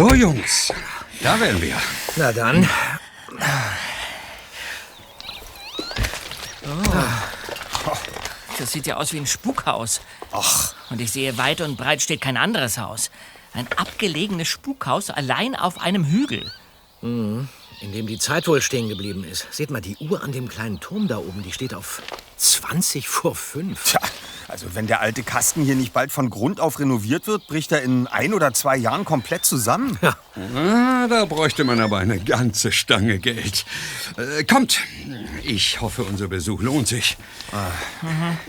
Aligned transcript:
So, 0.00 0.14
Jungs, 0.14 0.72
da 1.20 1.38
wären 1.38 1.60
wir. 1.60 1.76
Na 2.16 2.32
dann. 2.32 2.66
Das 8.58 8.72
sieht 8.72 8.86
ja 8.86 8.96
aus 8.96 9.12
wie 9.12 9.18
ein 9.18 9.26
Spukhaus. 9.26 10.00
Ach. 10.32 10.74
Und 10.88 11.02
ich 11.02 11.12
sehe, 11.12 11.36
weit 11.36 11.60
und 11.60 11.76
breit 11.76 12.00
steht 12.00 12.22
kein 12.22 12.38
anderes 12.38 12.78
Haus. 12.78 13.10
Ein 13.52 13.68
abgelegenes 13.76 14.48
Spukhaus 14.48 15.10
allein 15.10 15.54
auf 15.54 15.78
einem 15.82 16.06
Hügel. 16.06 16.50
In 17.80 17.92
dem 17.92 18.06
die 18.06 18.18
Zeit 18.18 18.46
wohl 18.46 18.60
stehen 18.60 18.90
geblieben 18.90 19.24
ist. 19.24 19.46
Seht 19.50 19.70
mal, 19.70 19.80
die 19.80 19.96
Uhr 20.00 20.22
an 20.22 20.32
dem 20.32 20.48
kleinen 20.50 20.80
Turm 20.80 21.08
da 21.08 21.16
oben, 21.16 21.42
die 21.42 21.50
steht 21.52 21.72
auf 21.72 22.02
20 22.36 23.08
vor 23.08 23.34
5. 23.34 23.82
Tja, 23.84 24.00
also 24.48 24.74
wenn 24.74 24.86
der 24.86 25.00
alte 25.00 25.22
Kasten 25.22 25.62
hier 25.62 25.76
nicht 25.76 25.94
bald 25.94 26.12
von 26.12 26.28
Grund 26.28 26.60
auf 26.60 26.78
renoviert 26.78 27.26
wird, 27.26 27.46
bricht 27.46 27.72
er 27.72 27.80
in 27.82 28.06
ein 28.06 28.34
oder 28.34 28.52
zwei 28.52 28.76
Jahren 28.76 29.06
komplett 29.06 29.46
zusammen. 29.46 29.98
Ja. 30.02 30.16
Ah, 30.54 31.08
da 31.08 31.24
bräuchte 31.24 31.64
man 31.64 31.80
aber 31.80 31.98
eine 31.98 32.20
ganze 32.20 32.70
Stange 32.70 33.18
Geld. 33.18 33.64
Äh, 34.16 34.44
kommt, 34.44 34.80
ich 35.42 35.80
hoffe, 35.80 36.04
unser 36.04 36.28
Besuch 36.28 36.60
lohnt 36.60 36.86
sich. 36.88 37.16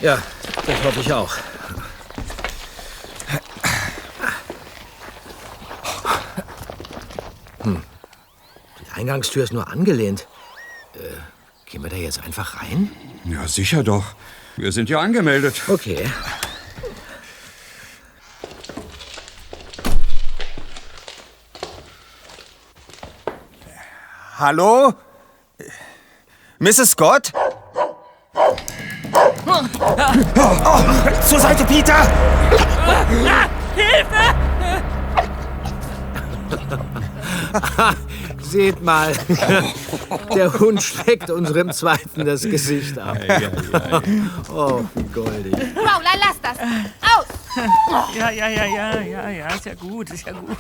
Ja, 0.01 0.21
das 0.65 0.83
hoffe 0.83 0.99
ich 0.99 1.13
auch. 1.13 1.35
Die 8.91 8.99
Eingangstür 8.99 9.43
ist 9.43 9.53
nur 9.53 9.67
angelehnt. 9.67 10.27
Äh, 10.95 10.99
gehen 11.69 11.83
wir 11.83 11.89
da 11.89 11.95
jetzt 11.95 12.21
einfach 12.23 12.61
rein? 12.61 12.91
Ja, 13.25 13.47
sicher 13.47 13.83
doch. 13.83 14.03
Wir 14.57 14.71
sind 14.71 14.89
ja 14.89 14.99
angemeldet. 14.99 15.61
Okay. 15.67 16.05
Hallo? 24.37 24.93
Mrs. 26.59 26.91
Scott? 26.91 27.31
Oh, 29.45 30.79
zur 31.27 31.39
Seite, 31.39 31.63
Peter! 31.65 32.07
Seht 38.51 38.81
mal, 38.81 39.13
der 40.35 40.59
Hund 40.59 40.83
schlägt 40.83 41.29
unserem 41.29 41.71
Zweiten 41.71 42.25
das 42.25 42.43
Gesicht 42.43 42.99
ab. 42.99 43.17
Oh, 44.53 44.83
wie 44.93 45.03
goldig. 45.03 45.53
Rowler, 45.53 46.17
lass 46.19 46.41
das! 46.41 46.57
Aus! 46.59 47.25
Ja, 48.13 48.29
ja, 48.29 48.49
ja, 48.49 48.65
ja, 48.65 48.99
ja, 48.99 49.29
ja, 49.29 49.47
ist 49.47 49.65
ja 49.65 49.73
gut, 49.75 50.09
ist 50.09 50.27
ja 50.27 50.33
gut. 50.33 50.57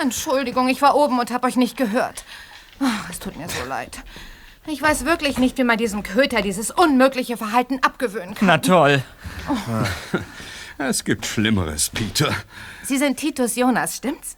Entschuldigung, 0.00 0.68
ich 0.68 0.80
war 0.80 0.94
oben 0.94 1.18
und 1.18 1.32
habe 1.32 1.48
euch 1.48 1.56
nicht 1.56 1.76
gehört. 1.76 2.24
Oh, 2.78 2.84
es 3.10 3.18
tut 3.18 3.36
mir 3.36 3.48
so 3.48 3.68
leid. 3.68 3.98
Ich 4.68 4.80
weiß 4.80 5.04
wirklich 5.06 5.38
nicht, 5.38 5.58
wie 5.58 5.64
man 5.64 5.78
diesem 5.78 6.04
Köter 6.04 6.40
dieses 6.40 6.70
unmögliche 6.70 7.36
Verhalten 7.36 7.80
abgewöhnen 7.82 8.36
kann. 8.36 8.46
Na 8.46 8.58
toll. 8.58 9.02
Es 10.78 11.02
gibt 11.02 11.26
Schlimmeres, 11.26 11.90
Peter. 11.90 12.32
Sie 12.84 12.98
sind 12.98 13.16
Titus 13.16 13.56
Jonas, 13.56 13.96
stimmt's? 13.96 14.36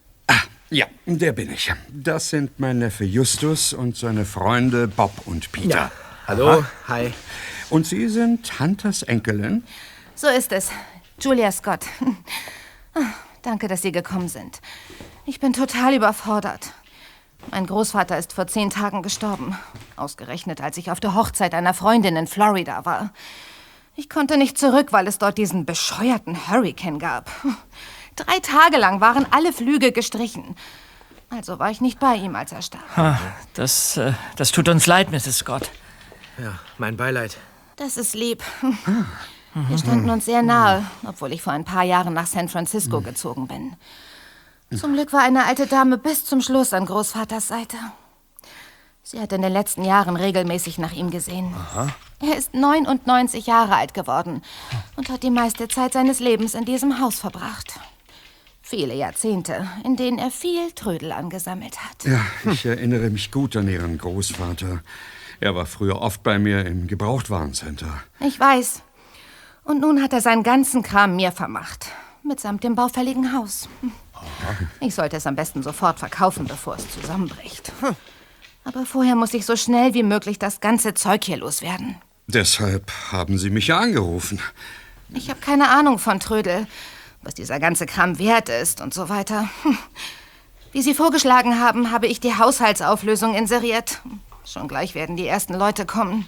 Ja, 0.71 0.87
der 1.07 1.33
bin 1.33 1.51
ich. 1.51 1.73
Das 1.89 2.29
sind 2.31 2.61
mein 2.61 2.79
Neffe 2.79 3.05
Justus 3.05 3.73
und 3.73 3.97
seine 3.97 4.25
Freunde 4.27 4.87
Bob 4.87 5.13
und 5.25 5.51
Peter. 5.51 5.69
Ja. 5.77 5.91
Hallo, 6.27 6.65
hi. 6.87 7.15
Und 7.71 7.87
Sie 7.87 8.07
sind 8.09 8.61
Hunters 8.61 9.03
Enkelin? 9.03 9.65
So 10.15 10.29
ist 10.29 10.53
es. 10.53 10.71
Julia 11.21 11.51
Scott. 11.53 11.87
Ah, 12.95 13.01
Danke, 13.43 13.69
dass 13.69 13.81
Sie 13.83 13.93
gekommen 13.93 14.29
sind. 14.29 14.61
Ich 15.25 15.41
bin 15.41 15.53
total 15.53 15.95
überfordert. 15.95 16.73
Mein 17.51 17.67
Großvater 17.67 18.19
ist 18.19 18.33
vor 18.33 18.47
zehn 18.47 18.69
Tagen 18.69 19.03
gestorben. 19.03 19.57
Ausgerechnet, 19.97 20.61
als 20.61 20.77
ich 20.77 20.91
auf 20.91 21.01
der 21.01 21.15
Hochzeit 21.15 21.55
einer 21.55 21.73
Freundin 21.73 22.17
in 22.17 22.27
Florida 22.27 22.85
war. 22.85 23.13
Ich 23.95 24.11
konnte 24.11 24.37
nicht 24.37 24.59
zurück, 24.59 24.89
weil 24.93 25.07
es 25.07 25.19
dort 25.19 25.39
diesen 25.39 25.65
bescheuerten 25.65 26.49
Hurricane 26.49 26.99
gab. 26.99 27.31
Drei 28.19 28.41
Tage 28.41 28.77
lang 28.79 29.01
waren 29.01 29.27
alle 29.31 29.53
Flüge 29.53 29.93
gestrichen. 29.93 30.57
Also 31.31 31.59
war 31.59 31.71
ich 31.71 31.81
nicht 31.81 31.99
bei 32.01 32.15
ihm, 32.17 32.35
als 32.37 32.53
er 32.53 32.63
starb. 32.63 32.83
Ah, 32.99 33.19
Das, 33.55 33.97
äh, 33.97 34.13
das 34.37 34.51
tut 34.51 34.69
uns 34.69 34.87
leid, 34.87 35.11
Mrs. 35.11 35.39
Scott. 35.39 35.71
Ja, 36.39 36.59
mein 36.79 36.97
Beileid. 36.97 37.37
Das 37.77 37.97
ist 37.97 38.15
lieb. 38.15 38.43
Wir 39.55 39.79
standen 39.79 40.11
uns 40.11 40.25
sehr 40.25 40.43
nahe, 40.43 40.85
obwohl 41.07 41.33
ich 41.33 41.43
vor 41.43 41.53
ein 41.53 41.65
paar 41.65 41.83
Jahren 41.85 42.13
nach 42.15 42.27
San 42.27 42.49
Francisco 42.49 43.01
gezogen 43.01 43.47
bin. 43.47 43.77
Zum 44.77 44.95
Glück 44.95 45.13
war 45.13 45.23
eine 45.23 45.45
alte 45.47 45.67
Dame 45.67 45.97
bis 45.99 46.25
zum 46.25 46.41
Schluss 46.41 46.73
an 46.73 46.87
Großvaters 46.87 47.49
Seite. 47.49 47.77
Sie 49.03 49.19
hat 49.21 49.33
in 49.33 49.41
den 49.43 49.53
letzten 49.53 49.85
Jahren 49.85 50.17
regelmäßig 50.17 50.79
nach 50.79 50.93
ihm 50.93 51.11
gesehen. 51.11 51.55
Er 52.21 52.37
ist 52.37 52.53
99 52.55 53.47
Jahre 53.47 53.75
alt 53.77 53.95
geworden 53.95 54.43
und 54.97 55.09
hat 55.09 55.23
die 55.23 55.31
meiste 55.31 55.67
Zeit 55.69 55.95
seines 55.95 56.21
Lebens 56.21 56.55
in 56.55 56.65
diesem 56.67 57.01
Haus 57.01 57.19
verbracht. 57.19 57.81
Viele 58.69 58.95
Jahrzehnte, 58.95 59.67
in 59.83 59.97
denen 59.97 60.19
er 60.19 60.31
viel 60.31 60.73
Trödel 60.73 61.13
angesammelt 61.13 61.79
hat. 61.83 62.05
Ja, 62.05 62.21
ich 62.53 62.67
erinnere 62.67 63.09
mich 63.09 63.31
gut 63.31 63.57
an 63.57 63.67
Ihren 63.67 63.97
Großvater. 63.97 64.83
Er 65.41 65.55
war 65.55 65.65
früher 65.65 66.03
oft 66.03 66.23
bei 66.23 66.39
mir 66.39 66.67
im 66.67 66.87
Gebrauchtwarencenter. 66.87 67.89
Ich 68.21 68.39
weiß. 68.39 68.83
Und 69.65 69.81
nun 69.81 70.03
hat 70.03 70.13
er 70.13 70.21
seinen 70.21 70.43
ganzen 70.43 70.83
Kram 70.83 71.17
mir 71.17 71.33
vermacht. 71.33 71.87
Mitsamt 72.23 72.63
dem 72.63 72.75
baufälligen 72.75 73.33
Haus. 73.33 73.71
Ich 74.81 74.95
sollte 74.95 75.17
es 75.17 75.27
am 75.27 75.35
besten 75.35 75.63
sofort 75.63 75.99
verkaufen, 75.99 76.47
bevor 76.47 76.77
es 76.77 76.91
zusammenbricht. 76.91 77.73
Aber 78.65 78.85
vorher 78.85 79.15
muss 79.15 79.33
ich 79.33 79.47
so 79.47 79.57
schnell 79.57 79.95
wie 79.95 80.03
möglich 80.03 80.39
das 80.39 80.61
ganze 80.61 80.93
Zeug 80.93 81.25
hier 81.25 81.39
loswerden. 81.39 81.97
Deshalb 82.27 82.93
haben 83.13 83.39
Sie 83.39 83.49
mich 83.49 83.69
ja 83.69 83.79
angerufen. 83.79 84.41
Ich 85.15 85.31
habe 85.31 85.41
keine 85.41 85.71
Ahnung 85.71 85.99
von 85.99 86.21
Trödel, 86.21 86.67
was 87.29 87.35
dieser 87.35 87.61
ganze 87.61 87.85
Kram 87.85 88.19
wert 88.19 88.49
ist 88.49 88.81
und 88.81 88.95
so 88.95 89.11
weiter. 89.11 89.51
Hm. 89.63 89.77
Wie 90.73 90.81
Sie 90.81 90.95
vorgeschlagen 90.95 91.61
haben, 91.61 91.91
habe 91.91 92.07
ich 92.07 92.21
die 92.21 92.35
Haushaltsauflösung 92.35 93.35
inseriert. 93.35 94.01
Schon 94.47 94.67
gleich 94.67 94.95
werden 94.95 95.19
die 95.19 95.27
ersten 95.27 95.53
Leute 95.53 95.85
kommen. 95.85 96.27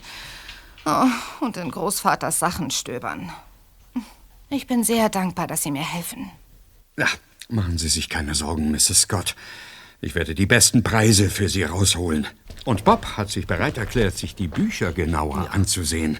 Oh, 0.84 1.06
und 1.40 1.56
in 1.56 1.70
Großvaters 1.70 2.38
Sachen 2.38 2.70
stöbern. 2.70 3.32
Ich 4.50 4.66
bin 4.66 4.84
sehr 4.84 5.08
dankbar, 5.08 5.46
dass 5.46 5.62
Sie 5.62 5.70
mir 5.70 5.90
helfen. 5.90 6.30
Ja, 6.98 7.06
machen 7.48 7.78
Sie 7.78 7.88
sich 7.88 8.10
keine 8.10 8.34
Sorgen, 8.34 8.70
Mrs. 8.70 9.02
Scott. 9.02 9.36
Ich 10.02 10.14
werde 10.14 10.34
die 10.34 10.46
besten 10.46 10.82
Preise 10.82 11.30
für 11.30 11.48
Sie 11.48 11.62
rausholen. 11.62 12.26
Und 12.66 12.84
Bob 12.84 13.16
hat 13.16 13.30
sich 13.30 13.46
bereit 13.46 13.78
erklärt, 13.78 14.18
sich 14.18 14.34
die 14.34 14.48
Bücher 14.48 14.92
genauer 14.92 15.48
anzusehen. 15.50 16.18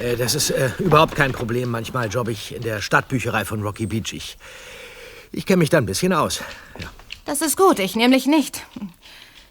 Äh, 0.00 0.16
das 0.16 0.34
ist 0.34 0.50
äh, 0.50 0.70
überhaupt 0.78 1.14
kein 1.14 1.32
Problem. 1.32 1.70
Manchmal 1.70 2.08
jobbe 2.08 2.32
ich 2.32 2.54
in 2.54 2.62
der 2.62 2.80
Stadtbücherei 2.80 3.44
von 3.44 3.62
Rocky 3.62 3.86
Beach. 3.86 4.12
Ich, 4.12 4.38
ich 5.32 5.46
kenne 5.46 5.58
mich 5.58 5.70
da 5.70 5.78
ein 5.78 5.86
bisschen 5.86 6.12
aus. 6.12 6.42
Ja. 6.80 6.88
Das 7.24 7.40
ist 7.40 7.56
gut, 7.56 7.78
ich 7.78 7.94
nämlich 7.94 8.26
nicht. 8.26 8.66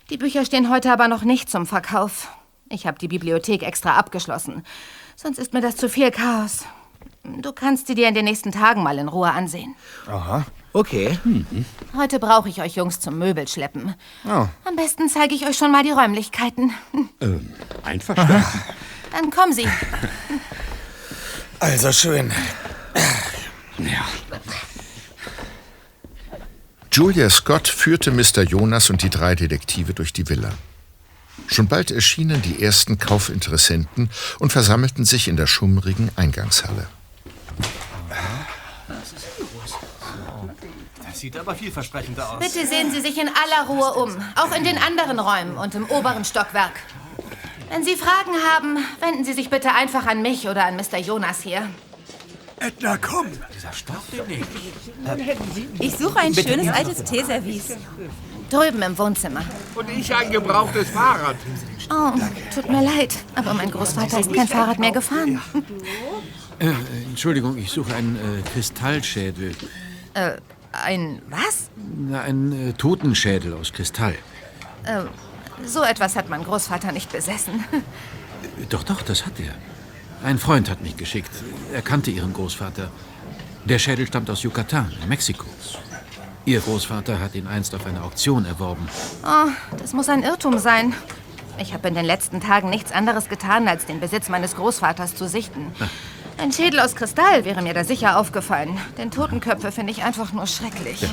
Die 0.09 0.17
Bücher 0.17 0.45
stehen 0.45 0.69
heute 0.69 0.91
aber 0.91 1.07
noch 1.07 1.23
nicht 1.23 1.49
zum 1.49 1.65
Verkauf. 1.65 2.27
Ich 2.69 2.85
habe 2.85 2.99
die 2.99 3.07
Bibliothek 3.07 3.63
extra 3.63 3.95
abgeschlossen. 3.95 4.63
Sonst 5.15 5.39
ist 5.39 5.53
mir 5.53 5.61
das 5.61 5.77
zu 5.77 5.89
viel 5.89 6.11
Chaos. 6.11 6.65
Du 7.23 7.53
kannst 7.53 7.87
sie 7.87 7.95
dir 7.95 8.07
in 8.07 8.15
den 8.15 8.25
nächsten 8.25 8.51
Tagen 8.51 8.83
mal 8.83 8.97
in 8.97 9.07
Ruhe 9.07 9.31
ansehen. 9.31 9.75
Aha. 10.07 10.45
Okay. 10.73 11.17
Heute 11.95 12.19
brauche 12.19 12.49
ich 12.49 12.61
euch 12.61 12.75
Jungs 12.75 12.99
zum 12.99 13.17
Möbelschleppen. 13.17 13.93
Oh. 14.25 14.47
Am 14.65 14.75
besten 14.75 15.09
zeige 15.09 15.35
ich 15.35 15.45
euch 15.45 15.57
schon 15.57 15.71
mal 15.71 15.83
die 15.83 15.91
Räumlichkeiten. 15.91 16.73
Ähm, 17.19 17.53
einverstanden. 17.83 18.43
Dann 19.11 19.29
kommen 19.29 19.53
Sie. 19.53 19.67
Also 21.59 21.91
schön. 21.91 22.31
ja. 23.77 24.07
Julia 26.91 27.29
Scott 27.29 27.67
führte 27.67 28.11
Mr. 28.11 28.41
Jonas 28.41 28.89
und 28.89 29.01
die 29.01 29.09
drei 29.09 29.35
Detektive 29.35 29.93
durch 29.93 30.11
die 30.11 30.27
Villa. 30.27 30.51
Schon 31.47 31.67
bald 31.67 31.91
erschienen 31.91 32.41
die 32.41 32.63
ersten 32.63 32.97
Kaufinteressenten 32.97 34.09
und 34.39 34.51
versammelten 34.51 35.05
sich 35.05 35.27
in 35.27 35.37
der 35.37 35.47
schummrigen 35.47 36.09
Eingangshalle. 36.15 36.87
Das 41.03 41.19
sieht 41.19 41.37
aber 41.37 41.55
vielversprechender 41.55 42.29
aus. 42.29 42.39
Bitte 42.39 42.65
sehen 42.65 42.91
Sie 42.91 43.01
sich 43.01 43.17
in 43.17 43.27
aller 43.29 43.67
Ruhe 43.67 43.93
um. 43.93 44.17
Auch 44.35 44.55
in 44.55 44.63
den 44.63 44.77
anderen 44.77 45.19
Räumen 45.19 45.57
und 45.57 45.75
im 45.75 45.85
oberen 45.85 46.25
Stockwerk. 46.25 46.73
Wenn 47.71 47.85
Sie 47.85 47.95
Fragen 47.95 48.33
haben, 48.53 48.77
wenden 48.99 49.23
Sie 49.23 49.31
sich 49.31 49.49
bitte 49.49 49.73
einfach 49.73 50.05
an 50.05 50.21
mich 50.21 50.49
oder 50.49 50.65
an 50.65 50.75
Mr. 50.75 50.97
Jonas 50.97 51.41
hier. 51.41 51.69
Edna, 52.59 52.97
komm! 52.97 53.27
Dieser 53.55 53.71
Stoff 53.71 54.03
den 54.11 54.27
nicht. 54.27 54.45
Ich 55.79 55.95
suche 55.95 56.19
ein 56.19 56.33
schönes 56.33 56.67
altes 56.67 57.03
Teeservice. 57.05 57.77
Drüben 58.49 58.81
im 58.81 58.97
Wohnzimmer. 58.97 59.45
Und 59.73 59.89
ich 59.89 60.13
ein 60.13 60.29
gebrauchtes 60.31 60.89
Fahrrad. 60.89 61.37
Oh, 61.89 62.11
tut 62.53 62.69
mir 62.69 62.83
leid, 62.83 63.15
aber 63.35 63.53
mein 63.53 63.71
Großvater 63.71 64.19
ist 64.19 64.33
kein 64.33 64.49
Fahrrad 64.49 64.77
mehr 64.77 64.91
gefahren. 64.91 65.41
Äh, 66.59 66.73
Entschuldigung, 67.09 67.57
ich 67.57 67.71
suche 67.71 67.95
einen 67.95 68.17
äh, 68.17 68.41
Kristallschädel. 68.53 69.55
Äh, 70.13 70.33
ein 70.73 71.21
was? 71.29 71.69
Na, 71.97 72.21
ein 72.21 72.51
äh, 72.51 72.73
Totenschädel 72.73 73.53
aus 73.53 73.71
Kristall. 73.71 74.15
Äh, 74.83 75.05
so 75.65 75.83
etwas 75.83 76.15
hat 76.15 76.29
mein 76.29 76.43
Großvater 76.43 76.91
nicht 76.91 77.11
besessen. 77.11 77.63
Doch, 78.69 78.83
doch, 78.83 79.01
das 79.01 79.25
hat 79.25 79.39
er. 79.39 79.53
Ein 80.23 80.37
Freund 80.37 80.69
hat 80.69 80.81
mich 80.81 80.97
geschickt. 80.97 81.31
Er 81.73 81.81
kannte 81.81 82.11
Ihren 82.11 82.33
Großvater. 82.33 82.89
Der 83.65 83.79
Schädel 83.79 84.07
stammt 84.07 84.29
aus 84.29 84.43
Yucatan, 84.43 84.91
Mexiko. 85.07 85.45
Ihr 86.45 86.59
Großvater 86.59 87.19
hat 87.19 87.35
ihn 87.35 87.47
einst 87.47 87.75
auf 87.75 87.85
einer 87.85 88.03
Auktion 88.03 88.45
erworben. 88.45 88.87
Oh, 89.23 89.49
das 89.77 89.93
muss 89.93 90.09
ein 90.09 90.23
Irrtum 90.23 90.57
sein. 90.57 90.93
Ich 91.59 91.73
habe 91.73 91.87
in 91.87 91.93
den 91.93 92.05
letzten 92.05 92.39
Tagen 92.39 92.69
nichts 92.69 92.91
anderes 92.91 93.29
getan, 93.29 93.67
als 93.67 93.85
den 93.85 93.99
Besitz 93.99 94.29
meines 94.29 94.55
Großvaters 94.55 95.15
zu 95.15 95.27
sichten. 95.27 95.71
Ein 96.37 96.51
Schädel 96.51 96.79
aus 96.79 96.95
Kristall 96.95 97.45
wäre 97.45 97.61
mir 97.61 97.73
da 97.73 97.83
sicher 97.83 98.17
aufgefallen. 98.17 98.77
Denn 98.97 99.11
Totenköpfe 99.11 99.71
finde 99.71 99.91
ich 99.91 100.03
einfach 100.03 100.33
nur 100.33 100.47
schrecklich. 100.47 101.01
Ja. 101.01 101.09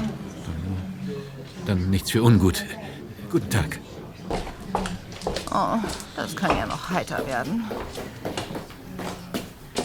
Dann 1.66 1.90
nichts 1.90 2.10
für 2.10 2.22
ungut. 2.22 2.64
Guten 3.30 3.50
Tag. 3.50 3.78
Oh, 5.52 5.78
das 6.16 6.36
kann 6.36 6.56
ja 6.56 6.66
noch 6.66 6.90
heiter 6.90 7.26
werden. 7.26 7.64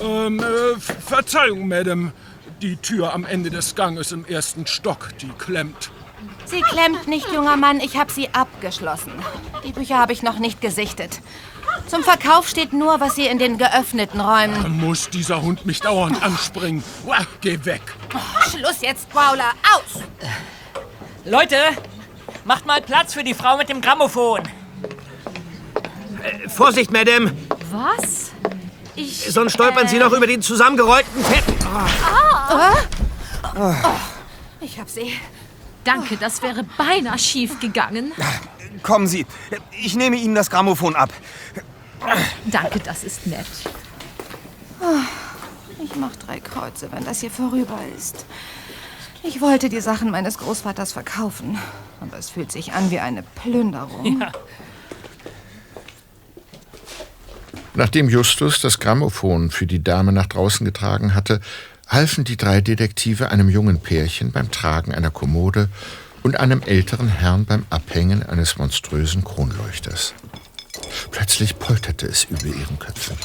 Ähm, 0.01 0.40
äh, 0.40 0.80
Verzeihung, 0.80 1.68
Madame. 1.68 2.12
Die 2.62 2.78
Tür 2.78 3.13
am 3.13 3.25
Ende 3.25 3.50
des 3.50 3.75
Ganges 3.75 4.12
im 4.12 4.25
ersten 4.25 4.68
Stock, 4.68 5.10
die 5.22 5.30
klemmt. 5.30 5.92
Sie 6.45 6.62
klemmt 6.62 7.07
nicht, 7.07 7.31
junger 7.31 7.57
Mann. 7.57 7.80
Ich 7.80 7.98
habe 7.98 8.12
sie 8.12 8.30
abgeschlossen. 8.34 9.12
Die 9.66 9.72
Bücher 9.72 9.98
habe 9.98 10.13
ich 10.13 10.24
noch 10.24 10.40
nicht 10.40 10.62
gesichtet. 10.62 11.22
Zum 11.88 12.04
Verkauf 12.04 12.48
steht 12.48 12.72
nur, 12.72 13.00
was 13.00 13.16
Sie 13.16 13.25
in 13.25 13.40
den 13.40 13.57
geöffneten 13.57 14.22
Räumen... 14.22 14.80
Muss 14.80 15.10
dieser 15.10 15.42
Hund 15.42 15.66
mich 15.66 15.81
dauernd 15.81 16.22
anspringen? 16.24 16.84
Uah, 17.06 17.25
geh 17.42 17.66
weg. 17.66 17.81
Oh, 18.13 18.42
Schluss 18.50 18.81
jetzt, 18.81 19.12
Growler. 19.12 19.51
Aus! 19.74 20.01
Leute, 21.25 21.57
macht 22.45 22.66
mal 22.66 22.81
Platz 22.81 23.13
für 23.13 23.24
die 23.24 23.34
Frau 23.34 23.57
mit 23.57 23.69
dem 23.69 23.81
Grammophon. 23.81 24.44
Äh, 26.23 26.47
Vorsicht, 26.49 26.91
Madame. 26.91 27.33
Was? 27.71 28.31
Ich. 28.95 29.31
Sonst 29.31 29.53
stolpern 29.53 29.87
Sie 29.87 29.97
äh, 29.97 29.99
noch 29.99 30.13
über 30.13 30.27
den 30.27 30.41
zusammengerollten 30.41 31.23
Teppich. 31.23 31.65
Ah. 31.65 32.75
Oh, 33.55 33.73
ich 34.61 34.79
hab 34.79 34.89
sie. 34.89 35.13
Danke, 35.83 36.15
das 36.17 36.41
wäre 36.41 36.63
beinahe 36.77 37.19
schief 37.19 37.59
gegangen. 37.59 38.13
Kommen 38.81 39.07
Sie, 39.07 39.25
ich 39.71 39.95
nehme 39.95 40.15
Ihnen 40.15 40.33
das 40.33 40.49
Grammophon 40.49 40.95
ab. 40.95 41.09
Danke, 42.45 42.79
das 42.79 43.03
ist 43.03 43.27
nett. 43.27 43.45
Oh, 44.79 45.83
ich 45.83 45.95
mach 45.95 46.15
drei 46.15 46.39
Kreuze, 46.39 46.91
wenn 46.91 47.03
das 47.03 47.19
hier 47.19 47.31
vorüber 47.31 47.79
ist. 47.97 48.25
Ich 49.23 49.41
wollte 49.41 49.69
die 49.69 49.81
Sachen 49.81 50.09
meines 50.09 50.37
Großvaters 50.37 50.93
verkaufen, 50.93 51.57
aber 52.01 52.17
es 52.17 52.29
fühlt 52.29 52.51
sich 52.51 52.73
an 52.73 52.91
wie 52.91 52.99
eine 52.99 53.23
Plünderung. 53.23 54.21
Ja. 54.21 54.31
Nachdem 57.75 58.07
Justus 58.07 58.61
das 58.61 58.79
Grammophon 58.79 59.49
für 59.49 59.65
die 59.65 59.83
Dame 59.83 60.11
nach 60.11 60.27
draußen 60.27 60.63
getragen 60.63 61.15
hatte, 61.15 61.39
halfen 61.87 62.23
die 62.23 62.37
drei 62.37 62.61
Detektive 62.61 63.31
einem 63.31 63.49
jungen 63.49 63.79
Pärchen 63.79 64.31
beim 64.31 64.51
Tragen 64.51 64.93
einer 64.93 65.09
Kommode 65.09 65.69
und 66.21 66.39
einem 66.39 66.61
älteren 66.61 67.07
Herrn 67.07 67.45
beim 67.45 67.65
Abhängen 67.71 68.21
eines 68.21 68.57
monströsen 68.57 69.23
Kronleuchters. 69.23 70.13
Plötzlich 71.09 71.57
polterte 71.57 72.05
es 72.05 72.25
über 72.25 72.45
ihren 72.45 72.77
Köpfen. 72.77 73.17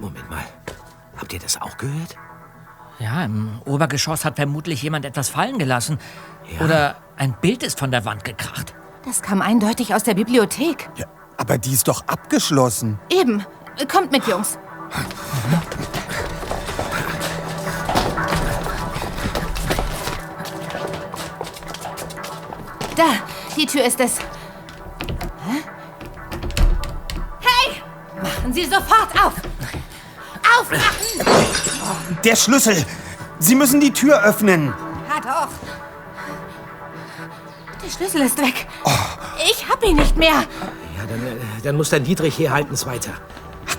Moment 0.00 0.28
mal. 0.28 0.44
Habt 1.16 1.32
ihr 1.32 1.40
das 1.40 1.60
auch 1.60 1.76
gehört? 1.76 2.16
Ja, 2.98 3.24
im 3.24 3.60
Obergeschoss 3.64 4.24
hat 4.24 4.36
vermutlich 4.36 4.82
jemand 4.82 5.04
etwas 5.04 5.28
fallen 5.28 5.58
gelassen. 5.58 5.98
Oder 6.60 6.96
ein 7.16 7.36
Bild 7.40 7.62
ist 7.62 7.78
von 7.78 7.90
der 7.90 8.04
Wand 8.04 8.24
gekracht. 8.24 8.74
Das 9.04 9.22
kam 9.22 9.40
eindeutig 9.40 9.94
aus 9.94 10.02
der 10.02 10.14
Bibliothek. 10.14 10.88
Ja, 10.96 11.06
aber 11.36 11.58
die 11.58 11.72
ist 11.72 11.88
doch 11.88 12.06
abgeschlossen. 12.06 12.98
Eben. 13.10 13.44
Kommt 13.90 14.10
mit, 14.12 14.26
Jungs. 14.26 14.58
Da, 22.96 23.04
die 23.56 23.66
Tür 23.66 23.84
ist 23.84 24.00
es. 24.00 24.18
Hä? 24.18 25.62
Hey! 27.40 27.82
Machen 28.22 28.52
Sie 28.52 28.64
sofort 28.64 29.12
auf! 29.22 29.34
Aufmachen! 30.58 32.22
Der 32.24 32.36
Schlüssel! 32.36 32.84
Sie 33.38 33.54
müssen 33.54 33.80
die 33.80 33.92
Tür 33.92 34.22
öffnen. 34.22 34.72
Ha 35.10 35.20
doch. 35.20 35.48
Der 37.84 37.90
Schlüssel 37.90 38.22
ist 38.22 38.38
weg. 38.38 38.66
Ich 39.44 39.68
hab 39.68 39.84
ihn 39.84 39.96
nicht 39.96 40.16
mehr. 40.16 40.44
Dann, 41.08 41.26
äh, 41.26 41.36
dann 41.62 41.76
muss 41.76 41.90
dein 41.90 42.04
Dietrich 42.04 42.38
herhalten's 42.38 42.86
weiter. 42.86 43.12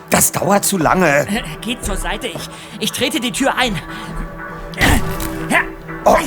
Das 0.09 0.31
dauert 0.31 0.65
zu 0.65 0.77
lange. 0.77 1.27
Äh, 1.27 1.43
Geht 1.61 1.83
zur 1.83 1.97
Seite, 1.97 2.27
ich, 2.27 2.49
ich 2.79 2.91
trete 2.91 3.19
die 3.19 3.31
Tür 3.31 3.55
ein. 3.55 3.79
Oh. 6.05 6.17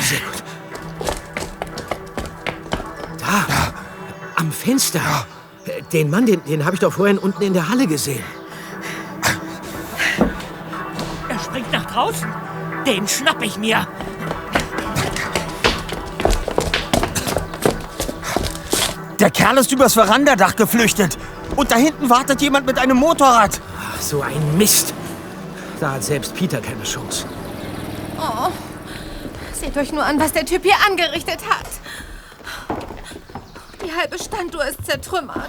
Sehr 0.00 0.20
gut. 0.20 0.42
Da, 3.18 3.74
am 4.36 4.50
Fenster. 4.50 5.26
Den 5.92 6.08
Mann, 6.08 6.24
den, 6.24 6.42
den 6.44 6.64
habe 6.64 6.74
ich 6.74 6.80
doch 6.80 6.92
vorhin 6.92 7.18
unten 7.18 7.42
in 7.42 7.52
der 7.52 7.68
Halle 7.68 7.86
gesehen. 7.86 8.24
Er 11.28 11.38
springt 11.38 11.70
nach 11.70 11.84
draußen. 11.84 12.28
Den 12.86 13.06
schnapp 13.06 13.42
ich 13.42 13.58
mir. 13.58 13.86
Kerl 19.40 19.56
ist 19.56 19.72
übers 19.72 19.94
Verandadach 19.94 20.54
geflüchtet. 20.54 21.16
Und 21.56 21.70
da 21.70 21.76
hinten 21.76 22.10
wartet 22.10 22.42
jemand 22.42 22.66
mit 22.66 22.78
einem 22.78 22.98
Motorrad. 22.98 23.58
Ach, 23.80 23.98
so 23.98 24.20
ein 24.20 24.58
Mist. 24.58 24.92
Da 25.80 25.92
hat 25.92 26.04
selbst 26.04 26.34
Peter 26.34 26.60
keine 26.60 26.82
Chance. 26.82 27.24
Oh, 28.18 28.50
seht 29.58 29.74
euch 29.78 29.92
nur 29.92 30.04
an, 30.04 30.20
was 30.20 30.34
der 30.34 30.44
Typ 30.44 30.62
hier 30.62 30.74
angerichtet 30.86 31.38
hat. 31.48 31.66
Die 33.82 33.90
halbe 33.90 34.22
Standuhr 34.22 34.62
ist 34.62 34.84
zertrümmert. 34.84 35.48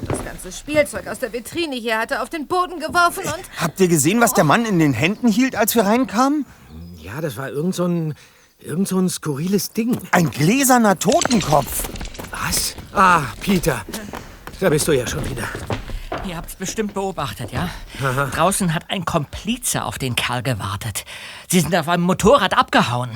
Und 0.00 0.10
das 0.10 0.24
ganze 0.24 0.50
Spielzeug 0.50 1.06
aus 1.06 1.20
der 1.20 1.32
Vitrine 1.32 1.76
hier 1.76 1.98
hat 1.98 2.10
er 2.10 2.20
auf 2.20 2.30
den 2.30 2.48
Boden 2.48 2.80
geworfen 2.80 3.22
und... 3.26 3.44
Habt 3.62 3.78
ihr 3.78 3.86
gesehen, 3.86 4.20
was 4.20 4.32
der 4.32 4.42
Mann 4.42 4.64
in 4.64 4.80
den 4.80 4.92
Händen 4.92 5.28
hielt, 5.28 5.54
als 5.54 5.76
wir 5.76 5.86
reinkamen? 5.86 6.46
Ja, 6.96 7.20
das 7.20 7.36
war 7.36 7.48
irgend 7.48 7.76
so 7.76 7.86
ein, 7.86 8.14
irgend 8.58 8.88
so 8.88 8.98
ein 8.98 9.08
skurriles 9.08 9.70
Ding. 9.70 9.96
Ein 10.10 10.32
gläserner 10.32 10.98
Totenkopf. 10.98 11.84
Was? 12.46 12.74
Ah, 12.92 13.22
Peter. 13.40 13.84
Da 14.60 14.68
bist 14.68 14.86
du 14.86 14.92
ja 14.92 15.06
schon 15.06 15.28
wieder. 15.30 15.48
Ihr 16.26 16.36
habt's 16.36 16.54
bestimmt 16.54 16.92
beobachtet, 16.92 17.52
ja? 17.52 17.70
Aha. 18.02 18.26
Draußen 18.26 18.74
hat 18.74 18.90
ein 18.90 19.04
Komplize 19.06 19.84
auf 19.84 19.98
den 19.98 20.14
Kerl 20.14 20.42
gewartet. 20.42 21.04
Sie 21.50 21.60
sind 21.60 21.74
auf 21.74 21.88
einem 21.88 22.02
Motorrad 22.02 22.56
abgehauen. 22.56 23.10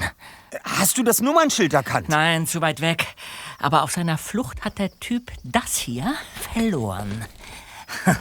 Hast 0.64 0.96
du 0.96 1.02
das 1.02 1.20
Nummernschild 1.20 1.74
erkannt? 1.74 2.08
Nein, 2.08 2.46
zu 2.46 2.62
weit 2.62 2.80
weg. 2.80 3.06
Aber 3.58 3.82
auf 3.82 3.92
seiner 3.92 4.16
Flucht 4.16 4.64
hat 4.64 4.78
der 4.78 4.98
Typ 4.98 5.30
das 5.44 5.76
hier 5.76 6.14
verloren. 6.52 7.24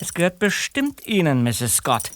Es 0.00 0.12
gehört 0.12 0.40
bestimmt 0.40 1.06
Ihnen, 1.06 1.44
Mrs. 1.44 1.76
Scott. 1.76 2.10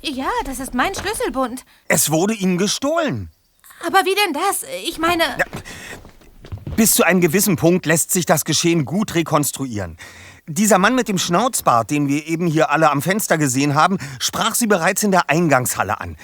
Ja, 0.00 0.30
das 0.44 0.58
ist 0.58 0.74
mein 0.74 0.94
Schlüsselbund. 0.94 1.64
Es 1.86 2.10
wurde 2.10 2.34
ihnen 2.34 2.56
gestohlen. 2.56 3.30
Aber 3.86 3.98
wie 4.04 4.14
denn 4.14 4.32
das? 4.32 4.64
Ich 4.84 4.98
meine... 4.98 5.24
Bis 6.78 6.94
zu 6.94 7.02
einem 7.02 7.20
gewissen 7.20 7.56
Punkt 7.56 7.86
lässt 7.86 8.12
sich 8.12 8.24
das 8.24 8.44
Geschehen 8.44 8.84
gut 8.84 9.16
rekonstruieren. 9.16 9.96
Dieser 10.46 10.78
Mann 10.78 10.94
mit 10.94 11.08
dem 11.08 11.18
Schnauzbart, 11.18 11.90
den 11.90 12.06
wir 12.06 12.28
eben 12.28 12.46
hier 12.46 12.70
alle 12.70 12.88
am 12.92 13.02
Fenster 13.02 13.36
gesehen 13.36 13.74
haben, 13.74 13.98
sprach 14.20 14.54
sie 14.54 14.68
bereits 14.68 15.02
in 15.02 15.10
der 15.10 15.28
Eingangshalle 15.28 16.00
an. 16.00 16.16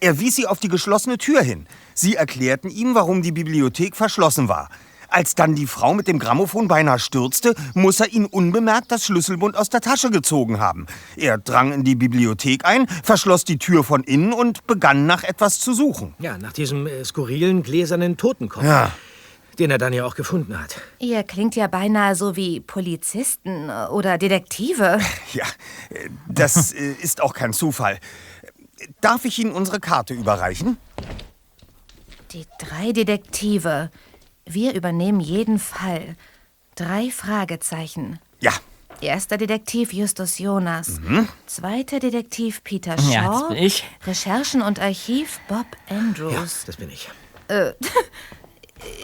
Er 0.00 0.20
wies 0.20 0.36
sie 0.36 0.46
auf 0.46 0.58
die 0.58 0.68
geschlossene 0.68 1.16
Tür 1.16 1.40
hin. 1.40 1.66
Sie 1.94 2.14
erklärten 2.14 2.68
ihm, 2.68 2.94
warum 2.94 3.22
die 3.22 3.32
Bibliothek 3.32 3.96
verschlossen 3.96 4.48
war. 4.48 4.68
Als 5.08 5.34
dann 5.34 5.54
die 5.54 5.66
Frau 5.66 5.94
mit 5.94 6.08
dem 6.08 6.18
Grammophon 6.18 6.68
beinahe 6.68 6.98
stürzte, 6.98 7.54
muss 7.72 7.98
er 7.98 8.12
ihn 8.12 8.26
unbemerkt 8.26 8.92
das 8.92 9.06
Schlüsselbund 9.06 9.56
aus 9.56 9.70
der 9.70 9.80
Tasche 9.80 10.10
gezogen 10.10 10.60
haben. 10.60 10.88
Er 11.16 11.38
drang 11.38 11.72
in 11.72 11.84
die 11.84 11.94
Bibliothek 11.94 12.66
ein, 12.66 12.86
verschloss 13.02 13.44
die 13.44 13.56
Tür 13.56 13.82
von 13.82 14.02
innen 14.04 14.34
und 14.34 14.66
begann 14.66 15.06
nach 15.06 15.24
etwas 15.24 15.58
zu 15.58 15.72
suchen. 15.72 16.12
Ja, 16.18 16.36
nach 16.36 16.52
diesem 16.52 16.86
äh, 16.86 17.02
skurrilen 17.02 17.62
gläsernen 17.62 18.18
Totenkopf. 18.18 18.62
Ja. 18.62 18.92
Den 19.58 19.70
er 19.70 19.78
dann 19.78 19.92
ja 19.92 20.04
auch 20.04 20.14
gefunden 20.14 20.58
hat. 20.58 20.80
Ihr 20.98 21.22
klingt 21.22 21.56
ja 21.56 21.66
beinahe 21.66 22.14
so 22.14 22.36
wie 22.36 22.60
Polizisten 22.60 23.70
oder 23.70 24.18
Detektive. 24.18 24.98
Ja, 25.32 25.46
äh, 25.90 26.08
das 26.28 26.72
äh, 26.72 26.92
ist 27.00 27.22
auch 27.22 27.32
kein 27.32 27.52
Zufall. 27.52 27.98
Darf 29.00 29.24
ich 29.24 29.38
Ihnen 29.38 29.52
unsere 29.52 29.80
Karte 29.80 30.12
überreichen? 30.14 30.76
Die 32.32 32.46
drei 32.58 32.92
Detektive. 32.92 33.90
Wir 34.44 34.74
übernehmen 34.74 35.20
jeden 35.20 35.58
Fall. 35.58 36.16
Drei 36.74 37.10
Fragezeichen. 37.10 38.18
Ja, 38.40 38.52
Erster 39.02 39.36
Detektiv 39.36 39.92
Justus 39.92 40.38
Jonas. 40.38 41.00
Zweiter 41.46 41.98
Detektiv 41.98 42.62
Peter 42.62 42.96
Shaw. 42.96 43.10
Ja, 43.12 43.30
das 43.30 43.48
bin 43.48 43.56
ich. 43.56 43.84
Recherchen 44.06 44.62
und 44.62 44.78
Archiv 44.80 45.40
Bob 45.48 45.66
Andrews. 45.88 46.62
Das 46.66 46.76
bin 46.76 46.88
ich. 46.88 47.10
Äh, 47.48 47.72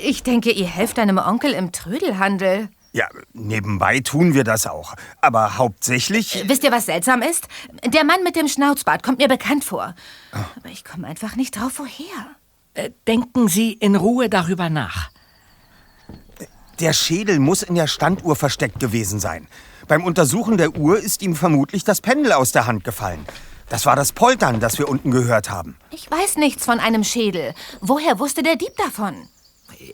ich 0.02 0.23
denke, 0.23 0.50
ihr 0.50 0.66
helft 0.66 0.99
deinem 0.99 1.18
Onkel 1.18 1.52
im 1.52 1.73
Trödelhandel. 1.73 2.68
Ja, 2.92 3.06
nebenbei 3.32 4.00
tun 4.00 4.35
wir 4.35 4.44
das 4.44 4.66
auch. 4.66 4.94
Aber 5.20 5.58
hauptsächlich. 5.58 6.44
Wisst 6.47 6.64
ihr, 6.64 6.73
was 6.73 6.87
seltsam 6.87 7.23
ist? 7.23 7.47
Der 7.85 8.04
Mann 8.04 8.23
mit 8.25 8.35
dem 8.35 8.49
Schnauzbart 8.49 9.02
kommt 9.02 9.18
mir 9.18 9.28
bekannt 9.28 9.64
vor. 9.64 9.94
Aber 10.32 10.68
ich 10.70 10.85
komme 10.85 11.06
einfach 11.06 11.37
nicht 11.37 11.58
drauf, 11.58 11.73
woher. 11.76 12.26
Äh, 12.75 12.90
denken 13.06 13.49
Sie 13.49 13.73
in 13.73 13.97
Ruhe 13.97 14.28
darüber 14.28 14.70
nach. 14.70 15.11
Der 16.80 16.92
Schädel 16.92 17.40
muss 17.40 17.62
in 17.62 17.75
der 17.75 17.88
Standuhr 17.88 18.37
versteckt 18.37 18.78
gewesen 18.78 19.18
sein. 19.20 19.49
Beim 19.88 20.04
Untersuchen 20.04 20.58
der 20.58 20.76
Uhr 20.76 20.99
ist 20.99 21.23
ihm 21.23 21.35
vermutlich 21.35 21.82
das 21.82 22.00
Pendel 22.00 22.32
aus 22.32 22.52
der 22.52 22.66
Hand 22.66 22.85
gefallen. 22.85 23.26
Das 23.68 23.85
war 23.85 23.97
das 23.97 24.12
Poltern, 24.12 24.61
das 24.61 24.78
wir 24.78 24.88
unten 24.88 25.11
gehört 25.11 25.50
haben. 25.50 25.76
Ich 25.90 26.11
weiß 26.11 26.37
nichts 26.37 26.64
von 26.64 26.78
einem 26.78 27.04
Schädel. 27.04 27.54
Woher 27.80 28.18
wusste 28.18 28.42
der 28.42 28.56
Dieb 28.56 28.76
davon? 28.76 29.28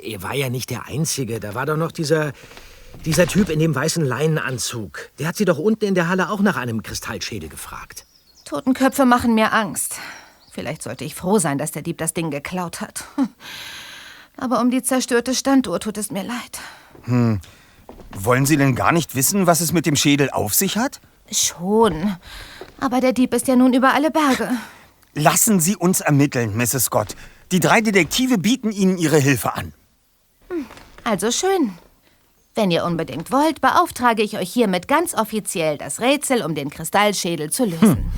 Er 0.02 0.22
war 0.22 0.34
ja 0.34 0.48
nicht 0.48 0.70
der 0.70 0.86
Einzige. 0.86 1.40
Da 1.40 1.54
war 1.54 1.66
doch 1.66 1.76
noch 1.76 1.92
dieser, 1.92 2.32
dieser 3.04 3.26
Typ 3.26 3.48
in 3.50 3.58
dem 3.58 3.74
weißen 3.74 4.04
Leinenanzug. 4.04 5.10
Der 5.18 5.28
hat 5.28 5.36
sie 5.36 5.44
doch 5.44 5.58
unten 5.58 5.84
in 5.84 5.94
der 5.94 6.08
Halle 6.08 6.30
auch 6.30 6.40
nach 6.40 6.56
einem 6.56 6.82
Kristallschädel 6.82 7.48
gefragt. 7.48 8.06
Totenköpfe 8.44 9.04
machen 9.04 9.34
mir 9.34 9.52
Angst. 9.52 9.96
Vielleicht 10.52 10.82
sollte 10.82 11.04
ich 11.04 11.14
froh 11.14 11.38
sein, 11.38 11.58
dass 11.58 11.72
der 11.72 11.82
Dieb 11.82 11.98
das 11.98 12.14
Ding 12.14 12.30
geklaut 12.30 12.80
hat. 12.80 13.04
Aber 14.36 14.60
um 14.60 14.70
die 14.70 14.82
zerstörte 14.82 15.34
Standuhr 15.34 15.80
tut 15.80 15.98
es 15.98 16.10
mir 16.10 16.22
leid. 16.22 16.60
Hm. 17.04 17.40
Wollen 18.12 18.46
Sie 18.46 18.56
denn 18.56 18.74
gar 18.74 18.92
nicht 18.92 19.14
wissen, 19.14 19.46
was 19.46 19.60
es 19.60 19.72
mit 19.72 19.86
dem 19.86 19.96
Schädel 19.96 20.30
auf 20.30 20.54
sich 20.54 20.76
hat? 20.76 21.00
Schon. 21.30 22.16
Aber 22.80 23.00
der 23.00 23.12
Dieb 23.12 23.34
ist 23.34 23.48
ja 23.48 23.56
nun 23.56 23.74
über 23.74 23.94
alle 23.94 24.10
Berge. 24.10 24.50
Lassen 25.14 25.60
Sie 25.60 25.76
uns 25.76 26.00
ermitteln, 26.00 26.56
Mrs. 26.56 26.86
Scott. 26.86 27.16
Die 27.52 27.60
drei 27.60 27.80
Detektive 27.80 28.38
bieten 28.38 28.72
Ihnen 28.72 28.98
ihre 28.98 29.18
Hilfe 29.18 29.54
an. 29.54 29.72
Also 31.04 31.30
schön. 31.30 31.72
Wenn 32.54 32.70
ihr 32.70 32.84
unbedingt 32.84 33.32
wollt, 33.32 33.60
beauftrage 33.60 34.22
ich 34.22 34.38
euch 34.38 34.52
hiermit 34.52 34.86
ganz 34.86 35.14
offiziell, 35.14 35.76
das 35.76 36.00
Rätsel 36.00 36.42
um 36.44 36.54
den 36.54 36.70
Kristallschädel 36.70 37.50
zu 37.50 37.64
lösen. 37.64 38.12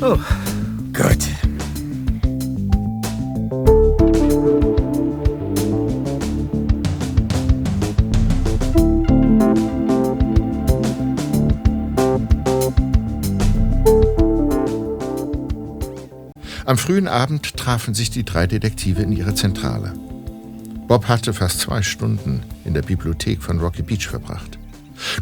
Oh. 0.00 0.16
Gut. 0.92 1.47
Am 16.68 16.76
frühen 16.76 17.08
Abend 17.08 17.56
trafen 17.56 17.94
sich 17.94 18.10
die 18.10 18.26
drei 18.26 18.46
Detektive 18.46 19.00
in 19.00 19.10
ihrer 19.10 19.34
Zentrale. 19.34 19.94
Bob 20.86 21.08
hatte 21.08 21.32
fast 21.32 21.60
zwei 21.60 21.80
Stunden 21.80 22.42
in 22.66 22.74
der 22.74 22.82
Bibliothek 22.82 23.42
von 23.42 23.58
Rocky 23.58 23.80
Beach 23.80 24.06
verbracht. 24.06 24.58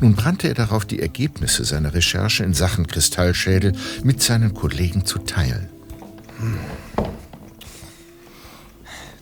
Nun 0.01 0.17
brannte 0.17 0.49
er 0.49 0.55
darauf, 0.55 0.85
die 0.85 0.99
Ergebnisse 0.99 1.65
seiner 1.65 1.95
Recherche 1.95 2.43
in 2.43 2.53
Sachen 2.53 2.89
Kristallschädel 2.89 3.75
mit 4.03 4.21
seinen 4.25 4.55
Kollegen 4.55 5.07
zu 5.07 5.21
teilen. 5.21 5.69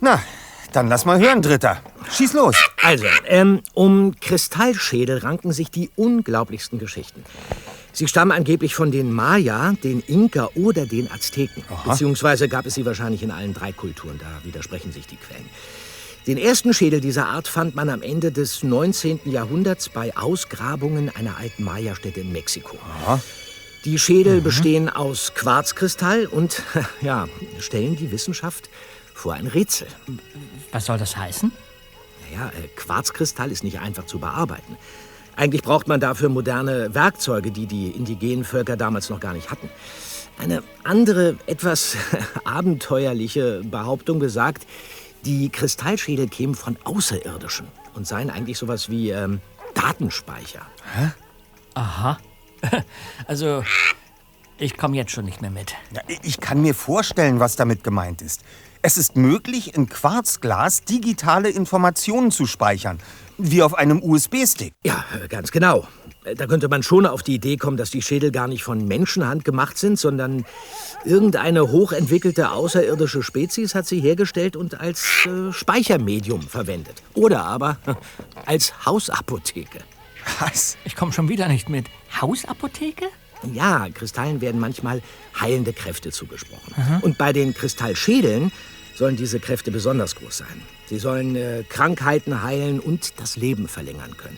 Na, 0.01 0.19
dann 0.73 0.89
lass 0.89 1.05
mal 1.05 1.21
hören, 1.21 1.43
Dritter. 1.43 1.83
Schieß 2.11 2.33
los. 2.33 2.57
Also, 2.83 3.05
ähm, 3.27 3.61
um 3.75 4.19
Kristallschädel 4.19 5.19
ranken 5.19 5.53
sich 5.53 5.71
die 5.71 5.91
unglaublichsten 5.95 6.79
Geschichten. 6.79 7.23
Sie 7.95 8.09
stammen 8.09 8.33
angeblich 8.33 8.75
von 8.75 8.91
den 8.91 9.13
Maya, 9.13 9.73
den 9.85 10.01
Inka 10.01 10.51
oder 10.57 10.85
den 10.85 11.11
Azteken. 11.11 11.63
Beziehungsweise 11.87 12.49
gab 12.49 12.67
es 12.67 12.75
sie 12.75 12.85
wahrscheinlich 12.85 13.23
in 13.23 13.31
allen 13.31 13.55
drei 13.55 13.71
Kulturen. 13.71 14.19
Da 14.19 14.27
widersprechen 14.45 14.91
sich 14.91 15.07
die 15.07 15.17
Quellen. 15.17 15.49
Den 16.27 16.37
ersten 16.37 16.75
Schädel 16.75 17.01
dieser 17.01 17.27
Art 17.29 17.47
fand 17.47 17.77
man 17.77 17.89
am 17.89 18.03
Ende 18.03 18.33
des 18.33 18.65
19. 18.65 19.21
Jahrhunderts 19.27 19.91
bei 19.91 20.17
Ausgrabungen 20.17 21.09
einer 21.15 21.37
alten 21.37 21.63
Maya-Stätte 21.63 22.21
in 22.21 22.33
Mexiko. 22.33 22.79
Die 23.85 23.99
Schädel 23.99 24.41
bestehen 24.41 24.89
aus 24.89 25.35
Quarzkristall 25.35 26.27
und 26.27 26.63
ja, 27.01 27.29
stellen 27.61 27.95
die 27.95 28.11
Wissenschaft 28.11 28.71
vor 29.13 29.35
ein 29.35 29.47
Rätsel. 29.47 29.87
Was 30.73 30.87
soll 30.87 30.99
das 30.99 31.17
heißen? 31.17 31.53
Naja, 32.31 32.49
äh, 32.49 32.69
Quarzkristall 32.75 33.53
ist 33.53 33.63
nicht 33.63 33.79
einfach 33.79 34.07
zu 34.07 34.19
bearbeiten. 34.19 34.77
Eigentlich 35.37 35.63
braucht 35.63 35.89
man 35.89 36.01
dafür 36.01 36.29
moderne 36.29 36.95
Werkzeuge, 36.95 37.51
die 37.51 37.67
die 37.67 37.89
indigenen 37.89 38.45
Völker 38.45 38.77
damals 38.77 39.11
noch 39.11 39.21
gar 39.21 39.33
nicht 39.33 39.51
hatten. 39.51 39.69
Eine 40.39 40.63
andere, 40.83 41.37
etwas 41.47 41.97
abenteuerliche 42.45 43.63
Behauptung 43.65 44.19
besagt, 44.19 44.67
die 45.25 45.49
Kristallschädel 45.49 46.29
kämen 46.29 46.55
von 46.55 46.77
Außerirdischen 46.85 47.67
und 47.95 48.07
seien 48.07 48.31
eigentlich 48.31 48.59
sowas 48.59 48.91
wie 48.91 49.11
ähm, 49.11 49.41
Datenspeicher. 49.75 50.63
Aha. 51.75 52.19
Also, 53.27 53.63
ich 54.57 54.77
komme 54.79 54.97
jetzt 54.97 55.11
schon 55.11 55.27
nicht 55.27 55.43
mehr 55.43 55.51
mit. 55.51 55.75
Ja, 55.93 56.01
ich 56.23 56.41
kann 56.41 56.63
mir 56.63 56.75
vorstellen, 56.75 57.41
was 57.41 57.57
damit 57.57 57.85
gemeint 57.85 58.23
ist. 58.23 58.43
Es 58.81 58.97
ist 58.97 59.17
möglich, 59.17 59.75
in 59.75 59.89
Quarzglas 59.89 60.85
digitale 60.85 61.51
Informationen 61.51 62.31
zu 62.31 62.47
speichern, 62.47 62.99
wie 63.39 63.63
auf 63.63 63.75
einem 63.75 64.03
USB-Stick. 64.03 64.75
Ja, 64.85 65.05
ganz 65.29 65.51
genau. 65.51 65.87
Da 66.37 66.47
könnte 66.47 66.69
man 66.69 66.83
schon 66.83 67.05
auf 67.05 67.23
die 67.23 67.35
Idee 67.35 67.57
kommen, 67.57 67.77
dass 67.77 67.91
die 67.91 68.01
Schädel 68.01 68.31
gar 68.31 68.49
nicht 68.49 68.65
von 68.65 68.87
Menschenhand 68.87 69.45
gemacht 69.45 69.77
sind, 69.77 69.99
sondern 69.99 70.47
irgendeine 71.05 71.71
hochentwickelte 71.71 72.51
außerirdische 72.51 73.23
Spezies 73.23 73.75
hat 73.75 73.87
sie 73.87 74.01
hergestellt 74.01 74.57
und 74.57 74.81
als 74.81 75.27
äh, 75.27 75.53
Speichermedium 75.53 76.41
verwendet. 76.41 77.03
Oder 77.13 77.45
aber 77.45 77.77
als 78.47 78.87
Hausapotheke. 78.87 79.81
Was? 80.41 80.79
Ich 80.85 80.97
komme 80.97 81.13
schon 81.13 81.29
wieder 81.29 81.49
nicht 81.49 81.69
mit. 81.69 81.87
Hausapotheke? 82.21 83.07
Ja, 83.53 83.89
Kristallen 83.93 84.41
werden 84.41 84.59
manchmal 84.59 85.03
heilende 85.39 85.75
Kräfte 85.75 86.11
zugesprochen. 86.11 86.75
Und 87.03 87.19
bei 87.19 87.35
den 87.35 87.53
Kristallschädeln 87.53 88.51
sollen 88.95 89.17
diese 89.17 89.39
Kräfte 89.39 89.71
besonders 89.71 90.15
groß 90.15 90.39
sein. 90.39 90.63
Sie 90.87 90.99
sollen 90.99 91.37
äh, 91.37 91.65
Krankheiten 91.69 92.43
heilen 92.43 92.81
und 92.81 93.19
das 93.21 93.37
Leben 93.37 93.69
verlängern 93.69 94.17
können. 94.17 94.37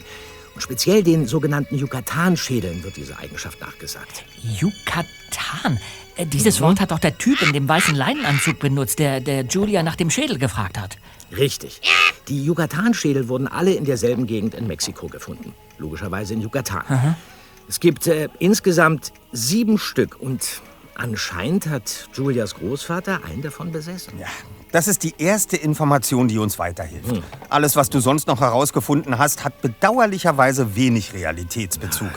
Und 0.54 0.60
speziell 0.62 1.02
den 1.02 1.26
sogenannten 1.26 1.76
Yucatan-Schädeln 1.76 2.82
wird 2.82 2.96
diese 2.96 3.18
Eigenschaft 3.18 3.60
nachgesagt. 3.60 4.24
Yucatan. 4.42 5.78
Äh, 6.16 6.26
Dieses 6.26 6.60
Wort 6.60 6.80
hat 6.80 6.92
doch 6.92 6.98
der 6.98 7.18
Typ 7.18 7.42
in 7.42 7.52
dem 7.52 7.68
weißen 7.68 7.94
Leinenanzug 7.94 8.58
benutzt, 8.58 8.98
der, 8.98 9.20
der 9.20 9.44
Julia 9.44 9.82
nach 9.82 9.96
dem 9.96 10.08
Schädel 10.08 10.38
gefragt 10.38 10.78
hat. 10.78 10.96
Richtig. 11.36 11.80
Die 12.28 12.42
Yucatan-Schädel 12.44 13.28
wurden 13.28 13.48
alle 13.48 13.74
in 13.74 13.84
derselben 13.84 14.26
Gegend 14.26 14.54
in 14.54 14.66
Mexiko 14.66 15.08
gefunden. 15.08 15.52
Logischerweise 15.78 16.34
in 16.34 16.40
Yucatan. 16.40 17.16
Es 17.68 17.80
gibt 17.80 18.06
äh, 18.06 18.28
insgesamt 18.38 19.12
sieben 19.32 19.76
Stück 19.78 20.18
und 20.20 20.62
anscheinend 20.94 21.66
hat 21.66 22.08
Julias 22.14 22.54
Großvater 22.54 23.24
einen 23.24 23.42
davon 23.42 23.72
besessen. 23.72 24.18
Ja, 24.18 24.28
das 24.72 24.88
ist 24.88 25.02
die 25.04 25.14
erste 25.18 25.56
Information, 25.56 26.28
die 26.28 26.38
uns 26.38 26.58
weiterhilft. 26.58 27.22
Alles, 27.48 27.76
was 27.76 27.88
du 27.88 28.00
sonst 28.00 28.26
noch 28.26 28.40
herausgefunden 28.40 29.16
hast, 29.18 29.44
hat 29.44 29.60
bedauerlicherweise 29.62 30.76
wenig 30.76 31.12
Realitätsbezug. 31.14 32.10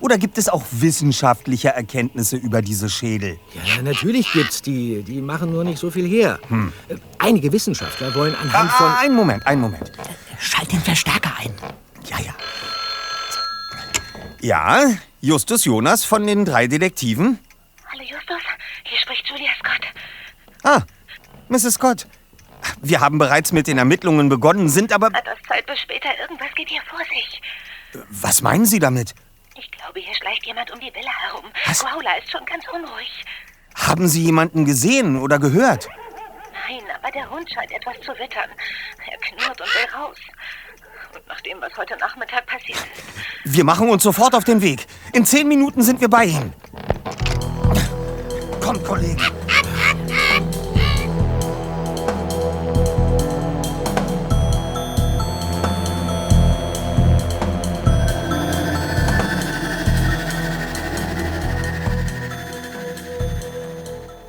Oder 0.00 0.18
gibt 0.18 0.38
es 0.38 0.48
auch 0.48 0.62
wissenschaftliche 0.70 1.70
Erkenntnisse 1.70 2.36
über 2.36 2.62
diese 2.62 2.88
Schädel? 2.90 3.38
Ja, 3.76 3.82
natürlich 3.82 4.30
gibt's 4.32 4.62
die. 4.62 5.02
Die 5.02 5.20
machen 5.20 5.50
nur 5.50 5.64
nicht 5.64 5.78
so 5.78 5.90
viel 5.90 6.06
her. 6.06 6.38
Äh, 6.88 6.96
Einige 7.18 7.52
Wissenschaftler 7.52 8.14
wollen 8.14 8.34
anhand 8.34 8.70
Ah, 8.72 8.76
von... 8.76 8.92
einen 9.04 9.14
Moment, 9.14 9.46
einen 9.46 9.60
Moment. 9.62 9.90
Schalt 10.38 10.70
den 10.72 10.80
Verstärker 10.80 11.32
ein. 11.38 11.52
Ja, 12.08 12.18
ja. 12.20 12.34
Ja, 14.40 14.90
Justus 15.20 15.64
Jonas 15.64 16.04
von 16.04 16.26
den 16.26 16.44
drei 16.44 16.66
Detektiven. 16.66 17.38
Hallo 17.90 18.02
Justus, 18.02 18.42
hier 18.84 18.98
spricht 18.98 19.26
Julia 19.28 19.50
Scott. 19.58 19.86
Ah, 20.64 20.82
Mrs. 21.48 21.74
Scott. 21.74 22.06
Wir 22.80 23.00
haben 23.00 23.18
bereits 23.18 23.52
mit 23.52 23.66
den 23.66 23.78
Ermittlungen 23.78 24.28
begonnen, 24.28 24.68
sind 24.68 24.92
aber... 24.92 25.08
Etwas 25.08 25.38
Zeit 25.46 25.66
bis 25.66 25.78
später, 25.80 26.08
irgendwas 26.18 26.48
geht 26.54 26.68
hier 26.68 26.80
vor 26.88 27.00
sich. 27.00 27.42
Was 28.10 28.42
meinen 28.42 28.64
Sie 28.64 28.78
damit? 28.78 29.14
Ich 29.56 29.70
glaube, 29.70 30.00
hier 30.00 30.14
schleicht 30.14 30.46
jemand 30.46 30.70
um 30.72 30.80
die 30.80 30.92
Villa 30.94 31.12
herum. 31.28 31.44
Was? 31.66 31.84
Growler 31.84 32.18
ist 32.18 32.30
schon 32.30 32.44
ganz 32.46 32.64
unruhig. 32.72 33.24
Haben 33.74 34.08
Sie 34.08 34.24
jemanden 34.24 34.64
gesehen 34.64 35.20
oder 35.20 35.38
gehört? 35.38 35.88
Nein, 36.68 36.82
aber 37.00 37.12
der 37.12 37.28
Hund 37.30 37.48
scheint 37.52 37.70
etwas 37.70 38.00
zu 38.00 38.12
wittern. 38.12 38.50
Er 39.10 39.18
knurrt 39.18 39.60
und 39.60 39.68
will 39.68 39.94
raus. 39.94 40.16
Und 41.14 41.26
nach 41.28 41.40
dem, 41.42 41.60
was 41.60 41.76
heute 41.76 41.96
Nachmittag 41.98 42.46
passiert 42.46 42.78
ist, 42.78 43.54
Wir 43.54 43.64
machen 43.64 43.88
uns 43.90 44.02
sofort 44.02 44.34
auf 44.34 44.44
den 44.44 44.62
Weg. 44.62 44.86
In 45.12 45.24
zehn 45.26 45.46
Minuten 45.46 45.82
sind 45.82 46.00
wir 46.00 46.08
bei 46.08 46.24
Ihnen. 46.24 46.52
Kommt, 48.60 48.84
Kollege. 48.84 49.22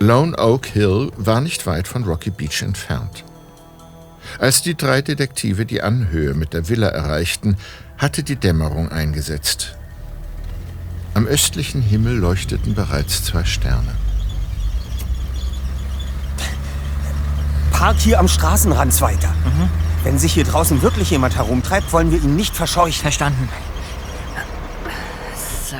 Lone 0.05 0.37
Oak 0.37 0.67
Hill 0.67 1.11
war 1.17 1.41
nicht 1.41 1.65
weit 1.65 1.87
von 1.87 2.03
Rocky 2.03 2.29
Beach 2.29 2.61
entfernt. 2.61 3.23
Als 4.37 4.61
die 4.61 4.75
drei 4.75 5.01
Detektive 5.01 5.65
die 5.65 5.81
Anhöhe 5.81 6.35
mit 6.35 6.53
der 6.53 6.69
Villa 6.69 6.89
erreichten, 6.89 7.57
hatte 7.97 8.21
die 8.21 8.35
Dämmerung 8.35 8.91
eingesetzt. 8.91 9.75
Am 11.15 11.25
östlichen 11.25 11.81
Himmel 11.81 12.17
leuchteten 12.17 12.75
bereits 12.75 13.23
zwei 13.23 13.45
Sterne. 13.45 13.95
Park 17.71 17.97
hier 17.97 18.19
am 18.19 18.27
Straßenrand 18.27 19.01
weiter. 19.01 19.33
Wenn 20.03 20.19
sich 20.19 20.33
hier 20.33 20.43
draußen 20.43 20.83
wirklich 20.83 21.09
jemand 21.09 21.35
herumtreibt, 21.35 21.91
wollen 21.91 22.11
wir 22.11 22.21
ihn 22.21 22.35
nicht 22.35 22.55
verscheuchen. 22.55 23.01
Verstanden. 23.01 23.49
So. 25.67 25.77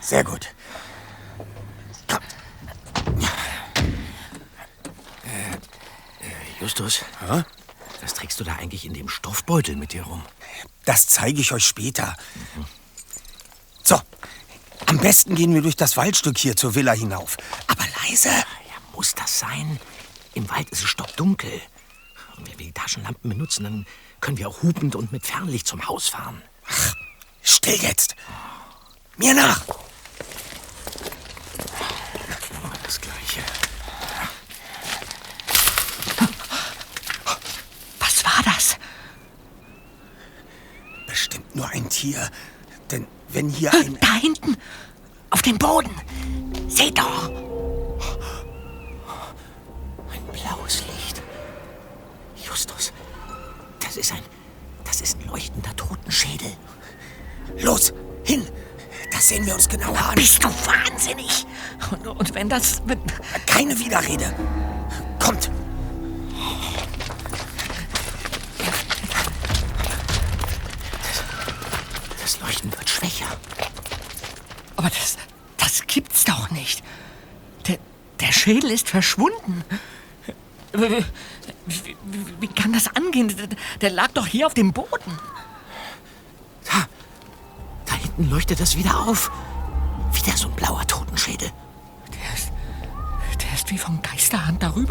Sehr 0.00 0.24
gut. 0.24 0.48
Justus, 6.60 7.04
was 8.00 8.14
trägst 8.14 8.38
du 8.38 8.44
da 8.44 8.56
eigentlich 8.56 8.84
in 8.84 8.92
dem 8.92 9.08
Stoffbeutel 9.08 9.76
mit 9.76 9.92
dir 9.92 10.02
rum? 10.02 10.22
Das 10.84 11.06
zeige 11.06 11.40
ich 11.40 11.52
euch 11.52 11.66
später. 11.66 12.16
So, 13.82 14.00
am 14.86 14.98
besten 14.98 15.34
gehen 15.34 15.54
wir 15.54 15.62
durch 15.62 15.76
das 15.76 15.96
Waldstück 15.96 16.36
hier 16.36 16.56
zur 16.56 16.74
Villa 16.74 16.92
hinauf. 16.92 17.36
Aber 17.66 17.84
leise. 18.02 18.28
Ja, 18.28 18.74
muss 18.94 19.14
das 19.14 19.38
sein? 19.38 19.80
Im 20.34 20.48
Wald 20.50 20.68
ist 20.70 20.82
es 20.82 20.88
stockdunkel. 20.88 21.60
Und 22.36 22.48
wenn 22.48 22.58
wir 22.58 22.66
die 22.66 22.72
Taschenlampen 22.72 23.30
benutzen, 23.30 23.64
dann 23.64 23.86
können 24.20 24.36
wir 24.36 24.48
auch 24.48 24.62
hupend 24.62 24.94
und 24.96 25.12
mit 25.12 25.26
Fernlicht 25.26 25.66
zum 25.66 25.88
Haus 25.88 26.08
fahren. 26.08 26.42
Still 27.42 27.76
jetzt. 27.76 28.16
Mir 29.16 29.34
nach. 29.34 29.62
Das 32.90 33.00
Gleiche. 33.00 33.40
Was 38.00 38.24
war 38.24 38.42
das? 38.44 38.76
Bestimmt 41.06 41.54
nur 41.54 41.68
ein 41.68 41.88
Tier. 41.88 42.28
Denn 42.90 43.06
wenn 43.28 43.48
hier 43.48 43.72
ein... 43.72 43.96
Da 44.00 44.14
hinten, 44.14 44.56
auf 45.30 45.40
dem 45.42 45.56
Boden. 45.56 45.94
Seht 46.66 46.98
doch. 46.98 47.28
Ein 50.10 50.26
blaues 50.32 50.82
Licht. 50.88 51.22
Justus, 52.44 52.92
das 53.78 53.98
ist 53.98 54.12
ein. 54.12 54.22
Das 54.82 55.00
ist 55.00 55.16
ein 55.20 55.28
leuchtender 55.28 55.76
Totenschädel. 55.76 56.56
Los, 57.60 57.92
hin. 58.24 58.44
Das 59.12 59.28
sehen 59.28 59.46
wir 59.46 59.54
uns 59.54 59.68
genauer 59.68 59.96
an. 59.96 60.16
Bist 60.16 60.42
du 60.42 60.48
wahnsinnig? 60.66 61.46
Und, 61.90 62.06
und 62.06 62.34
wenn 62.34 62.48
das. 62.48 62.82
Wenn, 62.86 63.00
Keine 63.46 63.78
Widerrede. 63.78 64.32
Kommt. 65.18 65.50
Das 72.22 72.40
Leuchten 72.40 72.72
wird 72.72 72.88
schwächer. 72.88 73.26
aber 74.76 74.88
das. 74.88 75.16
Das 75.56 75.86
gibt's 75.86 76.24
doch 76.24 76.50
nicht. 76.50 76.82
Der, 77.66 77.78
der 78.20 78.32
Schädel 78.32 78.70
ist 78.70 78.88
verschwunden. 78.88 79.64
Wie, 80.72 81.04
wie, 81.66 81.96
wie 82.40 82.48
kann 82.48 82.72
das 82.72 82.94
angehen? 82.94 83.34
Der, 83.80 83.90
lag 83.90 84.08
doch 84.12 84.26
hier 84.26 84.46
auf 84.46 84.54
dem 84.54 84.72
Boden. 84.72 85.18
Da. 86.64 86.86
Da 87.86 87.94
hinten 87.94 88.30
leuchtet 88.30 88.60
es 88.60 88.76
wieder 88.76 89.00
auf. 89.00 89.30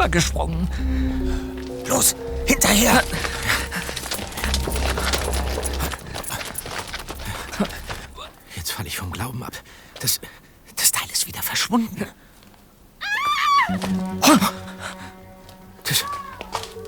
darüber 0.00 0.08
gesprungen. 0.08 0.68
Los, 1.86 2.14
hinterher. 2.46 3.02
Jetzt 8.56 8.72
falle 8.72 8.88
ich 8.88 8.96
vom 8.96 9.12
Glauben 9.12 9.42
ab. 9.42 9.52
Das. 10.00 10.20
Das 10.76 10.92
Teil 10.92 11.08
ist 11.12 11.26
wieder 11.26 11.42
verschwunden. 11.42 12.06
Das. 15.84 16.04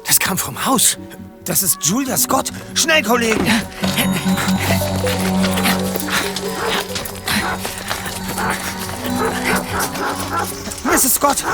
Das 0.06 0.18
kam 0.18 0.38
vom 0.38 0.64
Haus. 0.64 0.98
Das 1.44 1.62
ist 1.62 1.84
Julia 1.84 2.16
Scott. 2.16 2.50
Schnell, 2.74 3.02
Kollegen. 3.02 3.46
Mrs. 10.84 11.14
Scott, 11.14 11.44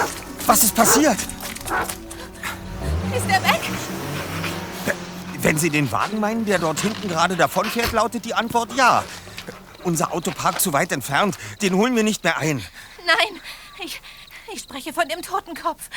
was 0.47 0.63
ist 0.63 0.75
passiert? 0.75 1.19
Wenn 5.59 5.63
Sie 5.63 5.71
den 5.71 5.91
Wagen 5.91 6.21
meinen, 6.21 6.45
der 6.45 6.61
dort 6.61 6.79
hinten 6.79 7.09
gerade 7.09 7.35
davonfährt, 7.35 7.91
lautet 7.91 8.25
die 8.25 8.33
Antwort 8.33 8.77
ja. 8.77 9.03
Unser 9.83 10.13
Auto 10.13 10.31
parkt 10.31 10.61
zu 10.61 10.73
weit 10.73 10.93
entfernt. 10.93 11.37
Den 11.63 11.75
holen 11.75 11.97
wir 11.97 12.05
nicht 12.05 12.23
mehr 12.23 12.39
ein. 12.39 12.65
Nein, 13.05 13.41
ich, 13.85 14.01
ich 14.55 14.61
spreche 14.61 14.93
von 14.93 15.09
dem 15.09 15.21
Totenkopf. 15.21 15.91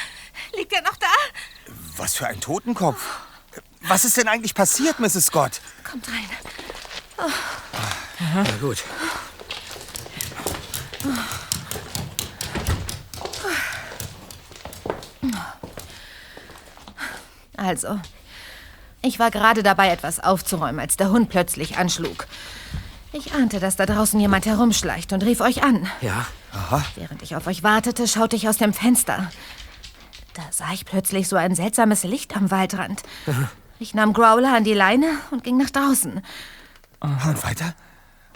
Liegt 0.57 0.73
er 0.73 0.81
noch 0.81 0.95
da? 0.95 1.05
Was 1.95 2.15
für 2.15 2.25
ein 2.25 2.39
Totenkopf. 2.41 3.05
Was 3.81 4.03
ist 4.03 4.17
denn 4.17 4.27
eigentlich 4.27 4.55
passiert, 4.55 4.99
Mrs. 4.99 5.27
Scott? 5.27 5.61
Kommt 5.87 6.07
rein. 6.07 6.27
Na 8.33 8.43
gut. 8.59 8.83
Also, 17.57 17.99
ich 19.01 19.19
war 19.19 19.31
gerade 19.31 19.63
dabei, 19.63 19.89
etwas 19.89 20.19
aufzuräumen, 20.19 20.79
als 20.79 20.97
der 20.97 21.09
Hund 21.09 21.29
plötzlich 21.29 21.77
anschlug. 21.77 22.27
Ich 23.13 23.33
ahnte, 23.33 23.59
dass 23.59 23.75
da 23.75 23.85
draußen 23.85 24.19
jemand 24.19 24.45
herumschleicht 24.45 25.11
und 25.11 25.23
rief 25.23 25.41
euch 25.41 25.63
an. 25.63 25.87
Ja. 26.01 26.25
Aha. 26.53 26.83
Während 26.95 27.21
ich 27.23 27.35
auf 27.35 27.47
euch 27.47 27.63
wartete, 27.63 28.07
schaute 28.07 28.35
ich 28.35 28.47
aus 28.47 28.57
dem 28.57 28.73
Fenster. 28.73 29.31
Da 30.33 30.43
sah 30.51 30.71
ich 30.73 30.85
plötzlich 30.85 31.27
so 31.27 31.35
ein 31.35 31.55
seltsames 31.55 32.03
Licht 32.03 32.35
am 32.37 32.51
Waldrand. 32.51 33.03
Ich 33.79 33.93
nahm 33.93 34.13
Growler 34.13 34.55
an 34.55 34.63
die 34.63 34.73
Leine 34.73 35.07
und 35.31 35.43
ging 35.43 35.57
nach 35.57 35.69
draußen. 35.69 36.21
Und 37.01 37.43
weiter? 37.43 37.73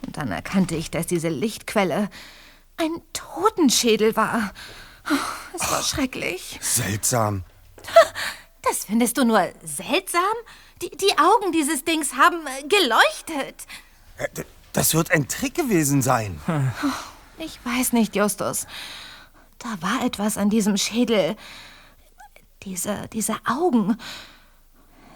Und 0.05 0.17
dann 0.17 0.31
erkannte 0.31 0.75
ich, 0.75 0.91
dass 0.91 1.07
diese 1.07 1.29
Lichtquelle 1.29 2.09
ein 2.77 3.01
Totenschädel 3.13 4.15
war. 4.15 4.51
Oh, 5.09 5.15
Es 5.57 5.71
war 5.71 5.83
schrecklich. 5.83 6.57
Seltsam. 6.61 7.43
Das 8.67 8.85
findest 8.85 9.17
du 9.17 9.25
nur 9.25 9.47
seltsam? 9.63 10.21
Die, 10.81 10.89
die 10.89 11.17
Augen 11.17 11.51
dieses 11.51 11.83
Dings 11.85 12.15
haben 12.15 12.37
äh, 12.47 12.63
geleuchtet. 12.67 13.65
Äh, 14.17 14.43
Das 14.73 14.93
wird 14.93 15.11
ein 15.11 15.27
Trick 15.27 15.55
gewesen 15.55 16.01
sein. 16.01 16.39
Ich 17.37 17.59
weiß 17.63 17.93
nicht, 17.93 18.15
Justus. 18.15 18.67
Da 19.59 19.69
war 19.81 20.05
etwas 20.05 20.37
an 20.37 20.49
diesem 20.49 20.75
Schädel. 20.77 21.35
Diese, 22.63 23.07
diese 23.13 23.35
Augen. 23.45 23.97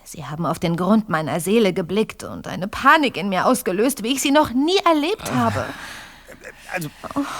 Sie 0.05 0.25
haben 0.25 0.45
auf 0.45 0.59
den 0.59 0.75
Grund 0.77 1.09
meiner 1.09 1.39
Seele 1.39 1.73
geblickt 1.73 2.23
und 2.23 2.47
eine 2.47 2.67
Panik 2.67 3.17
in 3.17 3.29
mir 3.29 3.45
ausgelöst, 3.45 4.01
wie 4.03 4.13
ich 4.13 4.21
sie 4.21 4.31
noch 4.31 4.51
nie 4.51 4.77
erlebt 4.85 5.31
habe. 5.33 5.65
Also, 6.73 6.89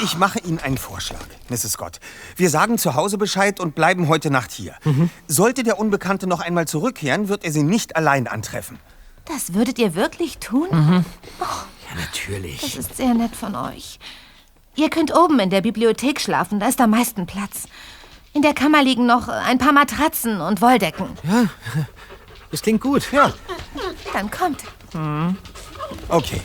ich 0.03 0.17
mache 0.17 0.39
Ihnen 0.39 0.59
einen 0.59 0.77
Vorschlag, 0.77 1.25
Mrs. 1.49 1.73
Scott. 1.73 1.99
Wir 2.35 2.49
sagen 2.49 2.77
zu 2.77 2.95
Hause 2.95 3.17
Bescheid 3.17 3.59
und 3.59 3.75
bleiben 3.75 4.07
heute 4.07 4.31
Nacht 4.31 4.51
hier. 4.51 4.75
Sollte 5.27 5.63
der 5.63 5.79
Unbekannte 5.79 6.27
noch 6.27 6.39
einmal 6.39 6.67
zurückkehren, 6.67 7.27
wird 7.29 7.43
er 7.43 7.51
Sie 7.51 7.63
nicht 7.63 7.95
allein 7.95 8.27
antreffen. 8.27 8.79
Das 9.25 9.53
würdet 9.53 9.77
ihr 9.77 9.93
wirklich 9.93 10.39
tun? 10.39 10.67
Ja, 10.71 11.03
natürlich. 11.95 12.61
Das 12.61 12.75
ist 12.75 12.97
sehr 12.97 13.13
nett 13.13 13.35
von 13.35 13.55
euch. 13.55 13.99
Ihr 14.75 14.89
könnt 14.89 15.15
oben 15.15 15.39
in 15.39 15.49
der 15.49 15.61
Bibliothek 15.61 16.19
schlafen, 16.21 16.59
da 16.59 16.67
ist 16.67 16.79
am 16.81 16.89
meisten 16.91 17.25
Platz. 17.27 17.67
In 18.33 18.41
der 18.41 18.53
Kammer 18.53 18.81
liegen 18.83 19.05
noch 19.05 19.27
ein 19.27 19.57
paar 19.57 19.73
Matratzen 19.73 20.39
und 20.41 20.61
Wolldecken. 20.61 21.07
Ja, 21.23 21.45
das 22.51 22.61
klingt 22.61 22.81
gut. 22.81 23.11
Ja, 23.11 23.33
Dann 24.13 24.31
kommt. 24.31 24.63
okay. 26.07 26.41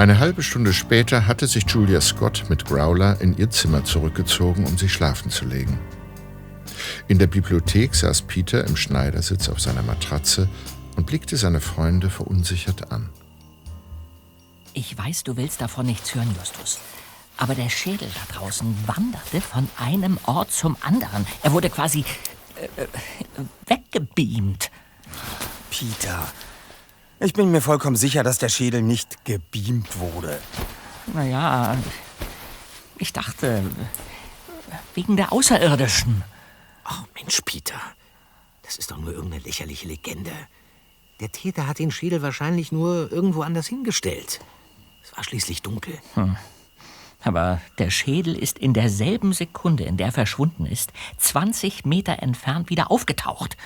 Eine 0.00 0.18
halbe 0.18 0.42
Stunde 0.42 0.72
später 0.72 1.26
hatte 1.26 1.46
sich 1.46 1.68
Julia 1.68 2.00
Scott 2.00 2.44
mit 2.48 2.64
Growler 2.64 3.20
in 3.20 3.36
ihr 3.36 3.50
Zimmer 3.50 3.84
zurückgezogen, 3.84 4.64
um 4.64 4.78
sich 4.78 4.94
schlafen 4.94 5.30
zu 5.30 5.44
legen. 5.44 5.78
In 7.06 7.18
der 7.18 7.26
Bibliothek 7.26 7.94
saß 7.94 8.22
Peter 8.22 8.66
im 8.66 8.76
Schneidersitz 8.76 9.50
auf 9.50 9.60
seiner 9.60 9.82
Matratze 9.82 10.48
und 10.96 11.04
blickte 11.04 11.36
seine 11.36 11.60
Freunde 11.60 12.08
verunsichert 12.08 12.90
an. 12.90 13.10
Ich 14.72 14.96
weiß, 14.96 15.22
du 15.24 15.36
willst 15.36 15.60
davon 15.60 15.84
nichts 15.84 16.14
hören, 16.14 16.34
Justus. 16.34 16.78
Aber 17.36 17.54
der 17.54 17.68
Schädel 17.68 18.08
da 18.08 18.38
draußen 18.38 18.74
wanderte 18.86 19.42
von 19.42 19.68
einem 19.76 20.18
Ort 20.24 20.50
zum 20.50 20.78
anderen. 20.80 21.26
Er 21.42 21.52
wurde 21.52 21.68
quasi 21.68 22.06
äh, 22.56 22.84
äh, 22.84 22.86
weggebeamt. 23.66 24.70
Peter, 25.70 26.26
ich 27.20 27.32
bin 27.34 27.50
mir 27.50 27.60
vollkommen 27.60 27.96
sicher, 27.96 28.22
dass 28.22 28.38
der 28.38 28.48
Schädel 28.48 28.82
nicht 28.82 29.24
gebeamt 29.24 29.98
wurde. 29.98 30.38
Naja, 31.14 31.76
ich 32.98 33.12
dachte, 33.12 33.62
wegen 34.94 35.16
der 35.16 35.32
Außerirdischen. 35.32 36.24
Ach 36.84 37.04
Mensch, 37.14 37.40
Peter. 37.44 37.80
Das 38.62 38.76
ist 38.76 38.90
doch 38.90 38.98
nur 38.98 39.12
irgendeine 39.12 39.42
lächerliche 39.42 39.86
Legende. 39.86 40.32
Der 41.20 41.30
Täter 41.30 41.66
hat 41.66 41.78
den 41.78 41.90
Schädel 41.90 42.22
wahrscheinlich 42.22 42.72
nur 42.72 43.12
irgendwo 43.12 43.42
anders 43.42 43.66
hingestellt. 43.66 44.40
Es 45.02 45.16
war 45.16 45.24
schließlich 45.24 45.62
dunkel. 45.62 45.98
Hm. 46.14 46.36
Aber 47.22 47.60
der 47.78 47.90
Schädel 47.90 48.34
ist 48.34 48.58
in 48.58 48.72
derselben 48.72 49.34
Sekunde, 49.34 49.84
in 49.84 49.98
der 49.98 50.06
er 50.06 50.12
verschwunden 50.12 50.64
ist, 50.64 50.92
20 51.18 51.84
Meter 51.84 52.22
entfernt 52.22 52.70
wieder 52.70 52.90
aufgetaucht. 52.90 53.58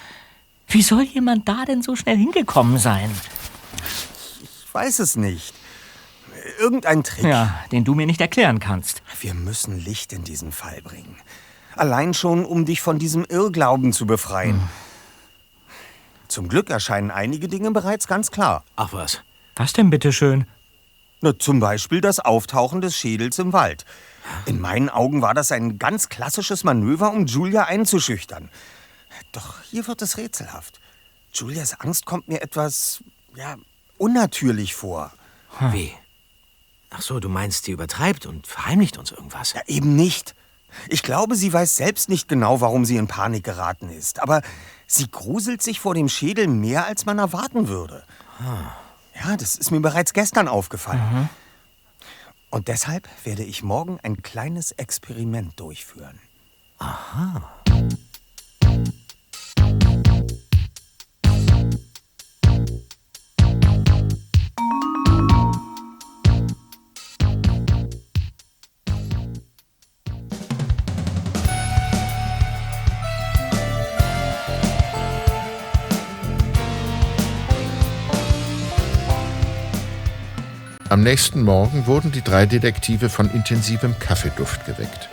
Wie 0.69 0.83
soll 0.83 1.03
jemand 1.03 1.49
da 1.49 1.65
denn 1.65 1.83
so 1.83 1.97
schnell 1.97 2.17
hingekommen 2.17 2.79
sein? 2.79 3.11
Ich 4.43 4.75
weiß 4.75 4.99
es 4.99 5.17
nicht. 5.17 5.55
Irgendein 6.59 7.05
Trick. 7.05 7.25
Ja, 7.25 7.59
den 7.73 7.85
du 7.85 7.95
mir 7.95 8.07
nicht 8.07 8.21
erklären 8.21 8.61
kannst. 8.61 9.03
Wir 9.21 9.35
müssen 9.35 9.79
Licht 9.79 10.13
in 10.13 10.25
diesen 10.25 10.53
Fall 10.53 10.81
bringen. 10.83 11.17
Allein 11.77 12.15
schon, 12.15 12.45
um 12.45 12.65
dich 12.65 12.81
von 12.81 12.99
diesem 12.99 13.25
Irrglauben 13.25 13.93
zu 13.93 14.07
befreien. 14.07 14.61
Hm. 14.61 14.69
Zum 16.29 16.49
Glück 16.49 16.71
erscheinen 16.71 17.11
einige 17.11 17.49
Dinge 17.49 17.71
bereits 17.71 18.07
ganz 18.07 18.31
klar. 18.31 18.65
Ach 18.77 18.93
was. 18.93 19.23
Was 19.57 19.73
denn 19.73 19.91
bitteschön? 19.91 20.47
Na, 21.21 21.39
zum 21.39 21.61
Beispiel 21.61 22.01
das 22.01 22.21
Auftauchen 22.21 22.81
des 22.81 22.97
Schädels 22.97 23.39
im 23.39 23.53
Wald. 23.53 23.85
In 24.47 24.61
meinen 24.61 24.89
Augen 24.89 25.23
war 25.23 25.35
das 25.35 25.53
ein 25.53 25.79
ganz 25.79 26.09
klassisches 26.09 26.65
Manöver, 26.65 27.13
um 27.13 27.27
Julia 27.27 27.65
einzuschüchtern. 27.65 28.51
Doch 29.35 29.63
hier 29.63 29.87
wird 29.87 30.01
es 30.01 30.17
rätselhaft. 30.17 30.81
Julias 31.33 31.81
Angst 31.81 32.07
kommt 32.07 32.29
mir 32.29 32.41
etwas, 32.41 33.03
ja, 33.35 33.57
unnatürlich 33.99 34.75
vor. 34.75 35.13
Hm. 35.59 35.73
Wie? 35.73 35.93
Ach 36.91 37.03
so, 37.03 37.19
du 37.19 37.29
meinst, 37.29 37.65
sie 37.65 37.73
übertreibt 37.73 38.27
und 38.27 38.47
verheimlicht 38.47 38.97
uns 38.97 39.11
irgendwas? 39.11 39.53
Ja, 39.53 39.63
eben 39.67 39.97
nicht. 39.97 40.37
Ich 40.89 41.03
glaube, 41.03 41.35
sie 41.35 41.53
weiß 41.53 41.77
selbst 41.77 42.09
nicht 42.09 42.29
genau, 42.29 42.61
warum 42.61 42.85
sie 42.85 42.97
in 42.97 43.09
Panik 43.09 43.43
geraten 43.43 43.89
ist. 43.91 44.21
Aber 44.23 44.43
sie 44.87 45.11
gruselt 45.11 45.63
sich 45.63 45.81
vor 45.81 45.95
dem 45.95 46.09
Schädel 46.09 46.47
mehr, 46.47 46.87
als 46.87 47.05
man 47.05 47.19
erwarten 47.19 47.67
würde. 47.67 48.05
Ah. 48.39 48.77
Ja, 49.15 49.37
das 49.37 49.57
ist 49.57 49.71
mir 49.71 49.81
bereits 49.81 50.13
gestern 50.13 50.49
aufgefallen. 50.49 51.03
Mhm. 51.13 51.29
Und 52.51 52.69
deshalb 52.69 53.09
werde 53.25 53.43
ich 53.43 53.65
morgen 53.65 53.99
ein 54.03 54.23
kleines 54.23 54.71
Experiment 54.73 55.59
durchführen. 55.59 56.21
Aha. 56.79 57.64
Am 80.95 81.03
nächsten 81.03 81.43
Morgen 81.43 81.89
wurden 81.89 82.13
die 82.13 82.23
drei 82.23 82.47
Detektive 82.47 83.09
von 83.09 83.29
intensivem 83.33 83.99
Kaffeeduft 83.99 84.65
geweckt. 84.65 85.09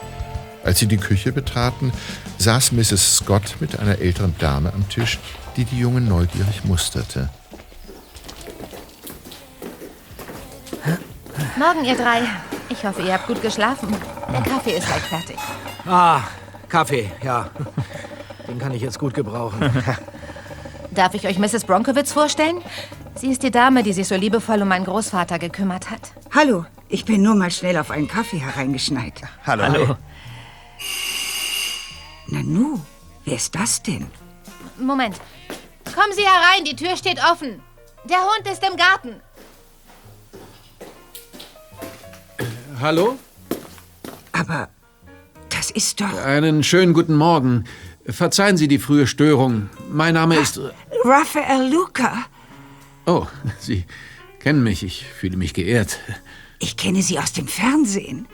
Als 0.63 0.77
sie 0.77 0.85
die 0.85 0.97
Küche 0.97 1.31
betraten, 1.31 1.91
saß 2.37 2.71
Mrs. 2.73 3.15
Scott 3.15 3.55
mit 3.59 3.79
einer 3.79 3.97
älteren 3.97 4.35
Dame 4.37 4.71
am 4.73 4.87
Tisch, 4.89 5.17
die 5.57 5.65
die 5.65 5.79
Jungen 5.79 6.07
neugierig 6.07 6.65
musterte. 6.65 7.29
Morgen, 11.57 11.83
ihr 11.83 11.95
drei. 11.95 12.21
Ich 12.69 12.85
hoffe, 12.85 13.01
ihr 13.01 13.13
habt 13.13 13.25
gut 13.25 13.41
geschlafen. 13.41 13.89
Der 14.31 14.41
Kaffee 14.43 14.77
ist 14.77 14.85
gleich 14.85 15.01
fertig. 15.01 15.37
Ah, 15.87 16.21
Kaffee, 16.69 17.11
ja. 17.23 17.49
Den 18.47 18.59
kann 18.59 18.71
ich 18.71 18.83
jetzt 18.83 18.99
gut 18.99 19.15
gebrauchen. 19.15 19.59
Darf 20.91 21.15
ich 21.15 21.25
euch 21.25 21.39
Mrs. 21.39 21.63
Bronkowitz 21.63 22.13
vorstellen? 22.13 22.61
Sie 23.21 23.29
ist 23.29 23.43
die 23.43 23.51
Dame, 23.51 23.83
die 23.83 23.93
sich 23.93 24.07
so 24.07 24.15
liebevoll 24.15 24.63
um 24.63 24.67
meinen 24.67 24.83
Großvater 24.83 25.37
gekümmert 25.37 25.91
hat. 25.91 26.11
Hallo, 26.33 26.65
ich 26.89 27.05
bin 27.05 27.21
nur 27.21 27.35
mal 27.35 27.51
schnell 27.51 27.77
auf 27.77 27.91
einen 27.91 28.07
Kaffee 28.07 28.39
hereingeschneit. 28.39 29.21
Hallo. 29.45 29.63
Hallo. 29.63 29.97
Nanu, 32.25 32.79
wer 33.23 33.35
ist 33.35 33.53
das 33.53 33.83
denn? 33.83 34.07
Moment. 34.79 35.17
Kommen 35.93 36.13
Sie 36.15 36.23
herein, 36.23 36.65
die 36.65 36.75
Tür 36.75 36.97
steht 36.97 37.19
offen. 37.23 37.61
Der 38.05 38.21
Hund 38.21 38.51
ist 38.51 38.63
im 38.67 38.75
Garten. 38.75 39.21
Äh, 42.39 42.45
hallo? 42.79 43.19
Aber 44.31 44.69
das 45.49 45.69
ist 45.69 46.01
doch... 46.01 46.25
Einen 46.25 46.63
schönen 46.63 46.95
guten 46.95 47.15
Morgen. 47.15 47.65
Verzeihen 48.07 48.57
Sie 48.57 48.67
die 48.67 48.79
frühe 48.79 49.05
Störung. 49.05 49.69
Mein 49.91 50.15
Name 50.15 50.37
ist... 50.37 50.59
Raphael 51.05 51.71
Luca. 51.71 52.25
Oh, 53.05 53.27
Sie 53.59 53.85
kennen 54.39 54.63
mich. 54.63 54.83
Ich 54.83 55.05
fühle 55.05 55.37
mich 55.37 55.53
geehrt. 55.53 55.99
Ich 56.59 56.77
kenne 56.77 57.01
Sie 57.01 57.19
aus 57.19 57.33
dem 57.33 57.47
Fernsehen. 57.47 58.27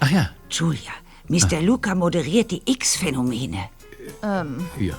Ach 0.00 0.10
ja. 0.10 0.30
Julia, 0.50 0.92
Mr. 1.28 1.58
Ah. 1.58 1.60
Luca 1.60 1.94
moderiert 1.94 2.50
die 2.50 2.62
X-Phänomene. 2.64 3.68
Ähm, 4.22 4.66
ja. 4.78 4.94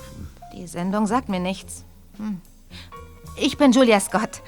Die 0.54 0.66
Sendung 0.66 1.06
sagt 1.06 1.28
mir 1.28 1.40
nichts. 1.40 1.84
Hm. 2.18 2.40
Ich 3.36 3.56
bin 3.58 3.72
Julia 3.72 4.00
Scott. 4.00 4.42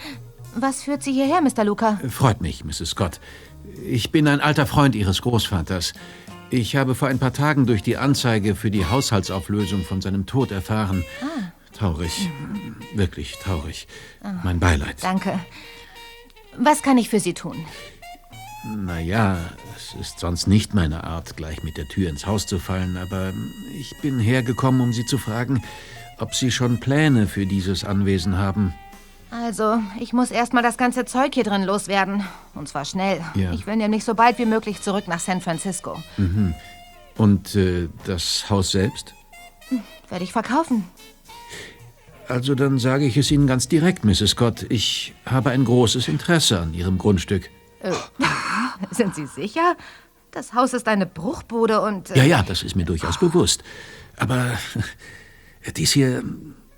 Was 0.54 0.82
führt 0.82 1.02
Sie 1.02 1.12
hierher, 1.12 1.40
Mr. 1.40 1.64
Luca? 1.64 2.00
Freut 2.08 2.40
mich, 2.40 2.64
Mrs. 2.64 2.90
Scott. 2.90 3.20
Ich 3.84 4.10
bin 4.10 4.26
ein 4.26 4.40
alter 4.40 4.66
Freund 4.66 4.94
Ihres 4.94 5.22
Großvaters. 5.22 5.92
Ich 6.50 6.76
habe 6.76 6.94
vor 6.94 7.08
ein 7.08 7.18
paar 7.18 7.32
Tagen 7.32 7.66
durch 7.66 7.82
die 7.82 7.98
Anzeige 7.98 8.54
für 8.54 8.70
die 8.70 8.86
Haushaltsauflösung 8.86 9.84
von 9.84 10.00
seinem 10.00 10.24
Tod 10.24 10.50
erfahren. 10.50 11.04
Ah. 11.20 11.52
Traurig. 11.78 12.28
Wirklich 12.94 13.36
traurig. 13.38 13.86
Mein 14.42 14.58
Beileid. 14.58 14.96
Danke. 15.02 15.38
Was 16.56 16.82
kann 16.82 16.98
ich 16.98 17.08
für 17.08 17.20
Sie 17.20 17.34
tun? 17.34 17.64
Naja, 18.76 19.38
es 19.76 19.94
ist 20.00 20.18
sonst 20.18 20.48
nicht 20.48 20.74
meine 20.74 21.04
Art, 21.04 21.36
gleich 21.36 21.62
mit 21.62 21.76
der 21.76 21.86
Tür 21.86 22.10
ins 22.10 22.26
Haus 22.26 22.46
zu 22.46 22.58
fallen, 22.58 22.96
aber 22.96 23.32
ich 23.78 23.96
bin 24.02 24.18
hergekommen, 24.18 24.80
um 24.80 24.92
Sie 24.92 25.06
zu 25.06 25.18
fragen, 25.18 25.62
ob 26.18 26.34
Sie 26.34 26.50
schon 26.50 26.80
Pläne 26.80 27.28
für 27.28 27.46
dieses 27.46 27.84
Anwesen 27.84 28.36
haben. 28.36 28.74
Also, 29.30 29.78
ich 30.00 30.12
muss 30.12 30.32
erstmal 30.32 30.64
das 30.64 30.78
ganze 30.78 31.04
Zeug 31.04 31.34
hier 31.34 31.44
drin 31.44 31.62
loswerden. 31.62 32.24
Und 32.54 32.68
zwar 32.68 32.84
schnell. 32.86 33.20
Ja. 33.34 33.52
Ich 33.52 33.66
will 33.66 33.76
nämlich 33.76 34.04
so 34.04 34.14
bald 34.14 34.38
wie 34.38 34.46
möglich 34.46 34.82
zurück 34.82 35.06
nach 35.06 35.20
San 35.20 35.40
Francisco. 35.40 36.02
Mhm. 36.16 36.54
Und 37.16 37.54
äh, 37.54 37.88
das 38.04 38.50
Haus 38.50 38.72
selbst? 38.72 39.14
Hm, 39.68 39.82
werde 40.08 40.24
ich 40.24 40.32
verkaufen. 40.32 40.84
Also 42.28 42.54
dann 42.54 42.78
sage 42.78 43.06
ich 43.06 43.16
es 43.16 43.30
Ihnen 43.30 43.46
ganz 43.46 43.68
direkt, 43.68 44.04
Mrs. 44.04 44.30
Scott. 44.30 44.66
Ich 44.68 45.14
habe 45.24 45.50
ein 45.50 45.64
großes 45.64 46.08
Interesse 46.08 46.60
an 46.60 46.74
Ihrem 46.74 46.98
Grundstück. 46.98 47.48
Äh, 47.80 47.92
sind 48.90 49.14
Sie 49.14 49.26
sicher? 49.26 49.76
Das 50.30 50.52
Haus 50.52 50.74
ist 50.74 50.86
eine 50.88 51.06
Bruchbude 51.06 51.80
und... 51.80 52.10
Äh 52.10 52.18
ja, 52.18 52.24
ja, 52.24 52.42
das 52.42 52.62
ist 52.62 52.76
mir 52.76 52.84
durchaus 52.84 53.18
bewusst. 53.18 53.64
Aber 54.18 54.58
dies 55.76 55.92
hier, 55.92 56.22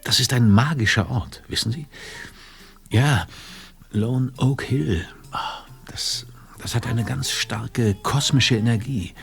das 0.05 0.21
ist 0.21 0.33
ein 0.33 0.51
magischer 0.51 1.11
Ort, 1.11 1.43
wissen 1.49 1.73
Sie? 1.73 1.87
Ja, 2.91 3.27
Lone 3.91 4.33
Oak 4.39 4.63
Hill. 4.63 5.05
Ah, 5.33 5.65
das, 5.87 6.27
das 6.63 6.77
hat 6.77 6.87
eine 6.87 7.05
ganz 7.05 7.31
starke 7.31 7.95
kosmische 7.95 8.57
Energie. 8.57 9.15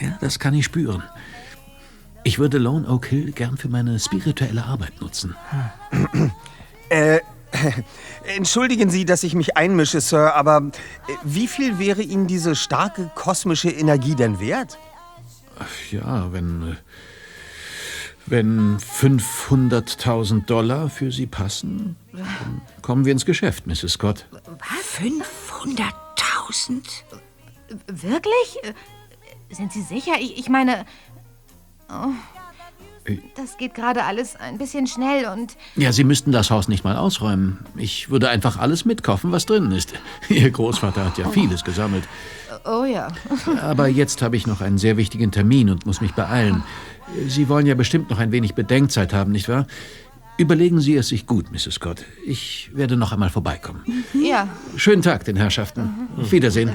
Ja, 0.00 0.18
das 0.20 0.38
kann 0.38 0.52
ich 0.52 0.66
spüren. 0.66 1.02
Ich 2.24 2.38
würde 2.38 2.58
Lone 2.58 2.88
Oak 2.88 3.06
Hill 3.06 3.32
gern 3.32 3.56
für 3.56 3.68
meine 3.68 3.98
spirituelle 3.98 4.64
Arbeit 4.64 5.00
nutzen. 5.00 5.36
Äh, 6.88 7.20
entschuldigen 8.36 8.90
Sie, 8.90 9.04
dass 9.04 9.22
ich 9.22 9.34
mich 9.34 9.56
einmische, 9.56 10.00
Sir, 10.00 10.34
aber 10.34 10.70
äh, 11.08 11.12
wie 11.24 11.48
viel 11.48 11.78
wäre 11.78 12.02
Ihnen 12.02 12.26
diese 12.26 12.54
starke 12.54 13.10
kosmische 13.14 13.70
Energie 13.70 14.14
denn 14.14 14.40
wert? 14.40 14.78
Ja, 15.90 16.32
wenn. 16.32 16.72
Äh, 16.72 16.76
wenn 18.26 18.78
500.000 18.78 20.46
Dollar 20.46 20.88
für 20.88 21.10
Sie 21.10 21.26
passen, 21.26 21.96
dann 22.12 22.62
kommen 22.80 23.04
wir 23.04 23.12
ins 23.12 23.26
Geschäft, 23.26 23.66
Mrs. 23.66 23.94
Scott. 23.94 24.26
Was? 24.30 25.00
500.000? 25.02 26.82
Wirklich? 27.88 28.58
Sind 29.50 29.72
Sie 29.72 29.82
sicher? 29.82 30.12
Ich, 30.20 30.38
ich 30.38 30.48
meine, 30.48 30.86
das 33.36 33.56
geht 33.58 33.74
gerade 33.74 34.04
alles 34.04 34.36
ein 34.36 34.58
bisschen 34.58 34.86
schnell 34.86 35.26
und 35.26 35.56
Ja, 35.74 35.92
Sie 35.92 36.04
müssten 36.04 36.30
das 36.30 36.50
Haus 36.50 36.68
nicht 36.68 36.84
mal 36.84 36.96
ausräumen. 36.96 37.58
Ich 37.76 38.10
würde 38.10 38.28
einfach 38.28 38.58
alles 38.58 38.84
mitkaufen, 38.84 39.32
was 39.32 39.44
drinnen 39.46 39.72
ist. 39.72 39.92
Ihr 40.28 40.50
Großvater 40.50 41.04
hat 41.06 41.18
ja 41.18 41.28
vieles 41.28 41.64
gesammelt. 41.64 42.04
oh 42.64 42.84
ja. 42.84 43.08
Aber 43.60 43.88
jetzt 43.88 44.22
habe 44.22 44.36
ich 44.36 44.46
noch 44.46 44.60
einen 44.60 44.78
sehr 44.78 44.96
wichtigen 44.96 45.32
Termin 45.32 45.68
und 45.70 45.84
muss 45.84 46.00
mich 46.00 46.12
beeilen. 46.12 46.62
Sie 47.26 47.48
wollen 47.48 47.66
ja 47.66 47.74
bestimmt 47.74 48.08
noch 48.08 48.18
ein 48.18 48.30
wenig 48.30 48.54
Bedenkzeit 48.54 49.12
haben, 49.12 49.32
nicht 49.32 49.48
wahr? 49.48 49.66
Überlegen 50.38 50.80
Sie 50.80 50.94
es 50.96 51.08
sich 51.08 51.26
gut, 51.26 51.50
Mrs. 51.52 51.74
Scott. 51.74 52.04
Ich 52.24 52.70
werde 52.72 52.96
noch 52.96 53.12
einmal 53.12 53.30
vorbeikommen. 53.30 53.82
Ja, 54.14 54.48
Schönen 54.76 55.02
Tag 55.02 55.24
den 55.24 55.36
Herrschaften. 55.36 56.08
Auf 56.16 56.30
Wiedersehen. 56.32 56.70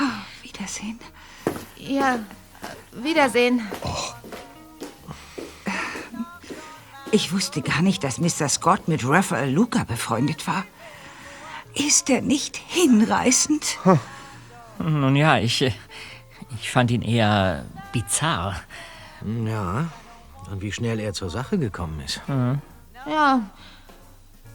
Oh, 0.00 0.04
Wiedersehen. 0.42 0.98
ja. 1.76 2.20
Wiedersehen. 2.92 3.62
Ich 7.12 7.32
wusste 7.32 7.60
gar 7.62 7.82
nicht, 7.82 8.04
dass 8.04 8.18
Mr. 8.18 8.48
Scott 8.48 8.86
mit 8.86 9.06
Raphael 9.06 9.50
Luca 9.50 9.84
befreundet 9.84 10.46
war. 10.46 10.64
Ist 11.74 12.10
er 12.10 12.20
nicht 12.20 12.56
hinreißend? 12.56 13.78
Nun 14.78 15.16
ja, 15.16 15.38
ich, 15.38 15.62
ich 15.62 16.70
fand 16.70 16.90
ihn 16.90 17.02
eher 17.02 17.64
bizarr. 17.92 18.60
Ja, 19.46 19.88
und 20.50 20.62
wie 20.62 20.72
schnell 20.72 21.00
er 21.00 21.12
zur 21.12 21.30
Sache 21.30 21.58
gekommen 21.58 22.00
ist. 22.00 22.20
Ja. 23.06 23.40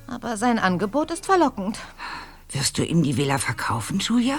Aber 0.08 0.38
sein 0.38 0.60
Angebot 0.60 1.12
ist 1.12 1.26
verlockend. 1.26 1.80
Wirst 2.52 2.78
du 2.78 2.86
ihm 2.86 3.04
die 3.04 3.18
Villa 3.18 3.38
verkaufen, 3.38 4.00
Julia? 4.00 4.38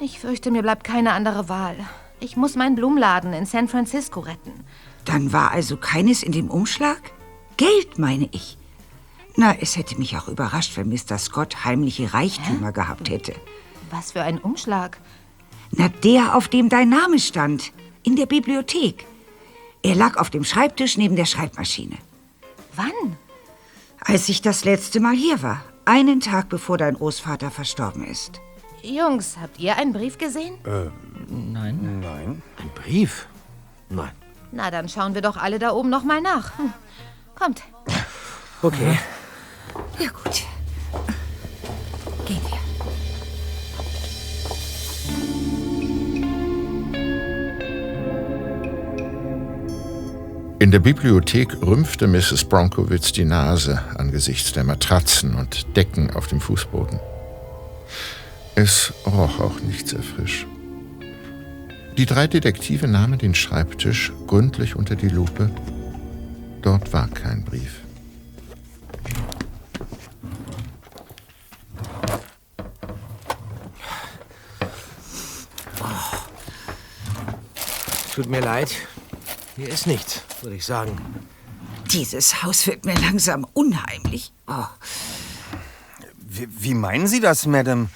Ich 0.00 0.18
fürchte, 0.18 0.50
mir 0.50 0.62
bleibt 0.62 0.84
keine 0.84 1.12
andere 1.12 1.48
Wahl. 1.48 1.76
Ich 2.22 2.36
muss 2.36 2.54
meinen 2.54 2.76
Blumenladen 2.76 3.32
in 3.32 3.46
San 3.46 3.66
Francisco 3.66 4.20
retten. 4.20 4.52
Dann 5.04 5.32
war 5.32 5.50
also 5.50 5.76
keines 5.76 6.22
in 6.22 6.30
dem 6.30 6.50
Umschlag? 6.50 7.00
Geld, 7.56 7.98
meine 7.98 8.28
ich. 8.30 8.56
Na, 9.34 9.56
es 9.60 9.76
hätte 9.76 9.98
mich 9.98 10.16
auch 10.16 10.28
überrascht, 10.28 10.76
wenn 10.76 10.88
Mr. 10.88 11.18
Scott 11.18 11.64
heimliche 11.64 12.14
Reichtümer 12.14 12.70
gehabt 12.70 13.10
hätte. 13.10 13.34
Was 13.90 14.12
für 14.12 14.22
ein 14.22 14.38
Umschlag. 14.38 14.98
Na, 15.72 15.88
der, 15.88 16.36
auf 16.36 16.46
dem 16.46 16.68
dein 16.68 16.90
Name 16.90 17.18
stand. 17.18 17.72
In 18.04 18.14
der 18.14 18.26
Bibliothek. 18.26 19.04
Er 19.82 19.96
lag 19.96 20.16
auf 20.16 20.30
dem 20.30 20.44
Schreibtisch 20.44 20.96
neben 20.96 21.16
der 21.16 21.26
Schreibmaschine. 21.26 21.96
Wann? 22.76 23.16
Als 23.98 24.28
ich 24.28 24.42
das 24.42 24.64
letzte 24.64 25.00
Mal 25.00 25.16
hier 25.16 25.42
war. 25.42 25.64
Einen 25.84 26.20
Tag 26.20 26.48
bevor 26.48 26.78
dein 26.78 26.94
Großvater 26.94 27.50
verstorben 27.50 28.04
ist. 28.06 28.40
Jungs, 28.82 29.36
habt 29.40 29.60
ihr 29.60 29.76
einen 29.76 29.92
Brief 29.92 30.18
gesehen? 30.18 30.54
Nein. 31.28 32.00
Nein. 32.00 32.42
Ein 32.58 32.70
Brief? 32.74 33.26
Nein. 33.88 34.10
Na, 34.50 34.70
dann 34.70 34.88
schauen 34.88 35.14
wir 35.14 35.22
doch 35.22 35.36
alle 35.36 35.58
da 35.58 35.70
oben 35.70 35.88
noch 35.88 36.04
mal 36.04 36.20
nach. 36.20 36.58
Hm. 36.58 36.72
Kommt. 37.34 37.62
Okay. 38.60 38.98
Ja, 39.98 40.08
gut. 40.08 40.42
Gehen 42.26 42.40
wir. 42.42 42.58
In 50.58 50.70
der 50.70 50.80
Bibliothek 50.80 51.60
rümpfte 51.62 52.06
Mrs. 52.06 52.44
Bronkowitz 52.44 53.12
die 53.12 53.24
Nase 53.24 53.82
angesichts 53.96 54.52
der 54.52 54.64
Matratzen 54.64 55.34
und 55.34 55.76
Decken 55.76 56.10
auf 56.14 56.26
dem 56.26 56.40
Fußboden. 56.40 57.00
Es 58.54 58.92
roch 59.06 59.40
auch 59.40 59.60
nicht 59.60 59.88
sehr 59.88 60.02
frisch. 60.02 60.46
Die 61.96 62.06
drei 62.06 62.26
Detektive 62.26 62.86
nahmen 62.88 63.18
den 63.18 63.34
Schreibtisch 63.34 64.12
gründlich 64.26 64.76
unter 64.76 64.96
die 64.96 65.08
Lupe. 65.08 65.50
Dort 66.62 66.92
war 66.92 67.08
kein 67.08 67.44
Brief. 67.44 67.80
Tut 78.14 78.28
mir 78.28 78.40
leid. 78.40 78.70
Hier 79.56 79.68
ist 79.68 79.86
nichts, 79.86 80.22
würde 80.42 80.56
ich 80.56 80.66
sagen. 80.66 81.00
Dieses 81.90 82.42
Haus 82.42 82.66
wird 82.66 82.84
mir 82.84 82.94
langsam 82.94 83.46
unheimlich. 83.54 84.32
Oh. 84.46 84.66
Wie, 86.18 86.46
wie 86.50 86.74
meinen 86.74 87.06
Sie 87.06 87.20
das, 87.20 87.46
Madame? 87.46 87.88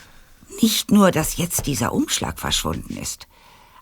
Nicht 0.62 0.90
nur, 0.90 1.10
dass 1.10 1.36
jetzt 1.36 1.66
dieser 1.66 1.92
Umschlag 1.92 2.38
verschwunden 2.38 2.96
ist. 2.96 3.26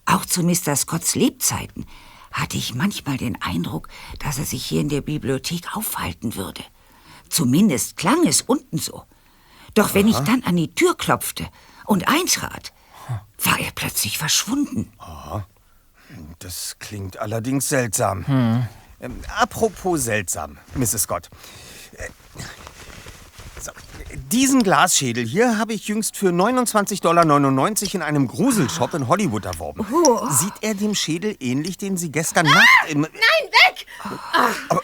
Auch 0.07 0.25
zu 0.27 0.43
Mr. 0.43 0.77
Scotts 0.77 1.15
Lebzeiten 1.15 1.87
hatte 2.33 2.57
ich 2.57 2.75
manchmal 2.75 3.17
den 3.17 3.41
Eindruck, 3.41 3.89
dass 4.19 4.39
er 4.39 4.45
sich 4.45 4.65
hier 4.65 4.81
in 4.81 4.89
der 4.89 5.01
Bibliothek 5.01 5.77
aufhalten 5.77 6.35
würde. 6.35 6.63
Zumindest 7.29 7.97
klang 7.97 8.27
es 8.27 8.43
unten 8.43 8.79
so. 8.79 9.05
Doch 9.75 9.95
wenn 9.95 10.09
ich 10.09 10.19
dann 10.19 10.43
an 10.45 10.57
die 10.57 10.75
Tür 10.75 10.97
klopfte 10.97 11.49
und 11.85 12.09
eintrat, 12.09 12.73
war 13.43 13.59
er 13.59 13.71
plötzlich 13.75 14.19
verschwunden. 14.19 14.93
Das 16.39 16.77
klingt 16.79 17.19
allerdings 17.19 17.69
seltsam. 17.69 18.25
Ähm, 19.01 19.21
apropos 19.37 20.05
seltsam, 20.05 20.59
Mrs. 20.75 21.03
Scott. 21.03 21.29
Äh, 21.93 22.09
diesen 24.17 24.63
Glasschädel 24.63 25.25
hier 25.25 25.59
habe 25.59 25.73
ich 25.73 25.89
jüngst 25.89 26.17
für 26.17 26.29
29,99 26.29 27.03
Dollar 27.03 27.95
in 27.95 28.03
einem 28.03 28.29
Gruselshop 28.29 28.95
in 28.95 29.09
Hollywood 29.09 29.45
erworben. 29.45 29.87
Oh. 29.93 30.29
Sieht 30.31 30.55
er 30.61 30.75
dem 30.75 30.95
Schädel 30.95 31.37
ähnlich, 31.41 31.77
den 31.77 31.97
Sie 31.97 32.11
gestern 32.11 32.47
Nacht 32.47 32.69
im... 32.89 33.03
Nein, 33.03 33.11
weg! 33.13 33.87
Ach, 34.33 34.81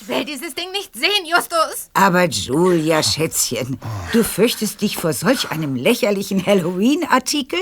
ich 0.00 0.08
will 0.08 0.24
dieses 0.24 0.54
Ding 0.54 0.70
nicht 0.72 0.94
sehen, 0.94 1.26
Justus. 1.26 1.90
Aber 1.94 2.24
Julia, 2.24 3.02
Schätzchen, 3.02 3.78
du 4.12 4.24
fürchtest 4.24 4.80
dich 4.80 4.96
vor 4.96 5.12
solch 5.12 5.50
einem 5.50 5.76
lächerlichen 5.76 6.44
Halloween-Artikel? 6.44 7.60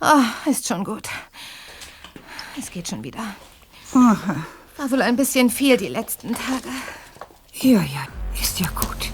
Oh, 0.00 0.50
ist 0.50 0.66
schon 0.66 0.84
gut. 0.84 1.08
Es 2.58 2.70
geht 2.70 2.88
schon 2.88 3.02
wieder. 3.04 3.24
War 3.92 4.90
wohl 4.90 5.02
ein 5.02 5.16
bisschen 5.16 5.50
viel 5.50 5.76
die 5.76 5.88
letzten 5.88 6.34
Tage. 6.34 6.68
Ja, 7.54 7.82
ja, 7.82 8.06
ist 8.40 8.58
ja 8.60 8.66
gut. 8.68 9.11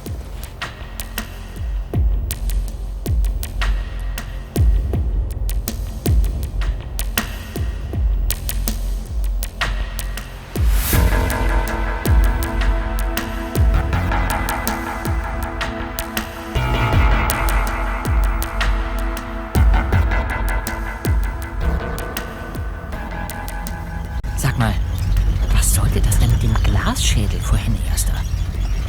Dem 27.14 27.28
Glasschädel 27.28 27.40
vorhin, 27.40 27.76
Erster? 27.90 28.12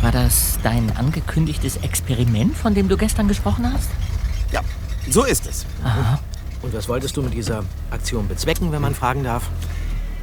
War 0.02 0.12
das 0.12 0.60
dein 0.64 0.96
angekündigtes 0.96 1.78
Experiment, 1.78 2.56
von 2.56 2.74
dem 2.74 2.88
du 2.88 2.98
gestern 2.98 3.28
gesprochen 3.28 3.72
hast? 3.72 3.90
Ja, 4.52 4.62
so 5.10 5.26
ist 5.26 5.46
es. 5.48 5.66
Und 6.62 6.74
was 6.74 6.88
wolltest 6.88 7.16
du 7.18 7.22
mit 7.22 7.34
dieser 7.34 7.64
Aktion 7.92 8.28
bezwecken, 8.28 8.72
wenn 8.72 8.82
man 8.82 8.96
fragen 8.96 9.24
darf? 9.24 9.44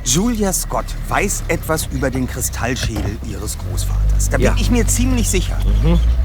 Julia 0.05 0.53
Scott 0.53 0.85
weiß 1.09 1.45
etwas 1.49 1.87
über 1.87 2.11
den 2.11 2.29
Kristallschädel 2.29 3.19
ihres 3.29 3.59
Großvaters. 3.59 4.31
Da 4.31 4.37
bin 4.37 4.47
Ja. 4.47 4.55
ich 4.57 4.71
mir 4.71 4.87
ziemlich 4.87 5.29
sicher. 5.29 5.59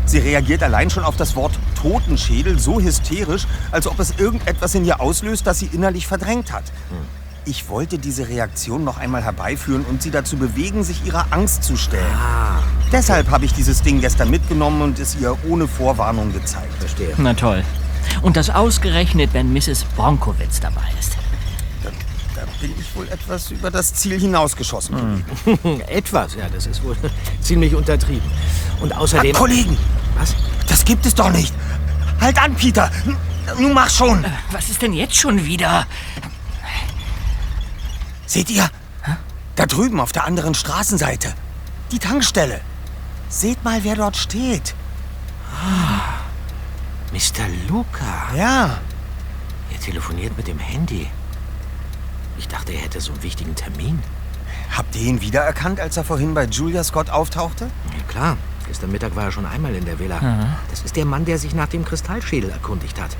Sie 0.06 0.20
reagiert 0.20 0.62
allein 0.62 0.90
schon 0.92 1.04
auf 1.04 1.18
das 1.18 1.36
Wort 1.36 1.58
Totenschädel 1.82 2.60
so 2.60 2.80
hysterisch, 2.80 3.48
als 3.72 3.88
ob 3.88 4.00
es 4.00 4.12
irgendetwas 4.20 4.76
in 4.76 4.86
ihr 4.86 5.02
auslöst, 5.02 5.48
das 5.48 5.60
sie 5.60 5.66
innerlich 5.68 6.06
verdrängt 6.06 6.52
hat. 6.52 6.66
Ich 7.46 7.70
wollte 7.70 7.98
diese 7.98 8.28
Reaktion 8.28 8.84
noch 8.84 8.98
einmal 8.98 9.24
herbeiführen 9.24 9.84
und 9.86 10.04
sie 10.04 10.12
dazu 10.12 10.38
bewegen, 10.38 10.84
sich 10.84 11.04
ihrer 11.06 11.26
Angst 11.32 11.64
zu 11.64 11.76
stellen. 11.76 12.06
Deshalb 12.92 13.32
habe 13.32 13.46
ich 13.46 13.54
dieses 13.54 13.82
Ding 13.82 14.00
gestern 14.00 14.30
mitgenommen 14.30 14.82
und 14.84 15.00
es 15.00 15.16
ihr 15.16 15.36
ohne 15.50 15.68
Vorwarnung 15.68 16.32
gezeigt. 16.34 16.74
Verstehe. 16.80 17.14
Na 17.18 17.34
toll. 17.34 17.64
Und 18.22 18.38
das 18.38 18.52
ausgerechnet, 18.52 19.32
wenn 19.34 19.52
Mrs. 19.54 19.86
Bronkowitz 19.96 20.60
dabei 20.60 20.84
ist. 21.00 21.18
Da 22.36 22.42
bin 22.60 22.74
ich 22.80 22.96
wohl 22.96 23.08
etwas 23.08 23.50
über 23.52 23.72
das 23.72 23.94
Ziel 23.94 24.20
hinausgeschossen. 24.20 25.24
Kollegen. 25.44 25.82
Etwas, 25.88 26.36
ja, 26.36 26.48
das 26.52 26.68
ist 26.68 26.84
wohl 26.84 26.96
ziemlich 27.42 27.76
untertrieben. 27.76 28.30
Und 28.82 28.96
außerdem. 28.96 29.36
Ah, 29.36 29.40
Kollegen! 29.40 29.78
Was? 30.18 30.36
Das 30.68 30.86
gibt 30.86 31.06
es 31.06 31.14
doch 31.14 31.32
nicht! 31.32 31.54
Halt 32.20 32.42
an, 32.42 32.56
Peter! 32.56 32.92
Nun 33.60 33.74
mach 33.74 33.90
schon! 33.90 34.26
Was 34.52 34.70
ist 34.70 34.82
denn 34.82 34.94
jetzt 34.94 35.16
schon 35.16 35.44
wieder? 35.46 35.86
Seht 38.32 38.50
ihr? 38.50 38.70
Da 39.58 39.66
drüben 39.66 40.00
auf 40.00 40.14
der 40.14 40.24
anderen 40.24 40.54
Straßenseite. 40.54 41.34
Die 41.92 42.00
Tankstelle. 42.00 42.62
Seht 43.28 43.62
mal, 43.66 43.84
wer 43.84 43.98
dort 43.98 44.16
steht. 44.16 44.74
Mr. 47.12 47.50
Luca. 47.68 48.34
Ja. 48.34 48.80
Er 49.70 49.80
telefoniert 49.82 50.38
mit 50.38 50.48
dem 50.48 50.60
Handy. 50.60 51.10
Ich 52.38 52.48
dachte, 52.48 52.72
er 52.72 52.80
hätte 52.80 53.02
so 53.02 53.12
einen 53.12 53.22
wichtigen 53.22 53.54
Termin. 53.54 54.02
Habt 54.78 54.96
ihr 54.96 55.02
ihn 55.02 55.20
wiedererkannt, 55.20 55.82
als 55.82 55.98
er 55.98 56.06
vorhin 56.06 56.34
bei 56.34 56.46
Julia 56.46 56.86
Scott 56.86 57.10
auftauchte? 57.10 57.66
Ja, 57.66 58.04
klar. 58.08 58.38
Gestern 58.66 58.94
Mittag 58.94 59.14
war 59.18 59.26
er 59.26 59.34
schon 59.34 59.46
einmal 59.46 59.76
in 59.76 59.84
der 59.84 60.00
Villa. 60.00 60.22
Mhm. 60.22 60.54
Das 60.70 60.84
ist 60.84 60.96
der 60.96 61.04
Mann, 61.04 61.26
der 61.26 61.38
sich 61.38 61.54
nach 61.54 61.68
dem 61.68 61.84
Kristallschädel 61.84 62.50
erkundigt 62.50 63.02
hat. 63.02 63.12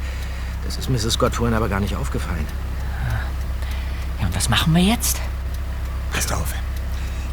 Das 0.64 0.78
ist 0.78 0.90
Mrs. 0.90 1.16
Scott 1.16 1.36
vorhin 1.36 1.54
aber 1.54 1.68
gar 1.68 1.82
nicht 1.82 1.98
aufgefallen. 1.98 2.48
Ja, 4.22 4.28
und 4.28 4.36
was 4.36 4.48
machen 4.50 4.74
wir 4.76 4.84
jetzt? 4.84 5.20
Passt 6.14 6.32
auf. 6.32 6.54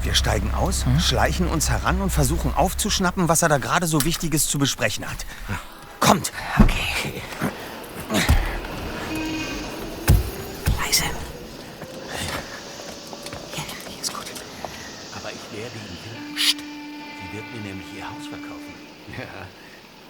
Wir 0.02 0.14
steigen 0.14 0.52
aus, 0.54 0.86
schleichen 1.00 1.48
uns 1.48 1.68
heran 1.68 2.00
und 2.00 2.10
versuchen 2.10 2.54
aufzuschnappen, 2.54 3.28
was 3.28 3.42
er 3.42 3.48
da 3.50 3.58
gerade 3.58 3.86
so 3.86 4.04
Wichtiges 4.04 4.48
zu 4.48 4.58
besprechen 4.58 5.08
hat. 5.08 5.26
Kommt! 6.00 6.32
Okay. 6.58 7.20
Leise. 10.80 11.04
Hier, 13.52 13.64
hier 13.88 14.00
ist 14.00 14.14
gut. 14.14 14.24
Aber 15.16 15.30
ich 15.30 15.58
werde 15.58 15.74
ihn 15.76 16.34
Psst. 16.36 16.56
Sie 16.58 17.36
wird 17.36 17.54
mir 17.54 17.60
nämlich 17.68 17.86
ihr 17.96 18.04
Haus 18.04 18.26
verkaufen. 18.28 18.74
Ja, 19.18 19.24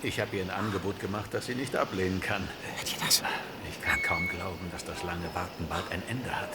ich 0.02 0.20
habe 0.20 0.36
ihr 0.36 0.44
ein 0.44 0.50
Angebot 0.50 1.00
gemacht, 1.00 1.30
das 1.32 1.46
sie 1.46 1.54
nicht 1.54 1.74
ablehnen 1.74 2.20
kann. 2.20 2.46
Hört 2.76 2.92
ihr 2.92 2.98
das? 3.04 3.22
Ich 3.78 3.84
kann 3.84 4.02
kaum 4.02 4.28
glauben, 4.28 4.70
dass 4.72 4.84
das 4.84 5.02
lange 5.02 5.32
Warten 5.34 5.66
bald 5.68 5.90
ein 5.90 6.02
Ende 6.08 6.34
hat. 6.34 6.50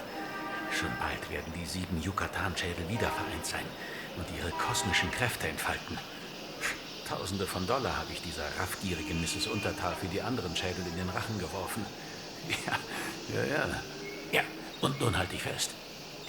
Schon 0.71 0.91
bald 0.99 1.29
werden 1.31 1.53
die 1.55 1.65
sieben 1.65 2.01
Yucatan-Schädel 2.01 2.89
wieder 2.89 3.09
vereint 3.09 3.45
sein 3.45 3.65
und 4.17 4.25
ihre 4.37 4.51
kosmischen 4.51 5.11
Kräfte 5.11 5.47
entfalten. 5.47 5.97
Tausende 7.07 7.45
von 7.45 7.67
Dollar 7.67 7.97
habe 7.97 8.11
ich 8.11 8.21
dieser 8.21 8.45
raffgierigen 8.59 9.21
Mrs. 9.21 9.47
Untertal 9.47 9.95
für 9.99 10.07
die 10.07 10.21
anderen 10.21 10.55
Schädel 10.55 10.85
in 10.87 10.97
den 10.97 11.09
Rachen 11.09 11.37
geworfen. 11.39 11.85
Ja, 12.65 12.77
ja, 13.35 13.45
ja. 13.45 13.69
Ja, 14.31 14.41
und 14.81 14.99
nun 14.99 15.17
halte 15.17 15.35
ich 15.35 15.43
fest. 15.43 15.71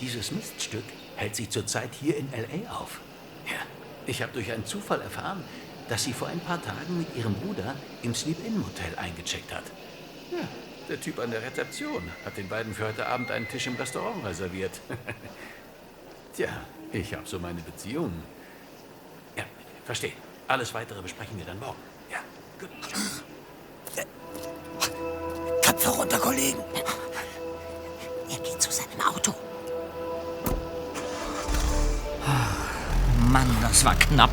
Dieses 0.00 0.30
Miststück 0.30 0.84
hält 1.16 1.34
sie 1.36 1.48
zurzeit 1.48 1.90
hier 2.00 2.16
in 2.16 2.32
L.A. 2.32 2.76
auf. 2.76 3.00
Ja, 3.46 3.58
ich 4.06 4.22
habe 4.22 4.32
durch 4.32 4.52
einen 4.52 4.66
Zufall 4.66 5.00
erfahren, 5.00 5.42
dass 5.88 6.04
sie 6.04 6.12
vor 6.12 6.28
ein 6.28 6.40
paar 6.40 6.62
Tagen 6.62 6.98
mit 6.98 7.16
ihrem 7.16 7.34
Bruder 7.34 7.74
im 8.02 8.14
Sleep-In-Motel 8.14 8.96
eingecheckt 8.96 9.52
hat. 9.52 9.64
Ja, 10.30 10.46
der 10.88 11.00
Typ 11.00 11.18
an 11.18 11.30
der 11.30 11.42
Rezeption 11.42 12.02
hat 12.24 12.36
den 12.36 12.48
beiden 12.48 12.74
für 12.74 12.86
heute 12.86 13.06
Abend 13.06 13.30
einen 13.30 13.48
Tisch 13.48 13.66
im 13.66 13.76
Restaurant 13.76 14.24
reserviert. 14.24 14.72
Tja, 16.34 16.48
ich 16.92 17.14
habe 17.14 17.26
so 17.26 17.38
meine 17.38 17.60
Beziehungen. 17.60 18.22
Ja, 19.36 19.44
verstehe. 19.84 20.12
Alles 20.48 20.74
Weitere 20.74 21.00
besprechen 21.00 21.38
wir 21.38 21.44
dann 21.44 21.58
morgen. 21.58 21.78
Ja, 22.10 22.18
gut. 22.60 22.70
Köpfe 25.62 25.88
runter, 25.90 26.18
Kollegen. 26.18 26.58
Er 28.28 28.38
geht 28.38 28.60
zu 28.60 28.70
seinem 28.70 29.00
Auto. 29.00 29.34
Mann, 33.28 33.56
das 33.62 33.84
war 33.84 33.94
knapp. 33.94 34.30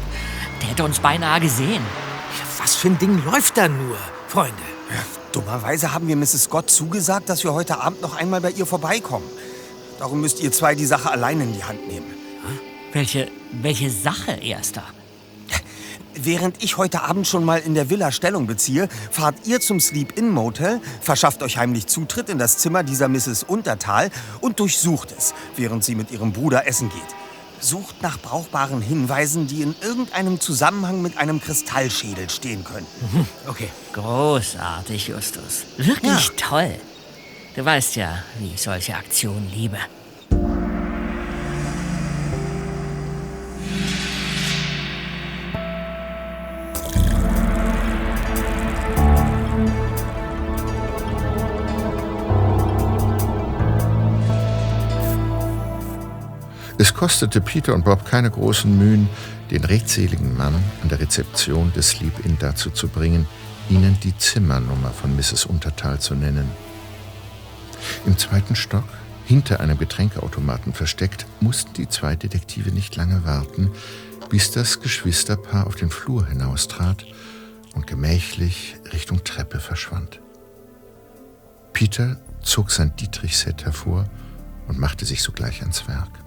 Der 0.61 0.69
hätte 0.69 0.83
uns 0.83 0.99
beinahe 0.99 1.39
gesehen. 1.39 1.83
Was 2.59 2.75
für 2.75 2.89
ein 2.89 2.99
Ding 2.99 3.23
läuft 3.25 3.57
da 3.57 3.67
nur, 3.67 3.97
Freunde? 4.27 4.61
Dummerweise 5.31 5.93
haben 5.93 6.07
wir 6.07 6.15
Mrs. 6.15 6.43
Scott 6.43 6.69
zugesagt, 6.69 7.29
dass 7.29 7.43
wir 7.43 7.53
heute 7.53 7.79
Abend 7.79 8.01
noch 8.01 8.15
einmal 8.15 8.41
bei 8.41 8.51
ihr 8.51 8.65
vorbeikommen. 8.65 9.25
Darum 9.99 10.21
müsst 10.21 10.41
ihr 10.41 10.51
zwei 10.51 10.75
die 10.75 10.85
Sache 10.85 11.09
allein 11.09 11.39
in 11.39 11.53
die 11.53 11.63
Hand 11.63 11.87
nehmen. 11.87 12.13
Welche, 12.91 13.29
welche 13.51 13.89
Sache, 13.89 14.31
Erster? 14.31 14.83
Während 16.13 16.61
ich 16.61 16.77
heute 16.77 17.03
Abend 17.03 17.25
schon 17.25 17.45
mal 17.45 17.59
in 17.59 17.73
der 17.73 17.89
Villa 17.89 18.11
Stellung 18.11 18.45
beziehe, 18.45 18.89
fahrt 19.09 19.47
ihr 19.47 19.61
zum 19.61 19.79
Sleep-In-Motel, 19.79 20.81
verschafft 20.99 21.41
euch 21.41 21.57
heimlich 21.57 21.87
Zutritt 21.87 22.27
in 22.29 22.37
das 22.37 22.57
Zimmer 22.57 22.83
dieser 22.83 23.07
Mrs. 23.07 23.43
Untertal 23.43 24.09
und 24.41 24.59
durchsucht 24.59 25.13
es, 25.17 25.33
während 25.55 25.85
sie 25.85 25.95
mit 25.95 26.11
ihrem 26.11 26.33
Bruder 26.33 26.67
essen 26.67 26.89
geht. 26.89 27.20
Sucht 27.61 28.01
nach 28.01 28.19
brauchbaren 28.19 28.81
Hinweisen, 28.81 29.47
die 29.47 29.61
in 29.61 29.75
irgendeinem 29.81 30.39
Zusammenhang 30.39 31.01
mit 31.01 31.17
einem 31.17 31.39
Kristallschädel 31.39 32.29
stehen 32.29 32.63
könnten. 32.63 33.27
Okay. 33.47 33.69
Großartig, 33.93 35.07
Justus. 35.07 35.63
Wirklich 35.77 36.31
toll. 36.37 36.75
Du 37.55 37.65
weißt 37.65 37.95
ja, 37.97 38.23
wie 38.39 38.53
ich 38.53 38.61
solche 38.61 38.95
Aktionen 38.95 39.49
liebe. 39.53 39.77
Es 56.81 56.95
kostete 56.95 57.41
Peter 57.41 57.75
und 57.75 57.85
Bob 57.85 58.05
keine 58.05 58.31
großen 58.31 58.75
Mühen, 58.75 59.07
den 59.51 59.63
redseligen 59.63 60.35
Mann 60.35 60.55
an 60.81 60.89
der 60.89 60.99
Rezeption 60.99 61.71
des 61.73 61.89
Sleep-In 61.89 62.39
dazu 62.39 62.71
zu 62.71 62.87
bringen, 62.87 63.27
ihnen 63.69 63.99
die 63.99 64.17
Zimmernummer 64.17 64.89
von 64.89 65.15
Mrs. 65.15 65.45
Untertal 65.45 65.99
zu 65.99 66.15
nennen. 66.15 66.49
Im 68.07 68.17
zweiten 68.17 68.55
Stock, 68.55 68.85
hinter 69.25 69.59
einem 69.59 69.77
Getränkeautomaten 69.77 70.73
versteckt, 70.73 71.27
mussten 71.39 71.71
die 71.73 71.87
zwei 71.87 72.15
Detektive 72.15 72.71
nicht 72.71 72.95
lange 72.95 73.23
warten, 73.25 73.69
bis 74.31 74.49
das 74.49 74.79
Geschwisterpaar 74.79 75.67
auf 75.67 75.75
den 75.75 75.91
Flur 75.91 76.25
hinaustrat 76.25 77.05
und 77.75 77.85
gemächlich 77.85 78.77
Richtung 78.91 79.23
Treppe 79.23 79.59
verschwand. 79.59 80.19
Peter 81.73 82.19
zog 82.41 82.71
sein 82.71 82.95
Dietrich-Set 82.95 83.65
hervor 83.65 84.05
und 84.67 84.79
machte 84.79 85.05
sich 85.05 85.21
sogleich 85.21 85.61
ans 85.61 85.87
Werk. 85.87 86.20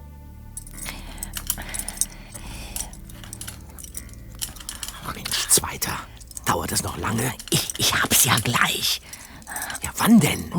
Nichts 5.55 5.71
weiter. 5.71 5.97
Dauert 6.43 6.73
es 6.73 6.83
noch 6.83 6.97
lange? 6.97 7.33
Ich, 7.49 7.71
ich 7.77 7.93
hab's 7.93 8.25
ja 8.25 8.35
gleich. 8.43 9.01
Ja, 9.81 9.91
wann 9.95 10.19
denn? 10.19 10.51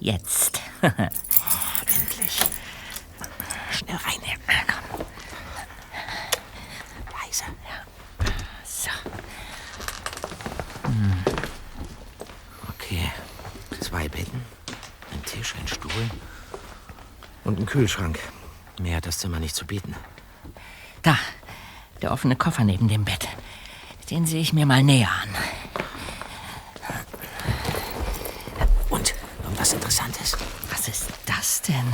Jetzt. 0.00 0.62
Endlich. 0.80 2.40
Schnell 3.70 3.96
rein. 3.96 4.38
Komm. 4.66 5.04
Leise. 7.20 7.44
So. 8.64 8.90
Okay. 12.70 13.12
Zwei 13.80 14.08
Betten, 14.08 14.42
ein 15.12 15.22
Tisch, 15.26 15.54
ein 15.60 15.68
Stuhl 15.68 16.10
und 17.44 17.58
ein 17.58 17.66
Kühlschrank. 17.66 18.18
Mehr 18.80 18.96
hat 18.96 19.06
das 19.06 19.18
Zimmer 19.18 19.38
nicht 19.38 19.54
zu 19.54 19.66
bieten. 19.66 19.94
Da, 21.02 21.18
der 22.02 22.12
offene 22.12 22.36
Koffer 22.36 22.64
neben 22.64 22.88
dem 22.88 23.04
Bett. 23.04 23.28
Den 24.10 24.26
sehe 24.26 24.40
ich 24.40 24.52
mir 24.52 24.66
mal 24.66 24.82
näher 24.82 25.10
an. 25.10 25.28
Und 28.88 29.14
irgendwas 29.42 29.72
Interessantes. 29.72 30.36
Was 30.70 30.88
ist 30.88 31.08
das 31.26 31.62
denn? 31.62 31.84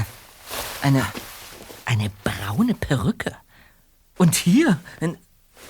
Eine. 0.83 1.05
eine 1.87 2.11
braune 2.23 2.75
Perücke. 2.75 3.37
Und 4.17 4.35
hier 4.35 4.79
ein, 5.01 5.17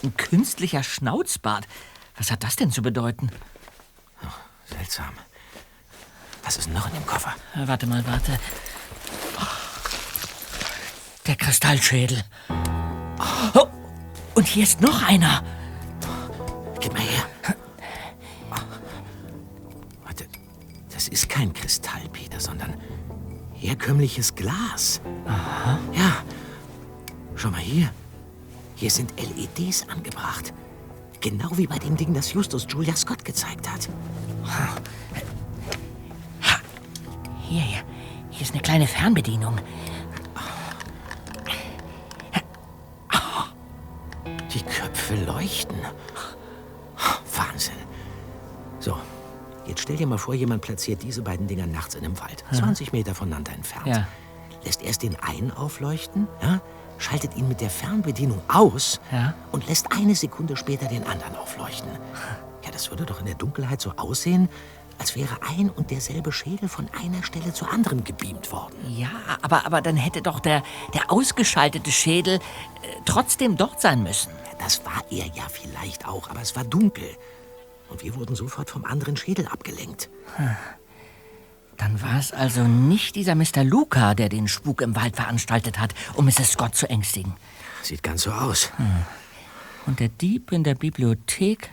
ein 0.03 0.17
künstlicher 0.17 0.83
Schnauzbart. 0.83 1.67
Was 2.17 2.31
hat 2.31 2.45
das 2.45 2.57
denn 2.57 2.71
zu 2.71 2.83
bedeuten? 2.83 3.31
Seltsam. 4.67 5.15
Was 6.43 6.57
ist 6.57 6.69
noch 6.71 6.87
in 6.89 6.95
dem 6.95 7.07
Koffer? 7.07 7.35
Äh, 7.55 7.67
Warte 7.67 7.87
mal, 7.87 8.05
warte. 8.07 8.39
Der 11.27 11.37
Kristallschädel. 11.37 12.23
Oh, 13.55 13.67
und 14.35 14.47
hier 14.47 14.63
ist 14.63 14.81
noch 14.81 15.03
einer. 15.03 15.43
Gib 16.81 16.93
mal 16.93 17.03
her. 17.03 17.25
Warte, 20.05 20.27
das 20.93 21.09
ist 21.09 21.29
kein 21.29 21.53
Kristall, 21.53 22.03
Peter, 22.13 22.41
sondern 22.41 22.75
herkömmliches 23.55 24.35
Glas. 24.35 25.01
Aha. 25.27 25.79
Ja. 25.93 26.23
Schau 27.37 27.51
mal 27.51 27.61
hier. 27.61 27.91
Hier 28.77 28.91
sind 28.91 29.13
LEDs 29.17 29.89
angebracht. 29.89 30.53
Genau 31.21 31.57
wie 31.57 31.67
bei 31.67 31.79
dem 31.79 31.97
Ding, 31.97 32.13
das 32.13 32.33
Justus 32.33 32.67
Julia 32.69 32.95
Scott 32.97 33.25
gezeigt 33.25 33.71
hat. 33.71 33.89
Hier, 37.49 37.63
hier. 37.63 37.83
Hier 38.31 38.43
ist 38.43 38.53
eine 38.53 38.63
kleine 38.63 38.87
Fernbedienung. 38.87 39.59
Die 44.53 44.63
Köpfe 44.63 45.17
leuchten. 45.25 45.77
Wahnsinn. 47.37 47.75
So, 48.79 48.97
jetzt 49.67 49.81
stell 49.83 49.97
dir 49.97 50.07
mal 50.07 50.19
vor, 50.19 50.35
jemand 50.35 50.63
platziert 50.63 51.03
diese 51.03 51.23
beiden 51.23 51.47
Dinger 51.47 51.67
nachts 51.67 51.95
in 51.95 52.05
einem 52.05 52.19
Wald, 52.21 52.45
20 52.53 52.93
Meter 52.93 53.15
voneinander 53.15 53.53
entfernt. 53.53 53.87
Ja. 53.87 54.07
Lässt 54.65 54.83
erst 54.83 55.03
den 55.03 55.17
einen 55.21 55.51
aufleuchten, 55.51 56.27
ja, 56.43 56.61
schaltet 56.99 57.37
ihn 57.37 57.49
mit 57.49 57.61
der 57.61 57.71
Fernbedienung 57.71 58.41
aus 58.49 59.01
Ja. 59.13 59.35
und 59.53 59.67
lässt 59.67 59.93
eine 59.93 60.15
Sekunde 60.15 60.57
später 60.57 60.87
den 60.87 61.05
anderen 61.07 61.35
aufleuchten. 61.37 61.91
Ja, 62.65 62.71
das 62.71 62.91
würde 62.91 63.05
doch 63.05 63.21
in 63.21 63.27
der 63.27 63.35
Dunkelheit 63.35 63.81
so 63.81 63.93
aussehen, 63.97 64.49
als 64.99 65.17
wäre 65.17 65.39
ein 65.43 65.71
und 65.71 65.91
derselbe 65.91 66.33
Schädel 66.33 66.69
von 66.69 66.89
einer 67.03 67.23
Stelle 67.23 67.53
zur 67.53 67.71
anderen 67.71 68.05
gebeamt 68.05 68.53
worden. 68.53 68.75
Ja, 68.89 69.11
aber, 69.43 69.67
aber 69.67 69.81
dann 69.81 69.97
hätte 69.97 70.23
doch 70.23 70.41
der, 70.41 70.63
der 70.95 71.11
ausgeschaltete 71.11 71.91
Schädel 71.91 72.37
äh, 72.37 72.41
trotzdem 73.05 73.57
dort 73.57 73.81
sein 73.81 74.03
müssen. 74.03 74.31
Das 74.59 74.85
war 74.85 75.05
er 75.11 75.27
ja 75.27 75.45
vielleicht 75.51 76.07
auch, 76.07 76.31
aber 76.31 76.41
es 76.41 76.57
war 76.57 76.65
dunkel. 76.65 77.09
Und 77.89 78.03
wir 78.03 78.15
wurden 78.17 78.35
sofort 78.35 78.71
vom 78.71 78.85
anderen 78.85 79.17
Schädel 79.17 79.47
abgelenkt. 79.47 80.09
Hm. 80.37 80.57
Dann 81.77 82.01
war 82.03 82.19
es 82.19 82.33
also 82.33 82.63
nicht 82.63 83.17
dieser 83.17 83.35
Mr. 83.35 83.65
Luca, 83.65 84.15
der 84.15 84.29
den 84.29 84.49
Spuk 84.49 84.81
im 84.81 84.95
Wald 84.95 85.17
veranstaltet 85.17 85.79
hat, 85.79 85.93
um 86.15 86.25
Mrs. 86.25 86.53
Scott 86.53 86.77
zu 86.77 86.89
ängstigen. 86.89 87.35
Sieht 87.83 88.03
ganz 88.03 88.23
so 88.23 88.33
aus. 88.33 88.71
Hm. 88.77 89.05
Und 89.87 90.01
der 90.01 90.09
Dieb 90.09 90.53
in 90.53 90.65
der 90.65 90.77
Bibliothek 90.77 91.71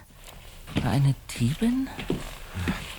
war 0.75 0.91
eine 0.91 1.15
Diebin? 1.39 1.87
Peter. 2.07 2.13
Hm? 2.65 2.90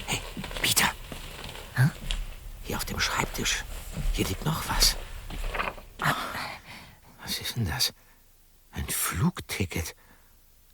Hier 2.63 2.77
auf 2.77 2.85
dem 2.85 3.01
Schreibtisch. 3.01 3.65
Hier 4.13 4.27
liegt 4.27 4.45
noch 4.45 4.69
was. 4.69 4.97
Was 7.23 7.39
ist 7.39 7.57
denn 7.57 7.67
das? 7.67 7.93
Ein 8.73 8.87
Flugticket 8.89 9.95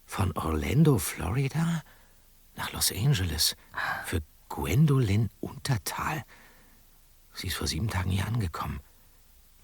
von 0.06 0.32
Orlando, 0.32 0.98
Florida, 0.98 1.82
nach 2.56 2.72
Los 2.72 2.92
Angeles 2.92 3.56
für 4.04 4.20
Gwendolyn 4.48 5.30
Untertal. 5.40 6.24
Sie 7.34 7.48
ist 7.48 7.56
vor 7.56 7.66
sieben 7.66 7.88
Tagen 7.88 8.10
hier 8.10 8.26
angekommen. 8.26 8.80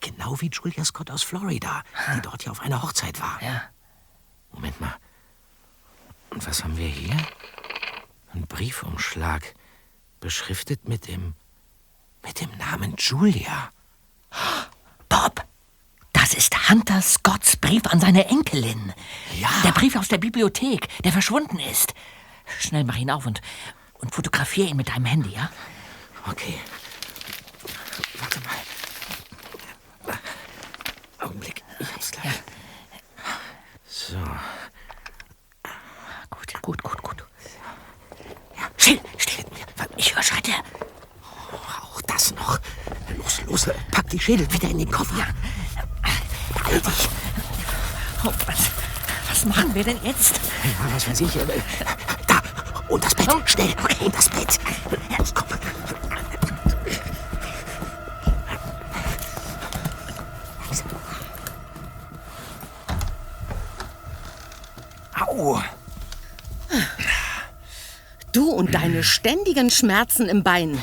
Genau 0.01 0.41
wie 0.41 0.51
Julia 0.53 0.85
Scott 0.85 1.11
aus 1.11 1.23
Florida, 1.23 1.83
die 2.15 2.21
dort 2.21 2.45
ja 2.45 2.53
auf 2.53 2.61
einer 2.61 2.83
Hochzeit 2.83 3.21
war. 3.21 3.43
Ja. 3.43 3.63
Moment 4.53 4.81
mal. 4.81 4.95
Und 6.31 6.47
was 6.47 6.63
haben 6.63 6.77
wir 6.77 6.87
hier? 6.87 7.17
Ein 8.33 8.47
Briefumschlag, 8.47 9.55
beschriftet 10.21 10.89
mit 10.89 11.07
dem 11.09 11.35
mit 12.25 12.41
dem 12.41 12.51
Namen 12.59 12.95
Julia. 12.99 13.71
Bob, 15.09 15.45
das 16.13 16.35
ist 16.35 16.69
Hunter 16.71 17.01
Scotts 17.03 17.57
Brief 17.57 17.87
an 17.87 18.01
seine 18.01 18.29
Enkelin. 18.29 18.93
Ja. 19.39 19.49
Der 19.65 19.73
Brief 19.73 19.97
aus 19.97 20.09
der 20.09 20.19
Bibliothek, 20.19 20.89
der 21.03 21.13
verschwunden 21.13 21.59
ist. 21.59 21.95
Schnell 22.59 22.85
mach 22.85 22.97
ihn 22.97 23.11
auf 23.11 23.27
und, 23.27 23.41
und 23.95 24.15
fotografier 24.15 24.67
ihn 24.67 24.77
mit 24.77 24.89
deinem 24.89 25.05
Handy, 25.07 25.31
ja? 25.31 25.51
Okay. 26.31 26.59
Warte 28.19 28.41
mal. 28.41 30.19
Augenblick, 31.21 31.63
ich 31.79 31.93
hab's 31.93 32.11
gleich. 32.11 32.25
Ja. 32.25 32.33
So. 33.87 34.19
Gut, 36.31 36.63
gut, 36.63 36.83
gut, 36.83 37.03
gut. 37.03 37.25
Ja, 38.57 38.69
still, 38.77 39.01
still. 39.19 39.45
Ich 39.97 40.15
höre 40.15 40.23
Schritte. 40.23 40.53
Auch 41.83 41.94
das 42.07 42.35
noch. 42.35 42.59
Los, 43.17 43.41
los, 43.47 43.69
pack 43.91 44.09
die 44.11 44.19
Schädel 44.19 44.51
wieder 44.53 44.69
in 44.69 44.79
den 44.79 44.91
Koffer. 44.91 45.17
Ja. 45.19 45.27
Beeil 46.63 46.81
dich. 46.81 47.09
Oh, 48.25 48.33
was, 48.47 48.59
was 49.29 49.45
machen 49.45 49.75
wir 49.75 49.85
denn 49.85 49.99
jetzt? 50.03 50.41
Ja, 50.63 50.95
was 50.95 51.09
weiß 51.09 51.21
ich. 51.21 51.37
äh, 51.37 51.45
Da, 52.27 52.43
und 52.89 53.05
das 53.05 53.15
Bett. 53.15 53.29
Schnell, 53.47 53.75
okay. 53.83 54.05
Und 54.05 54.15
das 54.17 54.29
Bett. 54.29 54.59
Komm. 55.35 55.47
Au! 65.21 65.63
Du 68.35 68.51
und 68.51 68.75
deine 68.75 69.05
ständigen 69.05 69.71
Schmerzen 69.71 70.29
im 70.29 70.43
Bein. 70.43 70.77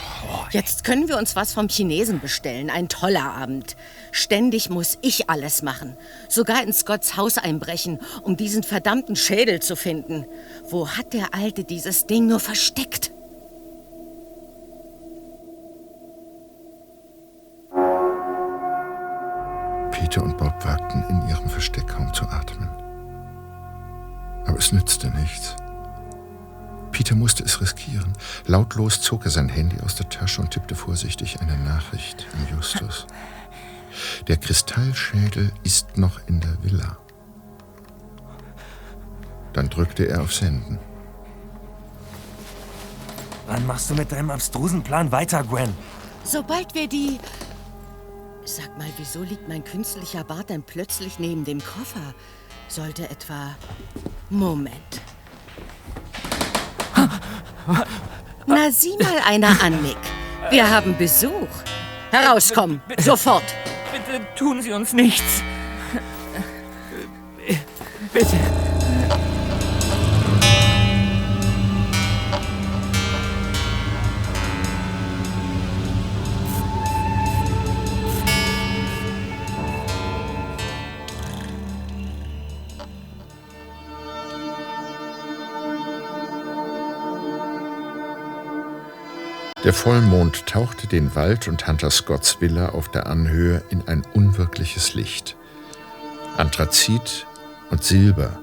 Jetzt 0.52 0.86
können 0.86 1.10
wir 1.10 1.18
uns 1.18 1.36
was 1.36 1.52
vom 1.52 1.68
Chinesen 1.68 2.22
bestellen. 2.22 2.70
Ein 2.70 2.88
toller 2.88 3.26
Abend. 3.26 3.76
Ständig 4.14 4.70
muss 4.70 4.98
ich 5.02 5.30
alles 5.30 5.62
machen. 5.62 5.98
Sogar 6.30 6.64
in 6.64 6.72
Scotts 6.72 7.18
Haus 7.18 7.38
einbrechen, 7.38 8.00
um 8.24 8.38
diesen 8.38 8.64
verdammten 8.64 9.18
Schädel 9.18 9.62
zu 9.62 9.76
finden. 9.76 10.26
Wo 10.70 10.88
hat 10.88 11.12
der 11.12 11.34
Alte 11.34 11.66
dieses 11.66 12.08
Ding 12.08 12.26
nur 12.28 12.40
versteckt? 12.40 13.12
Peter 19.92 20.24
und 20.24 20.38
Bob 20.38 20.54
wagten 20.64 21.04
in 21.10 21.28
ihrem 21.28 21.50
Versteck 21.50 21.90
kaum 21.90 22.14
zu 22.14 22.24
atmen. 22.24 22.70
Aber 24.48 24.58
es 24.58 24.72
nützte 24.72 25.10
nichts. 25.10 25.58
Peter 27.12 27.20
musste 27.20 27.44
es 27.44 27.60
riskieren. 27.60 28.14
Lautlos 28.46 29.02
zog 29.02 29.26
er 29.26 29.32
sein 29.32 29.50
Handy 29.50 29.76
aus 29.82 29.96
der 29.96 30.08
Tasche 30.08 30.40
und 30.40 30.52
tippte 30.52 30.76
vorsichtig 30.76 31.42
eine 31.42 31.58
Nachricht 31.58 32.26
an 32.32 32.56
Justus. 32.56 33.06
Der 34.28 34.38
Kristallschädel 34.38 35.52
ist 35.64 35.98
noch 35.98 36.22
in 36.28 36.40
der 36.40 36.64
Villa. 36.64 36.98
Dann 39.52 39.70
drückte 39.70 40.08
er 40.08 40.22
auf 40.22 40.34
Senden. 40.34 40.80
Wann 43.48 43.68
machst 43.68 43.90
du 43.90 43.96
mit 43.96 44.10
deinem 44.14 44.30
abstrusen 44.30 44.82
Plan 44.82 45.12
weiter, 45.12 45.44
Gwen? 45.44 45.76
Sobald 46.24 46.74
wir 46.74 46.88
die... 46.88 47.20
Sag 48.46 48.78
mal, 48.78 48.88
wieso 48.96 49.22
liegt 49.24 49.50
mein 49.50 49.66
künstlicher 49.66 50.24
Bart 50.24 50.50
denn 50.50 50.64
plötzlich 50.64 51.20
neben 51.20 51.44
dem 51.44 51.60
Koffer? 51.60 52.14
Sollte 52.70 53.10
etwa... 53.10 53.54
Moment. 54.30 55.02
Na, 58.62 58.70
sieh 58.70 58.96
mal 59.02 59.18
einer 59.26 59.60
an, 59.64 59.82
Nick. 59.82 59.98
Wir 60.52 60.70
haben 60.70 60.96
Besuch. 60.96 61.48
Herauskommen, 62.12 62.80
sofort. 63.00 63.44
Bitte 63.92 64.22
tun 64.36 64.62
Sie 64.62 64.72
uns 64.72 64.94
nichts. 64.94 65.42
Bitte. 68.14 68.38
Der 89.64 89.74
Vollmond 89.74 90.48
tauchte 90.48 90.88
den 90.88 91.14
Wald 91.14 91.48
und 91.48 91.68
Hunter 91.68 91.92
Scotts 91.92 92.42
Villa 92.42 92.70
auf 92.70 92.90
der 92.90 93.06
Anhöhe 93.06 93.62
in 93.70 93.88
ein 93.88 94.02
unwirkliches 94.14 94.96
Licht. 94.96 95.36
Anthrazit 96.36 97.28
und 97.70 97.84
Silber. 97.84 98.40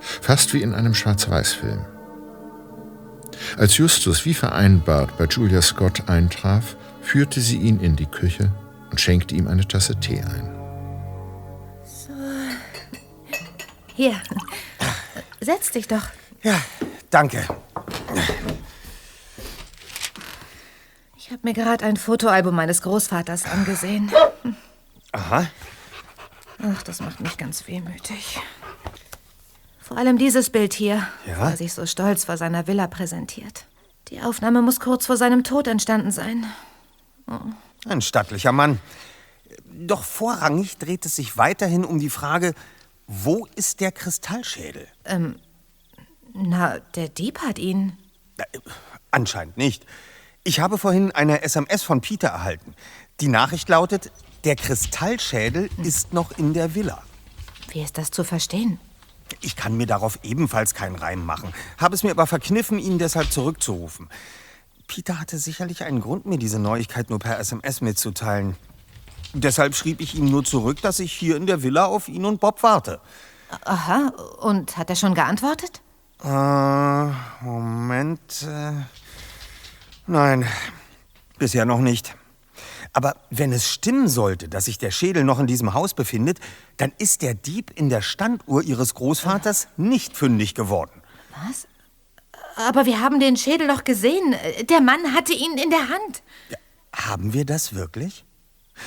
Fast 0.00 0.52
wie 0.52 0.60
in 0.60 0.74
einem 0.74 0.94
Schwarz-Weiß-Film. 0.94 1.82
Als 3.56 3.78
Justus 3.78 4.26
wie 4.26 4.34
vereinbart 4.34 5.16
bei 5.16 5.24
Julia 5.24 5.62
Scott 5.62 6.08
eintraf, 6.08 6.76
führte 7.00 7.40
sie 7.40 7.56
ihn 7.56 7.80
in 7.80 7.96
die 7.96 8.06
Küche 8.06 8.52
und 8.90 9.00
schenkte 9.00 9.34
ihm 9.34 9.48
eine 9.48 9.66
Tasse 9.66 9.98
Tee 9.98 10.20
ein. 10.20 10.54
So. 11.84 12.12
Hier. 13.94 14.20
Setz 15.40 15.70
dich 15.70 15.88
doch. 15.88 16.04
Ja, 16.42 16.60
danke. 17.08 17.46
Ich 21.28 21.32
habe 21.32 21.46
mir 21.46 21.52
gerade 21.52 21.84
ein 21.84 21.98
Fotoalbum 21.98 22.54
meines 22.54 22.80
Großvaters 22.80 23.44
angesehen. 23.44 24.10
Aha. 25.12 25.46
Ach, 26.62 26.82
das 26.84 27.02
macht 27.02 27.20
mich 27.20 27.36
ganz 27.36 27.68
wehmütig. 27.68 28.40
Vor 29.78 29.98
allem 29.98 30.16
dieses 30.16 30.48
Bild 30.48 30.72
hier, 30.72 31.06
Ja? 31.26 31.38
wo 31.38 31.42
er 31.44 31.56
sich 31.58 31.74
so 31.74 31.84
stolz 31.84 32.24
vor 32.24 32.38
seiner 32.38 32.66
Villa 32.66 32.86
präsentiert. 32.86 33.66
Die 34.08 34.22
Aufnahme 34.22 34.62
muss 34.62 34.80
kurz 34.80 35.04
vor 35.04 35.18
seinem 35.18 35.44
Tod 35.44 35.66
entstanden 35.66 36.12
sein. 36.12 36.46
Oh. 37.26 37.40
Ein 37.86 38.00
stattlicher 38.00 38.52
Mann. 38.52 38.80
Doch 39.66 40.04
vorrangig 40.04 40.78
dreht 40.78 41.04
es 41.04 41.16
sich 41.16 41.36
weiterhin 41.36 41.84
um 41.84 41.98
die 41.98 42.08
Frage, 42.08 42.54
wo 43.06 43.46
ist 43.54 43.80
der 43.80 43.92
Kristallschädel? 43.92 44.88
Ähm, 45.04 45.38
na, 46.32 46.78
der 46.94 47.10
Dieb 47.10 47.40
hat 47.40 47.58
ihn. 47.58 47.98
Anscheinend 49.10 49.58
nicht. 49.58 49.84
Ich 50.44 50.60
habe 50.60 50.78
vorhin 50.78 51.12
eine 51.12 51.42
SMS 51.42 51.82
von 51.82 52.00
Peter 52.00 52.28
erhalten. 52.28 52.74
Die 53.20 53.28
Nachricht 53.28 53.68
lautet, 53.68 54.12
der 54.44 54.56
Kristallschädel 54.56 55.68
ist 55.82 56.12
noch 56.12 56.30
in 56.38 56.54
der 56.54 56.74
Villa. 56.74 57.02
Wie 57.68 57.82
ist 57.82 57.98
das 57.98 58.10
zu 58.10 58.24
verstehen? 58.24 58.80
Ich 59.40 59.56
kann 59.56 59.76
mir 59.76 59.86
darauf 59.86 60.20
ebenfalls 60.22 60.74
keinen 60.74 60.96
Reim 60.96 61.24
machen, 61.26 61.52
habe 61.76 61.94
es 61.94 62.02
mir 62.02 62.10
aber 62.12 62.26
verkniffen, 62.26 62.78
ihn 62.78 62.98
deshalb 62.98 63.30
zurückzurufen. 63.30 64.08
Peter 64.86 65.20
hatte 65.20 65.36
sicherlich 65.36 65.84
einen 65.84 66.00
Grund, 66.00 66.24
mir 66.24 66.38
diese 66.38 66.58
Neuigkeit 66.58 67.10
nur 67.10 67.18
per 67.18 67.38
SMS 67.38 67.82
mitzuteilen. 67.82 68.56
Deshalb 69.34 69.74
schrieb 69.74 70.00
ich 70.00 70.14
ihm 70.14 70.30
nur 70.30 70.44
zurück, 70.44 70.80
dass 70.80 70.98
ich 70.98 71.12
hier 71.12 71.36
in 71.36 71.46
der 71.46 71.62
Villa 71.62 71.84
auf 71.84 72.08
ihn 72.08 72.24
und 72.24 72.40
Bob 72.40 72.62
warte. 72.62 73.00
Aha, 73.64 74.12
und 74.40 74.78
hat 74.78 74.88
er 74.88 74.96
schon 74.96 75.14
geantwortet? 75.14 75.82
Äh, 76.24 77.44
Moment. 77.44 78.42
Äh, 78.42 78.72
Nein, 80.08 80.46
bisher 81.38 81.66
noch 81.66 81.80
nicht. 81.80 82.16
Aber 82.94 83.16
wenn 83.28 83.52
es 83.52 83.70
stimmen 83.70 84.08
sollte, 84.08 84.48
dass 84.48 84.64
sich 84.64 84.78
der 84.78 84.90
Schädel 84.90 85.22
noch 85.22 85.38
in 85.38 85.46
diesem 85.46 85.74
Haus 85.74 85.92
befindet, 85.92 86.40
dann 86.78 86.92
ist 86.96 87.20
der 87.20 87.34
Dieb 87.34 87.70
in 87.74 87.90
der 87.90 88.00
Standuhr 88.00 88.62
Ihres 88.62 88.94
Großvaters 88.94 89.68
nicht 89.76 90.16
fündig 90.16 90.54
geworden. 90.54 91.02
Was? 91.46 91.68
Aber 92.56 92.86
wir 92.86 93.00
haben 93.00 93.20
den 93.20 93.36
Schädel 93.36 93.68
doch 93.68 93.84
gesehen. 93.84 94.34
Der 94.70 94.80
Mann 94.80 95.14
hatte 95.14 95.34
ihn 95.34 95.58
in 95.58 95.68
der 95.68 95.90
Hand. 95.90 96.22
Haben 96.96 97.34
wir 97.34 97.44
das 97.44 97.74
wirklich? 97.74 98.24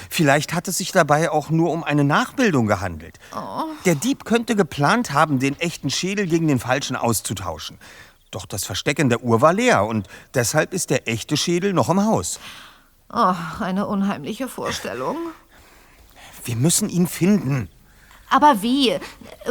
Vielleicht 0.09 0.53
hat 0.53 0.67
es 0.67 0.79
sich 0.79 0.91
dabei 0.91 1.29
auch 1.29 1.51
nur 1.51 1.71
um 1.71 1.83
eine 1.83 2.03
Nachbildung 2.03 2.65
gehandelt. 2.65 3.19
Oh. 3.35 3.65
Der 3.85 3.93
Dieb 3.95 4.25
könnte 4.25 4.55
geplant 4.55 5.13
haben, 5.13 5.37
den 5.37 5.59
echten 5.59 5.91
Schädel 5.91 6.25
gegen 6.25 6.47
den 6.47 6.59
falschen 6.59 6.95
auszutauschen. 6.95 7.77
Doch 8.31 8.45
das 8.45 8.63
Versteck 8.63 8.97
in 8.99 9.09
der 9.09 9.23
Uhr 9.23 9.41
war 9.41 9.53
leer 9.53 9.83
und 9.85 10.07
deshalb 10.33 10.73
ist 10.73 10.89
der 10.89 11.07
echte 11.07 11.35
Schädel 11.37 11.73
noch 11.73 11.89
im 11.89 12.03
Haus. 12.05 12.39
Oh, 13.13 13.35
eine 13.59 13.87
unheimliche 13.87 14.47
Vorstellung. 14.47 15.17
Wir 16.45 16.55
müssen 16.55 16.87
ihn 16.89 17.07
finden. 17.07 17.69
Aber 18.29 18.61
wie? 18.61 18.97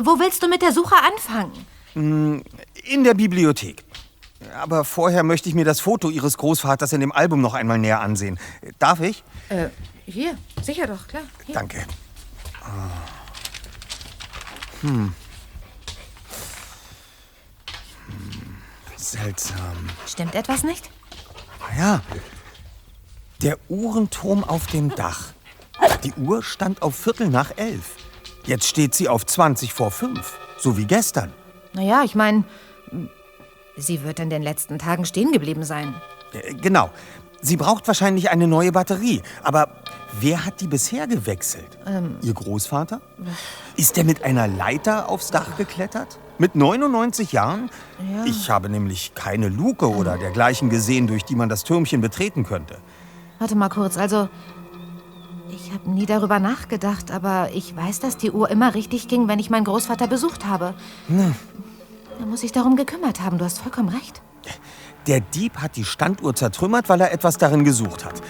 Wo 0.01 0.19
willst 0.19 0.43
du 0.43 0.49
mit 0.49 0.63
der 0.63 0.73
Suche 0.73 0.95
anfangen? 0.97 1.67
Hm, 1.93 2.43
In 2.85 3.05
der 3.05 3.13
Bibliothek. 3.15 3.85
Aber 4.59 4.85
vorher 4.87 5.23
möchte 5.23 5.51
ich 5.51 5.55
mir 5.55 5.67
das 5.67 5.81
Foto 5.81 6.09
Ihres 6.09 6.39
Großvaters 6.39 6.95
in 6.95 7.01
dem 7.03 7.13
Album 7.13 7.43
noch 7.43 7.53
einmal 7.53 7.77
näher 7.79 8.01
ansehen. 8.01 8.39
Darf 8.79 9.01
ich? 9.01 9.23
Äh, 9.51 9.69
hier, 10.07 10.39
sicher 10.63 10.87
doch, 10.87 11.07
klar. 11.07 11.23
Hier. 11.45 11.55
Danke. 11.55 11.85
Ah. 12.63 12.89
Hm. 14.81 15.15
Seltsam. 19.01 19.89
Stimmt 20.07 20.35
etwas 20.35 20.63
nicht? 20.63 20.91
Ah 21.61 21.79
Ja. 21.79 22.03
Der 23.43 23.57
Uhrenturm 23.69 24.45
auf 24.45 24.67
dem 24.67 24.95
Dach. 24.95 25.33
Die 26.05 26.13
Uhr 26.13 26.43
stand 26.43 26.83
auf 26.83 26.95
Viertel 26.95 27.29
nach 27.29 27.53
elf. 27.57 27.97
Jetzt 28.45 28.67
steht 28.67 28.95
sie 28.95 29.09
auf 29.09 29.25
20 29.25 29.73
vor 29.73 29.91
fünf. 29.91 30.39
So 30.59 30.77
wie 30.77 30.85
gestern. 30.85 31.33
Naja, 31.73 32.03
ich 32.05 32.15
meine, 32.15 32.45
sie 33.77 34.03
wird 34.03 34.21
in 34.21 34.29
den 34.29 34.43
letzten 34.43 34.79
Tagen 34.79 35.07
stehen 35.07 35.33
geblieben 35.33 35.65
sein. 35.65 35.95
Äh, 36.33 36.55
Genau. 36.55 36.91
Sie 37.43 37.57
braucht 37.57 37.89
wahrscheinlich 37.89 38.29
eine 38.29 38.47
neue 38.47 38.71
Batterie. 38.71 39.23
Aber 39.43 39.69
wer 40.21 40.45
hat 40.45 40.61
die 40.61 40.67
bisher 40.67 41.07
gewechselt? 41.07 41.79
Ähm, 41.87 42.19
Ihr 42.21 42.35
Großvater? 42.35 43.01
Ist 43.77 43.97
er 43.97 44.05
mit 44.05 44.23
einer 44.25 44.47
Leiter 44.47 45.09
aufs 45.09 45.31
Dach 45.31 45.57
geklettert? 45.57 46.19
Mit 46.41 46.55
99 46.55 47.33
Jahren? 47.33 47.69
Ja. 47.99 48.25
Ich 48.25 48.49
habe 48.49 48.71
nämlich 48.71 49.15
keine 49.15 49.51
Luke 49.51 49.95
oder 49.95 50.17
dergleichen 50.17 50.71
gesehen, 50.71 51.07
durch 51.07 51.23
die 51.23 51.35
man 51.35 51.51
das 51.51 51.65
Türmchen 51.65 52.01
betreten 52.01 52.45
könnte. 52.45 52.79
Warte 53.39 53.57
mal 53.57 53.69
kurz, 53.69 53.99
also. 53.99 54.31
Ich 55.51 55.71
habe 55.71 55.91
nie 55.91 56.07
darüber 56.07 56.39
nachgedacht, 56.39 57.11
aber 57.11 57.51
ich 57.53 57.77
weiß, 57.77 58.01
dass 58.01 58.17
die 58.17 58.31
Uhr 58.31 58.51
immer 58.51 58.75
richtig 58.75 59.07
ging, 59.07 59.29
wenn 59.29 59.39
ich 59.39 59.51
meinen 59.51 59.65
Großvater 59.65 60.07
besucht 60.07 60.47
habe. 60.47 60.73
Na, 61.09 61.35
Da 62.19 62.25
muss 62.25 62.43
ich 62.43 62.53
darum 62.53 62.75
gekümmert 62.75 63.21
haben, 63.21 63.37
du 63.37 63.45
hast 63.45 63.59
vollkommen 63.59 63.91
recht. 63.91 64.23
Der 65.09 65.21
Dieb 65.21 65.59
hat 65.59 65.77
die 65.77 65.85
Standuhr 65.85 66.35
zertrümmert, 66.35 66.89
weil 66.89 67.03
er 67.03 67.13
etwas 67.13 67.37
darin 67.37 67.65
gesucht 67.65 68.07
hat. 68.07 68.23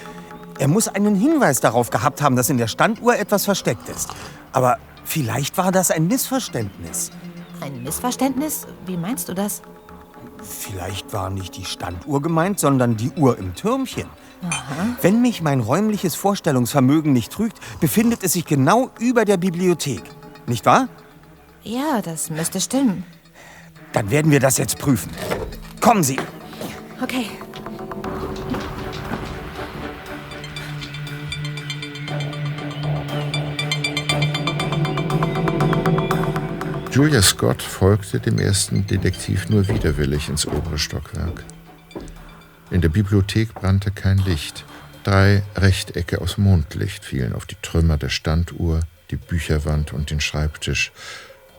Er 0.59 0.67
muss 0.67 0.89
einen 0.89 1.15
Hinweis 1.15 1.61
darauf 1.61 1.91
gehabt 1.91 2.23
haben, 2.23 2.35
dass 2.35 2.51
in 2.51 2.59
der 2.59 2.67
Standuhr 2.67 3.17
etwas 3.17 3.45
versteckt 3.45 3.89
ist. 3.89 4.11
Aber 4.51 4.79
vielleicht 5.05 5.57
war 5.59 5.71
das 5.71 5.93
ein 5.93 6.09
Missverständnis. 6.09 7.13
Ein 7.61 7.83
Missverständnis? 7.83 8.67
Wie 8.87 8.97
meinst 8.97 9.29
du 9.29 9.35
das? 9.35 9.63
Vielleicht 10.43 11.13
war 11.13 11.31
nicht 11.31 11.57
die 11.57 11.65
Standuhr 11.65 12.23
gemeint, 12.23 12.59
sondern 12.59 12.97
die 12.97 13.11
Uhr 13.11 13.39
im 13.39 13.55
Türmchen. 13.55 14.07
Aha. 14.43 14.97
Wenn 15.03 15.21
mich 15.21 15.43
mein 15.43 15.61
räumliches 15.61 16.15
Vorstellungsvermögen 16.15 17.13
nicht 17.13 17.31
trügt, 17.31 17.59
befindet 17.81 18.23
es 18.23 18.33
sich 18.33 18.47
genau 18.47 18.91
über 18.99 19.25
der 19.25 19.37
Bibliothek. 19.37 20.03
Nicht 20.47 20.65
wahr? 20.65 20.89
Ja, 21.63 22.01
das 22.03 22.31
müsste 22.31 22.61
stimmen. 22.61 23.05
Dann 23.93 24.11
werden 24.11 24.31
wir 24.31 24.41
das 24.41 24.57
jetzt 24.57 24.79
prüfen. 24.79 25.11
Kommen 25.81 26.03
Sie. 26.03 26.19
Okay. 27.03 27.27
Julia 37.01 37.23
Scott 37.23 37.63
folgte 37.63 38.21
dem 38.21 38.39
ersten 38.39 38.87
Detektiv 38.87 39.49
nur 39.49 39.67
widerwillig 39.69 40.29
ins 40.29 40.47
obere 40.47 40.77
Stockwerk. 40.77 41.45
In 42.71 42.83
der 42.83 42.91
Bibliothek 42.91 43.55
brannte 43.55 43.91
kein 43.91 44.19
Licht. 44.19 44.67
Drei 45.03 45.43
Rechtecke 45.57 46.21
aus 46.21 46.37
Mondlicht 46.37 47.03
fielen 47.03 47.33
auf 47.33 47.47
die 47.47 47.57
Trümmer 47.63 47.97
der 47.97 48.11
Standuhr, 48.11 48.81
die 49.11 49.17
Bücherwand 49.17 49.95
und 49.95 50.11
den 50.11 50.21
Schreibtisch, 50.21 50.93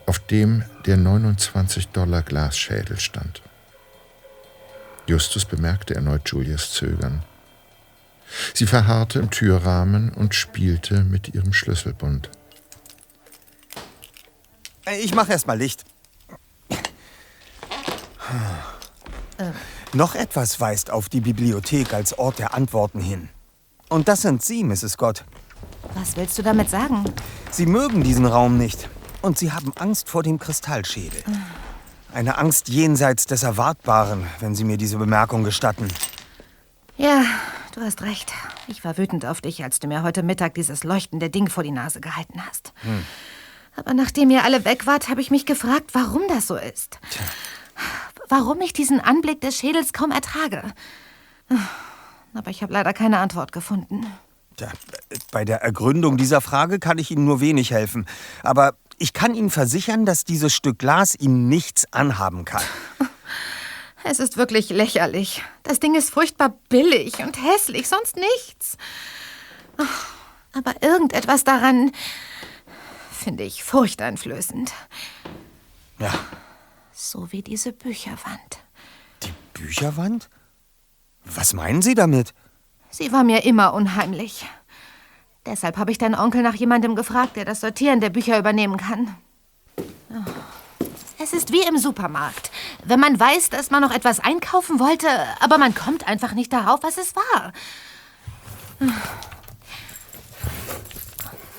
auf 0.05 0.19
dem 0.19 0.63
der 0.85 0.97
29 0.97 1.87
Dollar 1.87 2.21
Glasschädel 2.21 2.99
stand. 2.99 3.41
Justus 5.07 5.45
bemerkte 5.45 5.95
erneut 5.95 6.29
Julias 6.29 6.71
Zögern. 6.71 7.23
Sie 8.53 8.67
verharrte 8.67 9.17
im 9.17 9.31
Türrahmen 9.31 10.11
und 10.11 10.35
spielte 10.35 11.03
mit 11.03 11.33
ihrem 11.33 11.51
Schlüsselbund. 11.51 12.29
Äh, 14.85 14.99
Ich 14.99 15.13
mache 15.13 15.31
erst 15.31 15.47
mal 15.47 15.57
Licht. 15.57 15.85
Noch 19.93 20.15
etwas 20.15 20.59
weist 20.59 20.89
auf 20.91 21.09
die 21.09 21.19
Bibliothek 21.21 21.93
als 21.93 22.17
Ort 22.17 22.39
der 22.39 22.53
Antworten 22.53 23.01
hin. 23.01 23.29
Und 23.89 24.07
das 24.07 24.21
sind 24.21 24.43
Sie, 24.43 24.63
Mrs. 24.63 24.93
Scott. 24.93 25.25
Was 25.95 26.15
willst 26.15 26.37
du 26.37 26.43
damit 26.43 26.69
sagen? 26.69 27.03
Sie 27.49 27.65
mögen 27.65 28.03
diesen 28.03 28.25
Raum 28.25 28.57
nicht. 28.57 28.87
Und 29.21 29.37
Sie 29.37 29.51
haben 29.51 29.73
Angst 29.77 30.07
vor 30.07 30.23
dem 30.23 30.39
Kristallschädel. 30.39 31.23
Eine 32.13 32.37
Angst 32.37 32.69
jenseits 32.69 33.25
des 33.25 33.43
Erwartbaren, 33.43 34.25
wenn 34.39 34.55
Sie 34.55 34.63
mir 34.63 34.77
diese 34.77 34.97
Bemerkung 34.97 35.43
gestatten. 35.43 35.87
Ja, 36.97 37.23
du 37.75 37.81
hast 37.81 38.01
recht. 38.03 38.31
Ich 38.67 38.85
war 38.85 38.97
wütend 38.97 39.25
auf 39.25 39.41
dich, 39.41 39.63
als 39.63 39.79
du 39.79 39.87
mir 39.87 40.03
heute 40.03 40.23
Mittag 40.23 40.53
dieses 40.55 40.83
leuchtende 40.83 41.29
Ding 41.29 41.49
vor 41.49 41.63
die 41.63 41.71
Nase 41.71 41.99
gehalten 41.99 42.41
hast. 42.47 42.73
Hm. 42.83 43.05
Aber 43.75 43.93
nachdem 43.93 44.29
ihr 44.29 44.43
alle 44.43 44.65
weg 44.65 44.85
wart, 44.85 45.09
habe 45.09 45.21
ich 45.21 45.31
mich 45.31 45.45
gefragt, 45.45 45.91
warum 45.93 46.23
das 46.27 46.47
so 46.47 46.55
ist. 46.55 46.99
Warum 48.27 48.61
ich 48.61 48.73
diesen 48.73 48.99
Anblick 48.99 49.41
des 49.41 49.57
Schädels 49.57 49.93
kaum 49.93 50.11
ertrage. 50.11 50.63
Aber 52.33 52.49
ich 52.49 52.63
habe 52.63 52.73
leider 52.73 52.93
keine 52.93 53.19
Antwort 53.19 53.51
gefunden. 53.51 54.05
Tja, 54.57 54.69
bei 55.31 55.45
der 55.45 55.61
Ergründung 55.61 56.17
dieser 56.17 56.41
Frage 56.41 56.79
kann 56.79 56.97
ich 56.97 57.11
Ihnen 57.11 57.25
nur 57.25 57.39
wenig 57.41 57.71
helfen. 57.71 58.05
Aber 58.43 58.75
ich 58.97 59.13
kann 59.13 59.33
Ihnen 59.33 59.49
versichern, 59.49 60.05
dass 60.05 60.25
dieses 60.25 60.53
Stück 60.53 60.79
Glas 60.79 61.15
Ihnen 61.15 61.47
nichts 61.47 61.91
anhaben 61.91 62.45
kann. 62.45 62.63
Es 64.03 64.19
ist 64.19 64.35
wirklich 64.35 64.69
lächerlich. 64.69 65.43
Das 65.61 65.79
Ding 65.79 65.93
ist 65.93 66.09
furchtbar 66.09 66.55
billig 66.69 67.19
und 67.19 67.37
hässlich, 67.39 67.87
sonst 67.87 68.15
nichts. 68.15 68.75
Oh, 69.77 70.57
Aber 70.57 70.81
irgendetwas 70.81 71.43
daran 71.43 71.91
finde 73.21 73.43
ich 73.43 73.63
furchteinflößend. 73.63 74.73
Ja. 75.99 76.11
So 76.91 77.31
wie 77.31 77.41
diese 77.41 77.71
Bücherwand. 77.71 78.59
Bücherwand? 79.53 80.29
Was 81.23 81.53
meinen 81.53 81.81
Sie 81.81 81.93
damit? 81.93 82.33
Sie 82.89 83.11
war 83.11 83.23
mir 83.23 83.45
immer 83.45 83.73
unheimlich. 83.73 84.45
Deshalb 85.45 85.77
habe 85.77 85.91
ich 85.91 85.97
deinen 85.97 86.15
Onkel 86.15 86.41
nach 86.41 86.55
jemandem 86.55 86.95
gefragt, 86.95 87.35
der 87.35 87.45
das 87.45 87.61
Sortieren 87.61 88.01
der 88.01 88.09
Bücher 88.09 88.37
übernehmen 88.37 88.77
kann. 88.77 89.15
Oh. 90.09 90.85
Es 91.19 91.33
ist 91.33 91.51
wie 91.51 91.61
im 91.61 91.77
Supermarkt. 91.77 92.51
Wenn 92.83 92.99
man 92.99 93.19
weiß, 93.19 93.51
dass 93.51 93.69
man 93.69 93.81
noch 93.81 93.91
etwas 93.91 94.19
einkaufen 94.19 94.79
wollte, 94.79 95.07
aber 95.39 95.59
man 95.59 95.75
kommt 95.75 96.07
einfach 96.07 96.33
nicht 96.33 96.51
darauf, 96.51 96.81
was 96.81 96.97
es 96.97 97.15
war. 97.15 97.53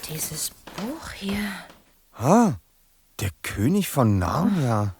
Dieses 0.08 0.50
Buch 0.77 1.11
hier. 1.12 1.53
Ah, 2.14 2.55
der 3.20 3.31
König 3.43 3.89
von 3.89 4.18
Narnia. 4.18 4.95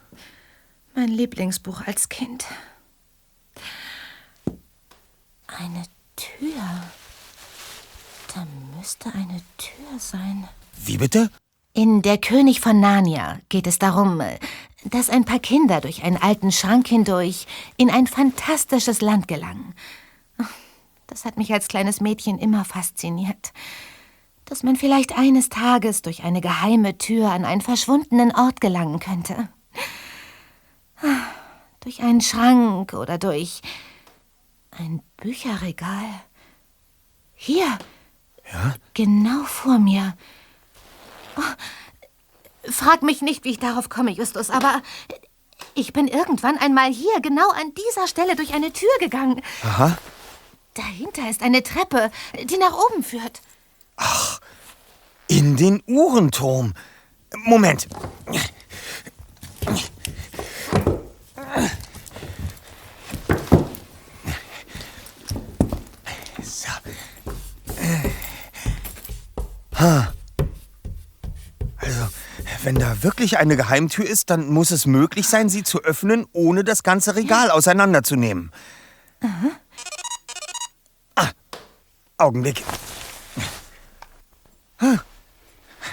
Mein 0.95 1.09
Lieblingsbuch 1.09 1.83
als 1.87 2.09
Kind. 2.09 2.45
Eine 5.47 5.85
Tür. 6.17 6.63
Da 8.35 8.47
müsste 8.77 9.13
eine 9.15 9.41
Tür 9.59 9.99
sein. 9.99 10.49
Wie 10.85 10.99
bitte? 10.99 11.31
In 11.75 12.03
Der 12.03 12.19
König 12.19 12.61
von 12.61 12.81
Narnia 12.81 13.39
geht 13.49 13.67
es 13.67 13.79
darum, 13.79 14.23
dass 14.85 15.09
ein 15.09 15.25
paar 15.25 15.39
Kinder 15.39 15.81
durch 15.81 16.03
einen 16.03 16.19
alten 16.19 16.53
Schrank 16.53 16.87
hindurch 16.89 17.47
in 17.77 17.91
ein 17.91 18.07
fantastisches 18.07 19.01
Land 19.01 19.29
gelangen. 19.29 19.75
Das 21.07 21.25
hat 21.25 21.37
mich 21.37 21.53
als 21.53 21.69
kleines 21.69 22.01
Mädchen 22.01 22.39
immer 22.39 22.65
fasziniert. 22.65 23.53
Dass 24.53 24.63
man 24.63 24.77
vielleicht 24.77 25.17
eines 25.17 25.49
Tages 25.49 26.03
durch 26.03 26.25
eine 26.25 26.43
geheime 26.43 26.99
Tür 26.99 27.31
an 27.31 27.47
einen 27.47 27.63
verschwundenen 27.63 28.37
Ort 28.37 28.61
gelangen 28.61 29.01
könnte. 29.01 29.49
Durch 31.81 32.03
einen 32.03 32.21
Schrank 32.21 32.93
oder 32.93 33.17
durch 33.17 33.63
Ein 34.71 35.03
Bücherregal. 35.17 36.05
Hier. 37.35 37.65
Ja? 38.53 38.75
Genau 38.93 39.43
vor 39.45 39.79
mir. 39.79 40.19
Oh, 41.39 42.71
frag 42.71 43.03
mich 43.03 43.23
nicht, 43.23 43.45
wie 43.45 43.53
ich 43.53 43.59
darauf 43.59 43.89
komme, 43.89 44.11
Justus, 44.11 44.51
aber 44.51 44.83
ich 45.73 45.95
bin 45.95 46.09
irgendwann 46.09 46.59
einmal 46.59 46.93
hier, 46.93 47.23
genau 47.23 47.49
an 47.53 47.73
dieser 47.73 48.07
Stelle, 48.07 48.37
durch 48.37 48.53
eine 48.53 48.71
Tür 48.71 48.93
gegangen. 49.01 49.41
Aha. 49.63 49.97
Dahinter 50.75 51.31
ist 51.31 51.43
eine 51.43 51.63
Treppe, 51.63 52.11
die 52.45 52.59
nach 52.59 52.77
oben 52.77 53.03
führt. 53.03 53.41
Ach, 54.03 54.41
in 55.29 55.57
den 55.57 55.83
Uhrenturm. 55.87 56.75
Moment. 57.45 57.89
So. 66.43 66.69
Ha. 69.79 70.13
Also, 71.77 72.09
wenn 72.65 72.75
da 72.77 73.03
wirklich 73.03 73.39
eine 73.39 73.57
Geheimtür 73.57 74.05
ist, 74.05 74.31
dann 74.31 74.49
muss 74.49 74.71
es 74.71 74.87
möglich 74.87 75.29
sein, 75.29 75.49
sie 75.49 75.63
zu 75.63 75.83
öffnen, 75.83 76.27
ohne 76.33 76.65
das 76.65 76.83
ganze 76.83 77.17
Regal 77.17 77.51
auseinanderzunehmen. 77.51 78.53
Ah, 81.17 81.31
Augenblick. 82.19 82.63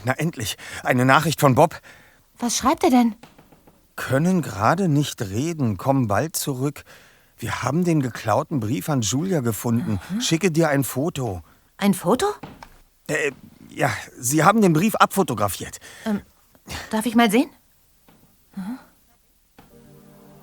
Na 0.03 0.13
endlich, 0.13 0.57
eine 0.83 1.05
Nachricht 1.05 1.39
von 1.39 1.55
Bob. 1.55 1.79
Was 2.37 2.57
schreibt 2.57 2.83
er 2.83 2.89
denn? 2.89 3.15
Können 3.95 4.41
gerade 4.41 4.87
nicht 4.87 5.21
reden, 5.21 5.77
kommen 5.77 6.07
bald 6.07 6.35
zurück. 6.35 6.83
Wir 7.37 7.63
haben 7.63 7.83
den 7.83 8.01
geklauten 8.01 8.59
Brief 8.59 8.89
an 8.89 9.01
Julia 9.01 9.41
gefunden. 9.41 9.99
Schicke 10.19 10.51
dir 10.51 10.69
ein 10.69 10.83
Foto. 10.83 11.41
Ein 11.77 11.93
Foto? 11.93 12.25
Äh, 13.07 13.31
ja, 13.69 13.89
Sie 14.17 14.43
haben 14.43 14.61
den 14.61 14.73
Brief 14.73 14.95
abfotografiert. 14.95 15.79
Ähm, 16.05 16.21
darf 16.91 17.05
ich 17.05 17.15
mal 17.15 17.31
sehen? 17.31 17.49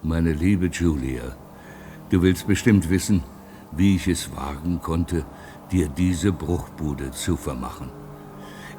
Meine 0.03 0.33
liebe 0.33 0.67
Julia, 0.67 1.37
du 2.11 2.23
willst 2.23 2.47
bestimmt 2.47 2.89
wissen, 2.89 3.25
wie 3.73 3.97
ich 3.97 4.07
es 4.09 4.35
wagen 4.35 4.81
konnte, 4.81 5.27
dir 5.71 5.89
diese 5.89 6.33
Bruchbude 6.33 7.11
zu 7.11 7.37
vermachen. 7.37 7.91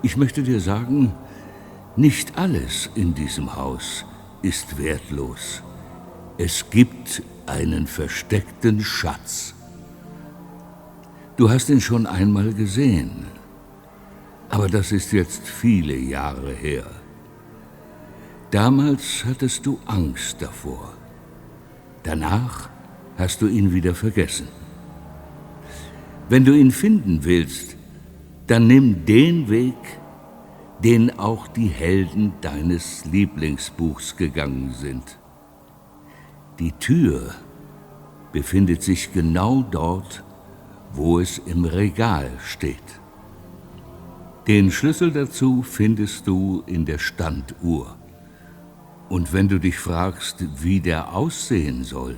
Ich 0.03 0.15
möchte 0.15 0.43
dir 0.43 0.59
sagen, 0.59 1.13
nicht 1.95 2.37
alles 2.37 2.89
in 2.95 3.13
diesem 3.13 3.55
Haus 3.55 4.05
ist 4.41 4.77
wertlos. 4.77 5.63
Es 6.37 6.69
gibt 6.69 7.23
einen 7.47 7.87
versteckten 7.87 8.81
Schatz. 8.81 9.55
Du 11.35 11.49
hast 11.49 11.69
ihn 11.69 11.81
schon 11.81 12.05
einmal 12.05 12.53
gesehen, 12.53 13.25
aber 14.49 14.67
das 14.67 14.91
ist 14.91 15.11
jetzt 15.13 15.47
viele 15.47 15.95
Jahre 15.95 16.51
her. 16.51 16.85
Damals 18.51 19.25
hattest 19.25 19.65
du 19.65 19.79
Angst 19.85 20.41
davor. 20.41 20.93
Danach 22.03 22.69
hast 23.17 23.41
du 23.41 23.47
ihn 23.47 23.73
wieder 23.73 23.95
vergessen. 23.95 24.47
Wenn 26.29 26.45
du 26.45 26.53
ihn 26.53 26.71
finden 26.71 27.23
willst, 27.23 27.76
dann 28.47 28.67
nimm 28.67 29.05
den 29.05 29.49
Weg, 29.49 29.75
den 30.83 31.19
auch 31.19 31.47
die 31.47 31.67
Helden 31.67 32.33
deines 32.41 33.05
Lieblingsbuchs 33.05 34.15
gegangen 34.15 34.73
sind. 34.73 35.19
Die 36.59 36.71
Tür 36.71 37.35
befindet 38.31 38.83
sich 38.83 39.11
genau 39.11 39.63
dort, 39.69 40.23
wo 40.93 41.19
es 41.19 41.39
im 41.39 41.65
Regal 41.65 42.31
steht. 42.43 43.01
Den 44.47 44.71
Schlüssel 44.71 45.11
dazu 45.11 45.61
findest 45.61 46.25
du 46.25 46.63
in 46.67 46.85
der 46.85 46.99
Standuhr. 46.99 47.97
Und 49.09 49.33
wenn 49.33 49.49
du 49.49 49.59
dich 49.59 49.77
fragst, 49.77 50.45
wie 50.61 50.79
der 50.79 51.13
aussehen 51.13 51.83
soll, 51.83 52.17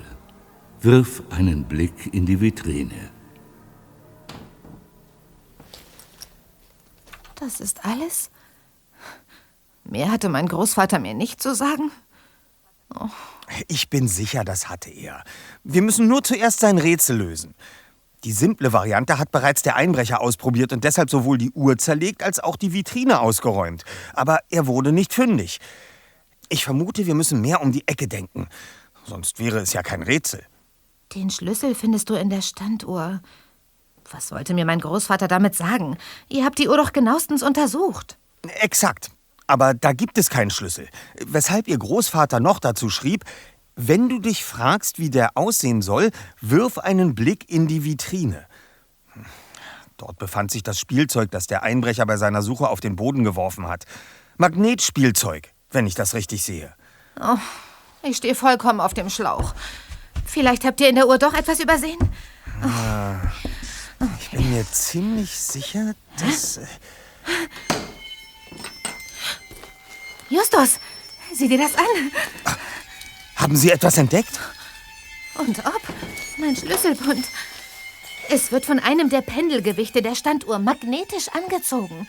wirf 0.82 1.24
einen 1.32 1.64
Blick 1.64 2.14
in 2.14 2.26
die 2.26 2.40
Vitrine. 2.40 3.19
Das 7.40 7.60
ist 7.60 7.86
alles? 7.86 8.30
Mehr 9.84 10.12
hatte 10.12 10.30
mein 10.30 10.48
Großvater 10.48 11.00
mir 11.00 11.14
nicht 11.14 11.42
zu 11.42 11.56
sagen. 11.56 11.92
Oh. 12.94 13.10
Ich 13.68 13.90
bin 13.90 14.08
sicher, 14.08 14.44
das 14.44 14.70
hatte 14.70 14.90
er. 14.90 15.24
Wir 15.64 15.82
müssen 15.82 16.08
nur 16.08 16.24
zuerst 16.24 16.60
sein 16.60 16.78
Rätsel 16.78 17.18
lösen. 17.18 17.56
Die 18.26 18.34
simple 18.34 18.74
Variante 18.74 19.18
hat 19.18 19.32
bereits 19.32 19.62
der 19.62 19.78
Einbrecher 19.78 20.20
ausprobiert 20.20 20.74
und 20.74 20.84
deshalb 20.84 21.10
sowohl 21.10 21.38
die 21.38 21.52
Uhr 21.52 21.78
zerlegt 21.78 22.22
als 22.22 22.40
auch 22.40 22.58
die 22.58 22.74
Vitrine 22.74 23.22
ausgeräumt. 23.22 23.84
Aber 24.14 24.40
er 24.50 24.68
wurde 24.68 24.92
nicht 24.92 25.14
fündig. 25.14 25.60
Ich 26.50 26.66
vermute, 26.66 27.06
wir 27.06 27.16
müssen 27.16 27.40
mehr 27.42 27.62
um 27.62 27.72
die 27.72 27.88
Ecke 27.88 28.08
denken. 28.08 28.50
Sonst 29.06 29.40
wäre 29.40 29.60
es 29.60 29.72
ja 29.72 29.82
kein 29.82 30.04
Rätsel. 30.04 30.44
Den 31.16 31.30
Schlüssel 31.30 31.74
findest 31.74 32.10
du 32.10 32.16
in 32.16 32.30
der 32.30 32.42
Standuhr. 32.42 33.22
Was 34.12 34.32
wollte 34.32 34.54
mir 34.54 34.66
mein 34.66 34.80
Großvater 34.80 35.28
damit 35.28 35.56
sagen? 35.56 35.98
Ihr 36.30 36.46
habt 36.46 36.58
die 36.58 36.68
Uhr 36.68 36.78
doch 36.78 36.94
genauestens 36.94 37.44
untersucht. 37.44 38.18
Exakt. 38.62 39.12
Aber 39.48 39.74
da 39.74 39.94
gibt 39.94 40.18
es 40.18 40.30
keinen 40.30 40.52
Schlüssel. 40.52 40.88
Weshalb 41.26 41.68
Ihr 41.68 41.78
Großvater 41.78 42.40
noch 42.40 42.60
dazu 42.60 42.90
schrieb, 42.90 43.26
wenn 43.76 44.10
du 44.10 44.20
dich 44.20 44.44
fragst, 44.44 45.00
wie 45.00 45.10
der 45.10 45.32
aussehen 45.36 45.82
soll, 45.82 46.12
wirf 46.42 46.78
einen 46.78 47.16
Blick 47.16 47.50
in 47.50 47.68
die 47.68 47.84
Vitrine. 47.84 48.46
Dort 49.98 50.18
befand 50.18 50.52
sich 50.52 50.64
das 50.64 50.80
Spielzeug, 50.80 51.32
das 51.32 51.48
der 51.48 51.64
Einbrecher 51.64 52.06
bei 52.06 52.18
seiner 52.18 52.42
Suche 52.42 52.70
auf 52.70 52.80
den 52.80 52.96
Boden 52.96 53.24
geworfen 53.24 53.68
hat. 53.68 53.86
Magnetspielzeug, 54.38 55.54
wenn 55.72 55.88
ich 55.88 55.96
das 55.96 56.14
richtig 56.14 56.44
sehe. 56.44 56.74
Oh, 57.20 57.38
ich 58.04 58.18
stehe 58.18 58.36
vollkommen 58.36 58.80
auf 58.80 58.94
dem 58.94 59.10
Schlauch. 59.10 59.54
Vielleicht 60.26 60.64
habt 60.64 60.80
ihr 60.80 60.90
in 60.90 60.96
der 60.96 61.08
Uhr 61.08 61.18
doch 61.18 61.34
etwas 61.34 61.60
übersehen? 61.60 62.00
Ah, 62.62 63.16
ich 64.20 64.30
bin 64.32 64.50
mir 64.52 64.66
ziemlich 64.72 65.32
sicher, 65.32 65.96
dass. 66.18 66.58
äh, 66.58 66.66
Justus, 70.30 70.80
sieh 71.34 71.48
dir 71.48 71.58
das 71.58 71.76
an. 71.76 72.12
Haben 73.36 73.56
Sie 73.56 73.72
etwas 73.72 73.98
entdeckt? 73.98 74.40
Und 75.36 75.60
ob? 75.66 75.82
Mein 76.38 76.56
Schlüsselbund. 76.56 77.26
Es 78.30 78.52
wird 78.52 78.66
von 78.66 78.80
einem 78.80 79.10
der 79.10 79.22
Pendelgewichte 79.22 80.02
der 80.02 80.16
Standuhr 80.16 80.60
magnetisch 80.60 81.30
angezogen. 81.30 82.08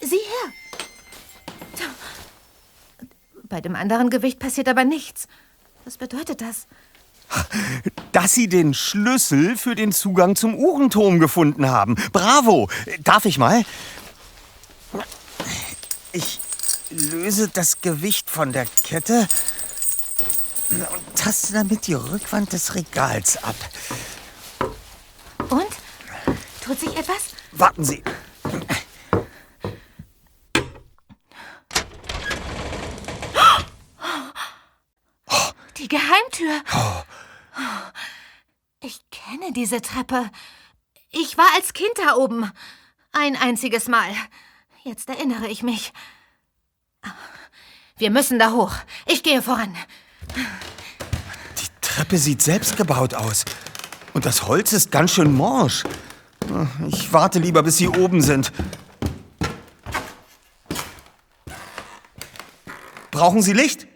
Sieh 0.00 0.16
her. 0.16 0.52
Bei 3.44 3.60
dem 3.60 3.74
anderen 3.74 4.10
Gewicht 4.10 4.38
passiert 4.38 4.68
aber 4.68 4.84
nichts. 4.84 5.26
Was 5.84 5.96
bedeutet 5.96 6.40
das? 6.40 6.68
Dass 8.12 8.34
Sie 8.34 8.48
den 8.48 8.74
Schlüssel 8.74 9.56
für 9.56 9.74
den 9.74 9.92
Zugang 9.92 10.36
zum 10.36 10.54
Uhrenturm 10.54 11.20
gefunden 11.20 11.68
haben. 11.70 11.94
Bravo! 12.12 12.68
Darf 13.04 13.24
ich 13.24 13.38
mal? 13.38 13.64
Ich 16.12 16.40
löse 16.90 17.48
das 17.48 17.80
Gewicht 17.80 18.28
von 18.28 18.52
der 18.52 18.66
Kette 18.82 19.28
und 20.70 21.16
taste 21.16 21.52
damit 21.52 21.86
die 21.86 21.94
Rückwand 21.94 22.52
des 22.52 22.74
Regals 22.74 23.42
ab. 23.42 23.56
Und? 25.48 25.68
Tut 26.64 26.80
sich 26.80 26.96
etwas? 26.96 27.34
Warten 27.52 27.84
Sie. 27.84 28.02
Die 35.76 35.88
Geheimtür. 35.88 36.62
Ich 36.66 37.19
kenne 39.50 39.52
diese 39.52 39.80
Treppe. 39.80 40.30
Ich 41.10 41.36
war 41.36 41.46
als 41.56 41.72
Kind 41.72 41.92
da 41.96 42.16
oben. 42.16 42.50
Ein 43.12 43.36
einziges 43.36 43.88
Mal. 43.88 44.10
Jetzt 44.84 45.08
erinnere 45.08 45.48
ich 45.48 45.62
mich. 45.62 45.92
Wir 47.96 48.10
müssen 48.10 48.38
da 48.38 48.52
hoch. 48.52 48.72
Ich 49.06 49.22
gehe 49.22 49.42
voran. 49.42 49.76
Die 50.36 51.66
Treppe 51.80 52.16
sieht 52.18 52.42
selbst 52.42 52.76
gebaut 52.76 53.14
aus. 53.14 53.44
Und 54.14 54.24
das 54.24 54.46
Holz 54.46 54.72
ist 54.72 54.90
ganz 54.90 55.12
schön 55.12 55.32
morsch. 55.32 55.84
Ich 56.88 57.12
warte 57.12 57.38
lieber, 57.38 57.62
bis 57.62 57.76
Sie 57.78 57.88
oben 57.88 58.22
sind. 58.22 58.52
Brauchen 63.10 63.42
Sie 63.42 63.52
Licht? 63.52 63.86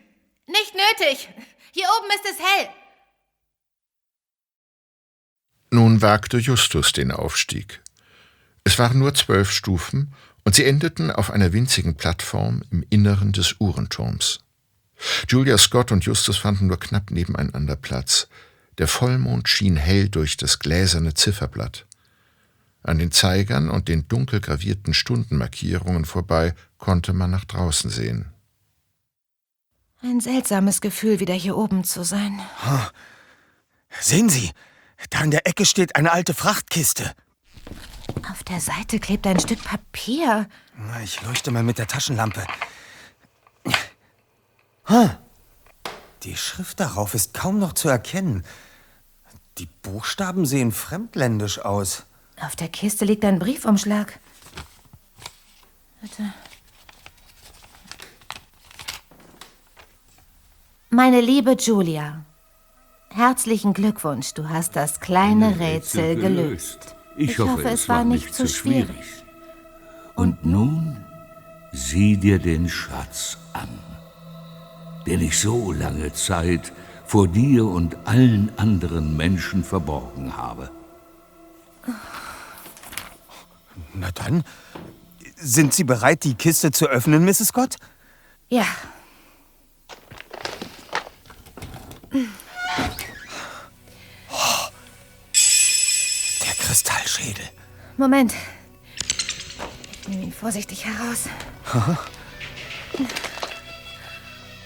Nicht 0.46 0.74
nötig. 0.74 1.28
Hier 1.72 1.86
oben 1.98 2.08
ist 2.10 2.32
es 2.32 2.38
hell. 2.38 2.68
Nun 5.74 6.02
wagte 6.02 6.38
Justus 6.38 6.92
den 6.92 7.10
Aufstieg. 7.10 7.82
Es 8.62 8.78
waren 8.78 9.00
nur 9.00 9.12
zwölf 9.12 9.50
Stufen 9.50 10.14
und 10.44 10.54
sie 10.54 10.64
endeten 10.64 11.10
auf 11.10 11.32
einer 11.32 11.52
winzigen 11.52 11.96
Plattform 11.96 12.62
im 12.70 12.84
Inneren 12.90 13.32
des 13.32 13.56
Uhrenturms. 13.58 14.38
Julia 15.28 15.58
Scott 15.58 15.90
und 15.90 16.04
Justus 16.04 16.36
fanden 16.36 16.68
nur 16.68 16.78
knapp 16.78 17.10
nebeneinander 17.10 17.74
Platz. 17.74 18.28
Der 18.78 18.86
Vollmond 18.86 19.48
schien 19.48 19.74
hell 19.74 20.08
durch 20.08 20.36
das 20.36 20.60
gläserne 20.60 21.14
Zifferblatt. 21.14 21.86
An 22.84 23.00
den 23.00 23.10
Zeigern 23.10 23.68
und 23.68 23.88
den 23.88 24.06
dunkel 24.06 24.40
gravierten 24.40 24.94
Stundenmarkierungen 24.94 26.04
vorbei 26.04 26.54
konnte 26.78 27.12
man 27.12 27.32
nach 27.32 27.46
draußen 27.46 27.90
sehen. 27.90 28.26
Ein 30.02 30.20
seltsames 30.20 30.80
Gefühl, 30.80 31.18
wieder 31.18 31.34
hier 31.34 31.56
oben 31.56 31.82
zu 31.82 32.04
sein. 32.04 32.40
Sehen 34.00 34.28
Sie, 34.28 34.52
da 35.10 35.20
in 35.20 35.30
der 35.30 35.46
Ecke 35.46 35.64
steht 35.64 35.96
eine 35.96 36.12
alte 36.12 36.34
Frachtkiste. 36.34 37.14
Auf 38.30 38.44
der 38.44 38.60
Seite 38.60 38.98
klebt 38.98 39.26
ein 39.26 39.40
Stück 39.40 39.62
Papier. 39.64 40.48
Na, 40.76 41.02
Ich 41.02 41.22
leuchte 41.22 41.50
mal 41.50 41.62
mit 41.62 41.78
der 41.78 41.86
Taschenlampe. 41.86 42.46
Die 46.22 46.36
Schrift 46.36 46.80
darauf 46.80 47.14
ist 47.14 47.34
kaum 47.34 47.58
noch 47.58 47.72
zu 47.72 47.88
erkennen. 47.88 48.44
Die 49.58 49.66
Buchstaben 49.66 50.46
sehen 50.46 50.72
fremdländisch 50.72 51.58
aus. 51.58 52.04
Auf 52.40 52.56
der 52.56 52.68
Kiste 52.68 53.04
liegt 53.04 53.24
ein 53.24 53.38
Briefumschlag. 53.38 54.18
Bitte. 56.00 56.32
Meine 60.90 61.20
liebe 61.20 61.52
Julia, 61.52 62.24
herzlichen 63.14 63.72
Glückwunsch, 63.72 64.34
du 64.34 64.48
hast 64.48 64.74
das 64.74 64.98
kleine 65.00 65.60
Rätsel 65.60 66.16
gelöst. 66.16 66.96
Ich, 67.16 67.38
hoffe, 67.38 67.68
es 67.68 67.88
war 67.88 68.04
nicht 68.04 68.34
zu 68.34 68.48
schwierig. 68.48 69.24
Und 70.16 70.44
nun 70.44 70.96
sieh 71.72 72.16
dir 72.16 72.40
den 72.40 72.68
Schatz 72.68 73.38
an, 73.52 73.68
den 75.06 75.20
ich 75.20 75.38
so 75.38 75.70
lange 75.72 76.12
Zeit 76.12 76.72
vor 77.06 77.28
dir 77.28 77.66
und 77.66 77.96
allen 78.04 78.50
anderen 78.56 79.16
Menschen 79.16 79.62
verborgen 79.62 80.36
habe. 80.36 80.70
Na 83.92 84.10
dann, 84.12 84.42
sind 85.36 85.72
Sie 85.72 85.84
bereit, 85.84 86.24
die 86.24 86.34
Kiste 86.34 86.72
zu 86.72 86.86
öffnen, 86.86 87.24
Mrs. 87.24 87.48
Scott? 87.48 87.76
Ja. 88.48 88.66
Kristallschädel. 96.74 97.44
Moment. 97.98 98.34
Ich 99.92 100.08
nehme 100.08 100.24
ihn 100.24 100.32
vorsichtig 100.32 100.84
heraus. 100.84 101.28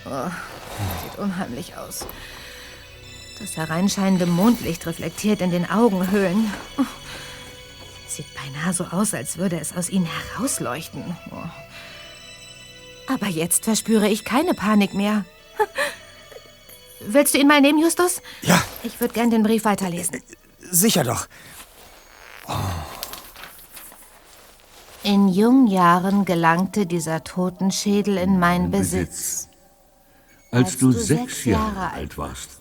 Oh, 0.07 0.31
sieht 1.03 1.19
unheimlich 1.19 1.77
aus. 1.77 2.07
Das 3.39 3.59
hereinscheinende 3.59 4.25
Mondlicht 4.25 4.87
reflektiert 4.87 5.43
in 5.43 5.51
den 5.51 5.69
Augenhöhlen. 5.69 6.51
Oh, 6.79 6.85
sieht 8.07 8.25
beinahe 8.35 8.73
so 8.73 8.85
aus, 8.85 9.13
als 9.13 9.37
würde 9.37 9.61
es 9.61 9.77
aus 9.77 9.91
ihnen 9.91 10.07
herausleuchten. 10.07 11.15
Oh. 11.31 13.13
Aber 13.13 13.27
jetzt 13.27 13.65
verspüre 13.65 14.09
ich 14.09 14.25
keine 14.25 14.55
Panik 14.55 14.95
mehr. 14.95 15.27
Willst 17.01 17.35
du 17.35 17.39
ihn 17.39 17.49
mal 17.49 17.61
nehmen, 17.61 17.79
Justus? 17.79 18.23
Ja. 18.41 18.65
Ich 18.83 18.99
würde 18.99 19.13
gern 19.13 19.29
den 19.29 19.43
Brief 19.43 19.67
weiterlesen. 19.67 20.23
Sicher 20.71 21.05
doch. 21.05 21.29
In 25.03 25.29
jungen 25.29 25.69
Jahren 25.69 26.25
gelangte 26.25 26.87
dieser 26.87 27.25
Totenschädel 27.25 28.17
in 28.17 28.39
meinen 28.39 28.71
Besitz. 28.71 29.49
Als 30.51 30.79
du 30.79 30.93
sechs 30.93 31.45
Jahre 31.45 31.93
alt 31.93 32.19
warst, 32.19 32.61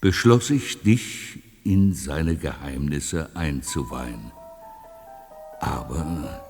beschloss 0.00 0.50
ich, 0.50 0.82
dich 0.82 1.42
in 1.64 1.94
seine 1.94 2.36
Geheimnisse 2.36 3.30
einzuweihen. 3.34 4.32
Aber 5.60 6.40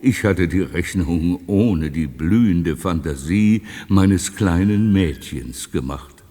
ich 0.00 0.24
hatte 0.24 0.48
die 0.48 0.62
Rechnung 0.62 1.40
ohne 1.46 1.90
die 1.90 2.06
blühende 2.06 2.76
Fantasie 2.76 3.62
meines 3.88 4.34
kleinen 4.34 4.92
Mädchens 4.92 5.70
gemacht. 5.70 6.24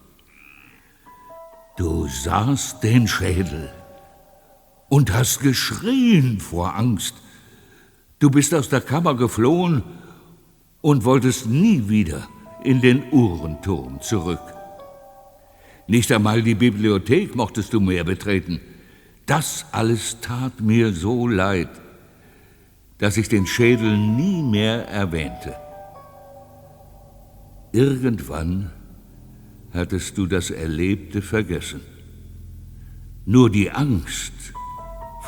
Du 1.78 2.08
sahst 2.08 2.84
den 2.84 3.08
Schädel 3.08 3.72
und 4.90 5.14
hast 5.14 5.42
geschrien 5.42 6.40
vor 6.40 6.76
Angst. 6.76 7.16
Du 8.18 8.30
bist 8.30 8.54
aus 8.54 8.70
der 8.70 8.82
Kammer 8.82 9.16
geflohen 9.16 9.84
und 10.82 11.06
wolltest 11.06 11.46
nie 11.46 11.88
wieder 11.88 12.28
in 12.64 12.82
den 12.82 13.04
Uhrenturm 13.12 14.02
zurück. 14.02 14.42
Nicht 15.88 16.12
einmal 16.12 16.42
die 16.42 16.56
Bibliothek 16.56 17.36
mochtest 17.36 17.74
du 17.74 17.80
mehr 17.80 18.04
betreten. 18.04 18.60
Das 19.26 19.66
alles 19.72 20.18
tat 20.22 20.60
mir 20.60 20.92
so 20.94 21.28
leid, 21.28 21.70
dass 22.98 23.18
ich 23.18 23.30
den 23.30 23.48
Schädel 23.48 23.98
nie 23.98 24.44
mehr 24.44 24.88
erwähnte. 24.88 25.56
Irgendwann 27.72 28.72
hattest 29.72 30.18
du 30.18 30.26
das 30.26 30.50
Erlebte 30.50 31.22
vergessen. 31.22 31.82
Nur 33.26 33.50
die 33.50 33.72
Angst 33.72 34.54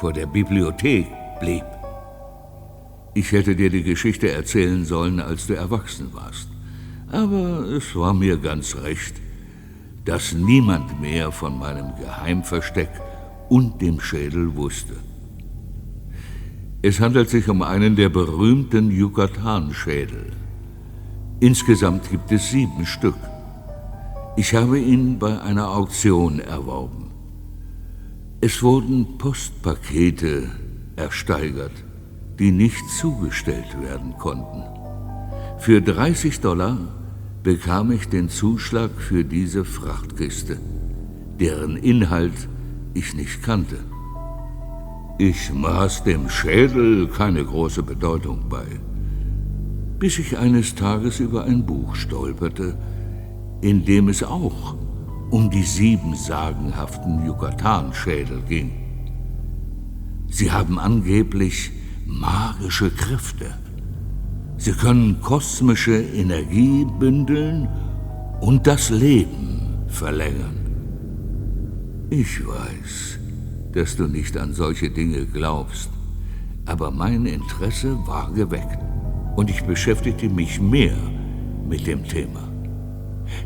vor 0.02 0.14
der 0.14 0.26
Bibliothek 0.26 1.06
blieb. 1.39 1.64
Ich 3.14 3.32
hätte 3.32 3.56
dir 3.56 3.70
die 3.70 3.84
Geschichte 3.84 4.32
erzählen 4.32 4.84
sollen, 4.84 5.20
als 5.20 5.45
du 5.45 5.54
erwachsen 5.54 6.08
warst. 6.12 6.47
Aber 7.12 7.68
es 7.78 7.95
war 7.95 8.12
mir 8.12 8.38
ganz 8.38 8.76
recht, 8.78 9.14
dass 10.06 10.34
niemand 10.34 10.99
mehr 10.99 11.32
von 11.32 11.60
meinem 11.60 11.89
Geheimversteck 11.99 12.89
und 13.49 13.80
dem 13.80 13.99
Schädel 13.99 14.56
wusste. 14.56 14.95
Es 16.82 16.99
handelt 16.99 17.30
sich 17.30 17.47
um 17.47 17.62
einen 17.62 17.95
der 17.95 18.10
berühmten 18.10 18.89
Yucatan-Schädel. 18.89 20.32
Insgesamt 21.41 22.10
gibt 22.10 22.32
es 22.32 22.49
sieben 22.49 22.88
Stück. 22.88 23.22
Ich 24.36 24.56
habe 24.56 24.80
ihn 24.80 25.20
bei 25.20 25.39
einer 25.39 25.70
Auktion 25.70 26.39
erworben. 26.39 27.11
Es 28.43 28.63
wurden 28.63 29.19
Postpakete 29.19 30.49
ersteigert, 30.95 31.83
die 32.39 32.49
nicht 32.49 32.89
zugestellt 32.89 33.79
werden 33.79 34.17
konnten. 34.17 34.63
Für 35.59 35.79
30 35.79 36.39
Dollar 36.39 36.79
bekam 37.43 37.91
ich 37.91 38.09
den 38.09 38.29
Zuschlag 38.29 38.89
für 38.97 39.23
diese 39.23 39.63
Frachtkiste, 39.63 40.57
deren 41.39 41.77
Inhalt 41.77 42.49
ich 42.95 43.13
nicht 43.13 43.43
kannte. 43.43 43.77
Ich 45.19 45.53
maß 45.53 46.03
dem 46.03 46.27
Schädel 46.27 47.09
keine 47.09 47.45
große 47.45 47.83
Bedeutung 47.83 48.49
bei, 48.49 48.65
bis 49.99 50.17
ich 50.17 50.39
eines 50.39 50.73
Tages 50.73 51.19
über 51.19 51.43
ein 51.43 51.67
Buch 51.67 51.93
stolperte, 51.93 52.75
in 53.61 53.85
dem 53.85 54.09
es 54.09 54.23
auch 54.23 54.75
um 55.32 55.49
die 55.49 55.63
sieben 55.63 56.15
sagenhaften 56.15 57.25
Yucatan-Schädel 57.25 58.41
ging. 58.47 58.71
Sie 60.29 60.51
haben 60.51 60.77
angeblich 60.77 61.71
magische 62.05 62.89
Kräfte. 62.91 63.53
Sie 64.57 64.73
können 64.73 65.21
kosmische 65.21 65.99
Energie 66.01 66.86
bündeln 66.99 67.67
und 68.41 68.67
das 68.67 68.89
Leben 68.89 69.86
verlängern. 69.88 70.57
Ich 72.09 72.45
weiß, 72.45 73.19
dass 73.71 73.95
du 73.95 74.07
nicht 74.07 74.38
an 74.38 74.53
solche 74.53 74.89
Dinge 74.89 75.25
glaubst, 75.25 75.89
aber 76.65 76.91
mein 76.91 77.25
Interesse 77.25 77.97
war 78.05 78.32
geweckt 78.34 78.79
und 79.38 79.49
ich 79.49 79.63
beschäftigte 79.63 80.29
mich 80.29 80.59
mehr 80.59 80.97
mit 81.67 81.88
dem 81.88 82.03
Thema. 82.03 82.51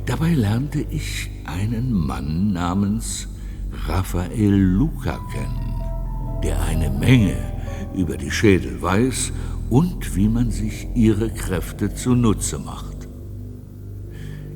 Dabei 0.05 0.33
lernte 0.33 0.85
ich 0.89 1.29
einen 1.45 1.93
Mann 1.93 2.53
namens 2.53 3.27
Raphael 3.87 4.55
Luca 4.55 5.19
kennen, 5.33 6.41
der 6.43 6.61
eine 6.63 6.89
Menge 6.89 7.37
über 7.95 8.17
die 8.17 8.31
Schädel 8.31 8.81
weiß 8.81 9.31
und 9.69 10.15
wie 10.15 10.29
man 10.29 10.51
sich 10.51 10.87
ihre 10.95 11.29
Kräfte 11.29 11.93
zunutze 11.93 12.59
macht. 12.59 13.07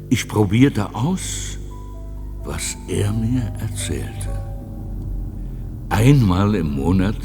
Ich 0.09 0.27
probierte 0.27 0.95
aus, 0.95 1.57
was 2.43 2.77
er 2.87 3.11
mir 3.13 3.53
erzählte. 3.59 4.29
Einmal 5.89 6.55
im 6.55 6.75
Monat 6.75 7.17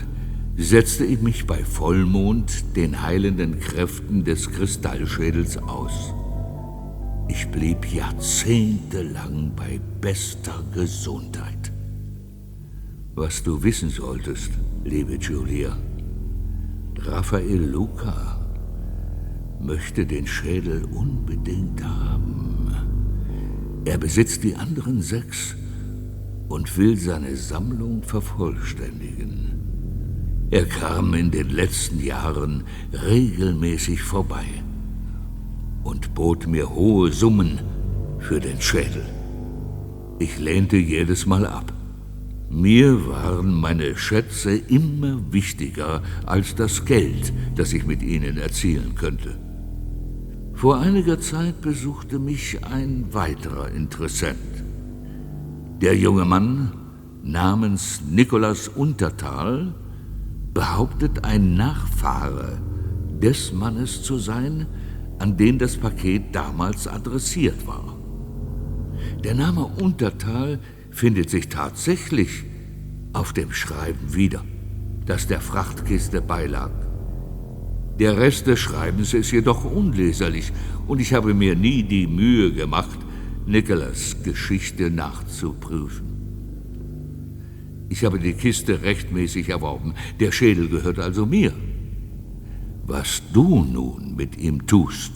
setzte 0.56 1.04
ich 1.04 1.20
mich 1.20 1.46
bei 1.46 1.64
Vollmond 1.64 2.76
den 2.76 3.02
heilenden 3.02 3.58
Kräften 3.58 4.24
des 4.24 4.50
Kristallschädels 4.50 5.58
aus. 5.58 6.14
Ich 7.28 7.48
blieb 7.48 7.92
jahrzehntelang 7.92 9.52
bei 9.56 9.80
bester 10.00 10.62
Gesundheit. 10.74 11.72
Was 13.14 13.42
du 13.42 13.62
wissen 13.62 13.88
solltest, 13.88 14.50
liebe 14.84 15.14
Julia, 15.14 15.76
Raphael 16.98 17.64
Luca 17.64 18.40
möchte 19.58 20.04
den 20.04 20.26
Schädel 20.26 20.84
unbedingt 20.84 21.82
haben. 21.82 22.68
Er 23.86 23.98
besitzt 23.98 24.44
die 24.44 24.54
anderen 24.54 25.00
sechs 25.00 25.56
und 26.48 26.76
will 26.76 26.96
seine 26.96 27.36
Sammlung 27.36 28.02
vervollständigen. 28.02 30.48
Er 30.50 30.66
kam 30.66 31.14
in 31.14 31.30
den 31.30 31.48
letzten 31.48 32.04
Jahren 32.04 32.64
regelmäßig 32.92 34.02
vorbei 34.02 34.44
und 35.84 36.14
bot 36.14 36.46
mir 36.46 36.70
hohe 36.74 37.12
Summen 37.12 37.60
für 38.18 38.40
den 38.40 38.60
Schädel. 38.60 39.04
Ich 40.18 40.38
lehnte 40.38 40.76
jedes 40.76 41.26
Mal 41.26 41.46
ab. 41.46 41.72
Mir 42.48 43.06
waren 43.08 43.52
meine 43.52 43.96
Schätze 43.96 44.56
immer 44.56 45.32
wichtiger 45.32 46.02
als 46.24 46.54
das 46.54 46.84
Geld, 46.84 47.32
das 47.56 47.72
ich 47.72 47.86
mit 47.86 48.02
ihnen 48.02 48.38
erzielen 48.38 48.94
könnte. 48.94 49.38
Vor 50.54 50.78
einiger 50.78 51.20
Zeit 51.20 51.60
besuchte 51.60 52.18
mich 52.18 52.64
ein 52.64 53.06
weiterer 53.12 53.70
Interessent. 53.70 54.38
Der 55.82 55.96
junge 55.96 56.24
Mann 56.24 56.72
namens 57.22 58.02
Nikolaus 58.08 58.68
Untertal 58.68 59.74
behauptet, 60.54 61.24
ein 61.24 61.54
Nachfahre 61.54 62.60
des 63.20 63.52
Mannes 63.52 64.02
zu 64.02 64.18
sein, 64.18 64.66
an 65.24 65.38
den 65.38 65.58
das 65.58 65.78
Paket 65.78 66.34
damals 66.34 66.86
adressiert 66.86 67.66
war. 67.66 67.96
Der 69.24 69.34
Name 69.34 69.64
Untertal 69.64 70.58
findet 70.90 71.30
sich 71.30 71.48
tatsächlich 71.48 72.44
auf 73.14 73.32
dem 73.32 73.50
Schreiben 73.50 74.14
wieder, 74.14 74.44
das 75.06 75.26
der 75.26 75.40
Frachtkiste 75.40 76.20
beilag. 76.20 76.72
Der 77.98 78.18
Rest 78.18 78.48
des 78.48 78.60
Schreibens 78.60 79.14
ist 79.14 79.30
jedoch 79.30 79.64
unleserlich 79.64 80.52
und 80.86 81.00
ich 81.00 81.14
habe 81.14 81.32
mir 81.32 81.56
nie 81.56 81.82
die 81.82 82.06
Mühe 82.06 82.52
gemacht, 82.52 82.98
Nicholas 83.46 84.22
Geschichte 84.22 84.90
nachzuprüfen. 84.90 86.06
Ich 87.88 88.04
habe 88.04 88.18
die 88.18 88.34
Kiste 88.34 88.82
rechtmäßig 88.82 89.48
erworben, 89.48 89.94
der 90.20 90.32
Schädel 90.32 90.68
gehört 90.68 90.98
also 90.98 91.24
mir. 91.24 91.54
Was 92.86 93.22
du 93.32 93.64
nun 93.64 94.14
mit 94.14 94.36
ihm 94.36 94.66
tust, 94.66 95.12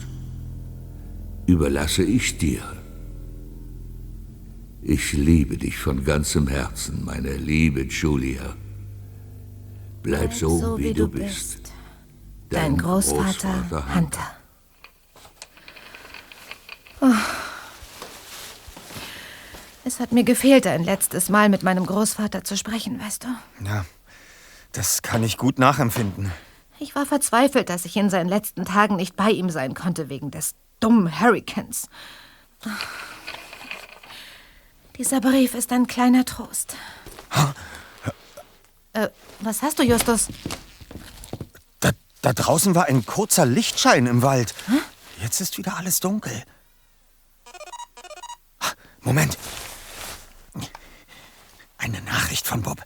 überlasse 1.47 2.03
ich 2.03 2.39
dir. 2.39 2.63
Ich 4.81 5.13
liebe 5.13 5.59
dich 5.59 5.77
von 5.77 6.03
ganzem 6.03 6.49
Herzen, 6.49 7.05
meine 7.05 7.37
liebe 7.37 7.83
Julia. 7.83 8.57
Bleib, 10.03 10.33
so, 10.33 10.79
wie, 10.79 10.95
du 10.95 11.09
bist. 11.09 11.73
Dein, 12.49 12.79
Großvater, 12.79 13.95
Hunter. 13.95 14.31
Oh. 17.03 17.07
Es 19.85 20.01
hat 20.01 20.13
mir 20.13 20.25
gefehlt, 20.25 20.67
ein 20.67 20.85
letztes 20.85 21.29
Mal 21.29 21.51
mit 21.51 21.63
meinem 21.63 21.85
Großvater 21.85 22.45
zu 22.45 22.57
sprechen, 22.57 22.99
weißt 22.99 23.25
du? 23.25 23.29
Ja, 23.67 23.85
das 24.73 25.03
kann 25.03 25.23
ich 25.23 25.37
gut 25.37 25.59
nachempfinden. 25.59 26.33
Ich 26.81 26.95
war 26.95 27.07
verzweifelt, 27.07 27.69
dass 27.69 27.85
ich 27.85 27.97
in 27.97 28.11
seinen 28.11 28.29
letzten 28.29 28.65
Tagen 28.65 28.97
nicht 28.97 29.17
bei 29.17 29.31
ihm 29.31 29.51
sein 29.51 29.75
konnte 29.75 30.09
wegen 30.09 30.31
des 30.31 30.55
dummen 30.81 31.21
Hurricanes. 31.21 31.89
Dieser 34.97 35.21
Brief 35.21 35.55
ist 35.55 35.73
ein 35.73 35.87
kleiner 35.87 36.25
Trost. 36.25 36.77
Äh, 38.93 39.09
was 39.41 39.63
hast 39.63 39.79
du, 39.79 39.83
Justus? 39.83 40.29
Da, 41.81 41.91
da 42.23 42.33
draußen 42.33 42.75
war 42.75 42.87
ein 42.87 43.05
kurzer 43.07 43.47
Lichtschein 43.47 44.07
im 44.07 44.23
Wald. 44.23 44.55
Jetzt 45.21 45.41
ist 45.41 45.59
wieder 45.59 45.77
alles 45.77 46.01
dunkel. 46.01 46.45
Moment. 49.01 49.39
Eine 51.79 52.01
Nachricht 52.03 52.47
von 52.47 52.63
Bob. 52.63 52.83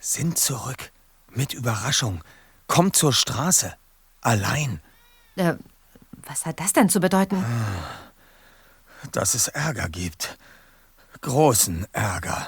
Sind 0.00 0.38
zurück. 0.38 0.90
Mit 1.36 1.52
Überraschung. 1.52 2.22
Kommt 2.66 2.96
zur 2.96 3.12
Straße. 3.12 3.74
Allein. 4.22 4.80
Äh, 5.36 5.54
was 6.26 6.46
hat 6.46 6.58
das 6.60 6.72
denn 6.72 6.88
zu 6.88 6.98
bedeuten? 6.98 7.44
Dass 9.12 9.34
es 9.34 9.48
Ärger 9.48 9.90
gibt. 9.90 10.38
Großen 11.20 11.86
Ärger. 11.92 12.46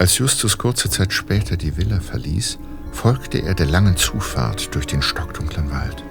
Als 0.00 0.16
Justus 0.16 0.56
kurze 0.56 0.88
Zeit 0.88 1.12
später 1.12 1.58
die 1.58 1.76
Villa 1.76 2.00
verließ, 2.00 2.58
folgte 2.90 3.42
er 3.42 3.52
der 3.52 3.66
langen 3.66 3.98
Zufahrt 3.98 4.74
durch 4.74 4.86
den 4.86 5.02
stockdunklen 5.02 5.70
Wald. 5.70 6.02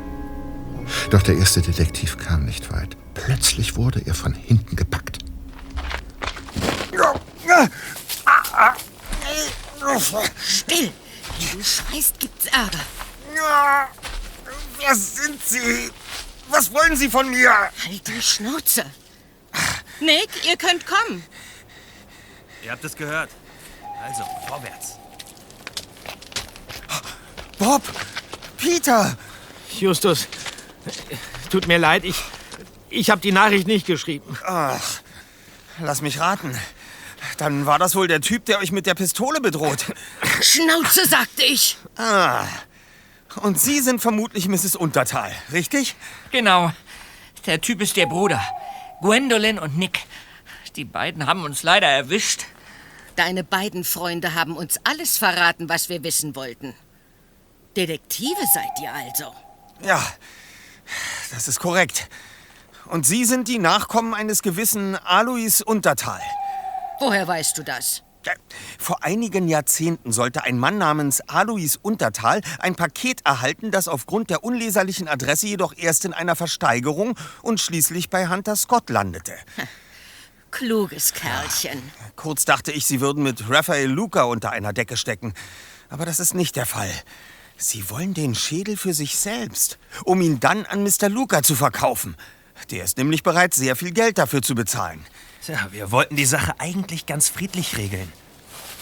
Doch 1.09 1.23
der 1.23 1.37
erste 1.37 1.63
Detektiv 1.63 2.15
kam 2.19 2.45
nicht 2.45 2.71
weit. 2.71 2.95
Plötzlich 3.15 3.77
wurde 3.77 4.03
er 4.05 4.13
von 4.13 4.35
hinten 4.35 4.75
gepackt. 4.75 5.17
Still! 10.37 10.91
Wenn 11.39 11.57
du 11.57 11.63
schreist, 11.63 12.19
gibt's 12.19 12.45
Ärger. 12.45 12.85
Wer 14.77 14.95
sind 14.95 15.43
Sie? 15.43 15.89
Was 16.49 16.71
wollen 16.71 16.95
Sie 16.95 17.09
von 17.09 17.27
mir? 17.27 17.49
Halt 17.51 18.07
die 18.07 18.21
Schnauze. 18.21 18.85
Nick, 19.99 20.29
ihr 20.47 20.57
könnt 20.57 20.85
kommen. 20.85 21.23
Ihr 22.63 22.71
habt 22.71 22.85
es 22.85 22.95
gehört. 22.95 23.31
Also, 24.01 24.23
vorwärts. 24.47 24.97
Bob! 27.57 27.83
Peter! 28.57 29.17
Justus, 29.79 30.27
tut 31.49 31.67
mir 31.67 31.77
leid, 31.77 32.03
ich, 32.03 32.21
ich 32.89 33.09
habe 33.09 33.21
die 33.21 33.31
Nachricht 33.31 33.67
nicht 33.67 33.85
geschrieben. 33.85 34.37
Ach, 34.45 34.81
lass 35.79 36.01
mich 36.01 36.19
raten. 36.19 36.57
Dann 37.37 37.65
war 37.65 37.79
das 37.79 37.95
wohl 37.95 38.07
der 38.07 38.21
Typ, 38.21 38.45
der 38.45 38.59
euch 38.59 38.71
mit 38.71 38.85
der 38.85 38.95
Pistole 38.95 39.41
bedroht. 39.41 39.85
Schnauze, 40.41 41.05
sagte 41.07 41.43
ich. 41.43 41.77
Ah. 41.97 42.45
Und 43.41 43.59
Sie 43.59 43.79
sind 43.79 44.01
vermutlich 44.01 44.47
Mrs. 44.47 44.75
Untertal, 44.75 45.31
richtig? 45.51 45.95
Genau. 46.31 46.71
Der 47.45 47.61
Typ 47.61 47.81
ist 47.81 47.95
der 47.95 48.07
Bruder. 48.07 48.41
Gwendolyn 49.01 49.59
und 49.59 49.77
Nick. 49.77 49.99
Die 50.75 50.85
beiden 50.85 51.25
haben 51.27 51.43
uns 51.43 51.63
leider 51.63 51.87
erwischt. 51.87 52.45
Deine 53.20 53.43
beiden 53.43 53.84
Freunde 53.84 54.34
haben 54.34 54.55
uns 54.55 54.80
alles 54.86 55.17
verraten, 55.17 55.67
was 55.67 55.89
wir 55.89 56.05
wissen 56.05 56.38
wollten. 56.38 56.74
Detektive 57.76 58.39
seid 58.53 58.72
ihr 58.82 58.93
also. 58.93 59.36
Ja, 59.86 60.01
das 61.34 61.49
ist 61.49 61.59
korrekt. 61.59 62.07
Und 62.86 63.05
Sie 63.05 63.26
sind 63.26 63.49
die 63.49 63.59
Nachkommen 63.59 64.13
eines 64.13 64.41
gewissen 64.41 64.95
Alois 64.95 65.61
Untertal. 65.65 66.22
Woher 67.01 67.28
weißt 67.28 67.57
du 67.57 67.63
das? 67.63 68.03
Vor 68.78 69.03
einigen 69.03 69.49
Jahrzehnten 69.49 70.13
sollte 70.13 70.45
ein 70.45 70.57
Mann 70.57 70.78
namens 70.78 71.20
Alois 71.28 71.76
Untertal 71.82 72.39
ein 72.59 72.76
Paket 72.76 73.26
erhalten, 73.26 73.70
das 73.70 73.89
aufgrund 73.89 74.30
der 74.30 74.45
unleserlichen 74.45 75.09
Adresse 75.09 75.47
jedoch 75.47 75.74
erst 75.76 76.05
in 76.05 76.13
einer 76.13 76.38
Versteigerung 76.38 77.20
und 77.41 77.59
schließlich 77.59 78.09
bei 78.09 78.30
Hunter 78.30 78.55
Scott 78.55 78.89
landete. 78.89 79.34
Kluges 80.51 81.13
Kerlchen. 81.13 81.81
Kurz 82.15 82.45
dachte 82.45 82.71
ich, 82.71 82.85
Sie 82.85 83.01
würden 83.01 83.23
mit 83.23 83.49
Raphael 83.49 83.89
Luca 83.89 84.23
unter 84.23 84.51
einer 84.51 84.73
Decke 84.73 84.97
stecken. 84.97 85.33
Aber 85.89 86.05
das 86.05 86.19
ist 86.19 86.33
nicht 86.33 86.55
der 86.55 86.65
Fall. 86.65 86.91
Sie 87.57 87.89
wollen 87.89 88.13
den 88.13 88.35
Schädel 88.35 88.77
für 88.77 88.93
sich 88.93 89.17
selbst, 89.17 89.79
um 90.05 90.21
ihn 90.21 90.39
dann 90.39 90.65
an 90.65 90.83
Mr. 90.83 91.09
Luca 91.09 91.43
zu 91.43 91.55
verkaufen. 91.55 92.15
Der 92.71 92.83
ist 92.83 92.97
nämlich 92.97 93.23
bereit, 93.23 93.53
sehr 93.53 93.75
viel 93.75 93.91
Geld 93.91 94.17
dafür 94.17 94.41
zu 94.41 94.55
bezahlen. 94.55 95.05
Tja, 95.45 95.67
wir 95.71 95.91
wollten 95.91 96.15
die 96.15 96.25
Sache 96.25 96.53
eigentlich 96.59 97.05
ganz 97.05 97.29
friedlich 97.29 97.77
regeln. 97.77 98.11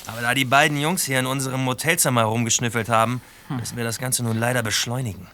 Aber 0.08 0.22
da 0.22 0.34
die 0.34 0.46
beiden 0.46 0.80
Jungs 0.80 1.04
hier 1.04 1.20
in 1.20 1.26
unserem 1.26 1.64
Motelzimmer 1.64 2.24
rumgeschnüffelt 2.24 2.90
haben, 2.90 3.22
müssen 3.50 3.78
wir 3.78 3.84
das 3.84 4.00
Ganze 4.00 4.24
nun 4.24 4.38
leider 4.38 4.64
beschleunigen. 4.64 5.28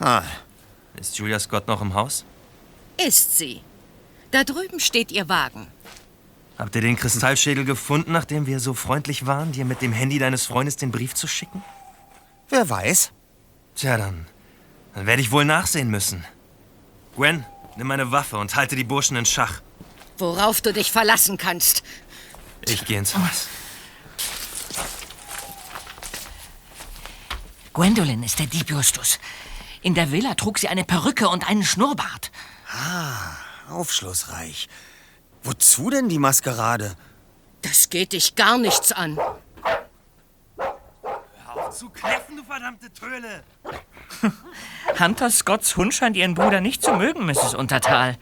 Ah. 0.00 0.22
Ist 0.96 1.18
Julia 1.18 1.38
Scott 1.38 1.68
noch 1.68 1.80
im 1.80 1.94
Haus? 1.94 2.24
Ist 2.96 3.36
sie. 3.38 3.60
Da 4.30 4.44
drüben 4.44 4.80
steht 4.80 5.10
ihr 5.10 5.28
Wagen. 5.28 5.66
Habt 6.58 6.74
ihr 6.74 6.82
den 6.82 6.96
Kristallschädel 6.96 7.64
gefunden, 7.64 8.12
nachdem 8.12 8.46
wir 8.46 8.60
so 8.60 8.74
freundlich 8.74 9.26
waren, 9.26 9.52
dir 9.52 9.64
mit 9.64 9.80
dem 9.80 9.92
Handy 9.92 10.18
deines 10.18 10.44
Freundes 10.44 10.76
den 10.76 10.90
Brief 10.90 11.14
zu 11.14 11.26
schicken? 11.26 11.62
Wer 12.48 12.68
weiß? 12.68 13.12
Tja, 13.76 13.96
dann, 13.96 14.26
dann 14.94 15.06
werde 15.06 15.22
ich 15.22 15.30
wohl 15.30 15.44
nachsehen 15.44 15.88
müssen. 15.88 16.24
Gwen, 17.14 17.44
nimm 17.76 17.86
meine 17.86 18.10
Waffe 18.10 18.38
und 18.38 18.56
halte 18.56 18.74
die 18.74 18.84
Burschen 18.84 19.16
in 19.16 19.24
Schach. 19.24 19.60
Worauf 20.18 20.60
du 20.60 20.72
dich 20.72 20.90
verlassen 20.90 21.38
kannst. 21.38 21.84
Ich 22.66 22.84
gehe 22.84 22.98
ins 22.98 23.16
Haus. 23.16 23.46
Gwendolyn 27.72 28.24
ist 28.24 28.40
der 28.40 28.46
Dieb 28.46 28.68
Justus. 28.70 29.20
In 29.82 29.94
der 29.94 30.10
Villa 30.10 30.34
trug 30.34 30.58
sie 30.58 30.66
eine 30.66 30.82
Perücke 30.82 31.28
und 31.28 31.48
einen 31.48 31.62
Schnurrbart. 31.62 32.32
Ah, 32.72 33.36
aufschlussreich. 33.68 34.68
Wozu 35.42 35.90
denn 35.90 36.08
die 36.08 36.18
Maskerade? 36.18 36.96
Das 37.62 37.90
geht 37.90 38.12
dich 38.12 38.34
gar 38.34 38.58
nichts 38.58 38.92
an. 38.92 39.18
Hör 40.56 40.76
auf 41.54 41.76
zu 41.76 41.88
kläffen, 41.90 42.36
du 42.36 42.44
verdammte 42.44 42.92
Tröle! 42.92 43.42
Hunter 44.98 45.30
Scotts 45.30 45.76
Hund 45.76 45.94
scheint 45.94 46.16
Ihren 46.16 46.34
Bruder 46.34 46.60
nicht 46.60 46.82
zu 46.82 46.92
mögen, 46.92 47.26
Mrs. 47.26 47.54
Untertal. 47.54 48.16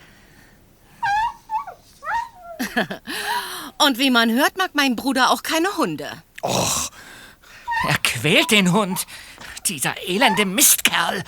Und 3.79 3.99
wie 3.99 4.11
man 4.11 4.31
hört, 4.31 4.57
mag 4.57 4.71
mein 4.75 4.97
Bruder 4.97 5.31
auch 5.31 5.43
keine 5.43 5.77
Hunde. 5.77 6.11
Och, 6.43 6.91
Er 7.89 7.99
quält 8.03 8.51
den 8.51 8.73
Hund. 8.73 9.07
Dieser 9.67 9.95
elende 10.09 10.45
Mistkerl. 10.47 11.23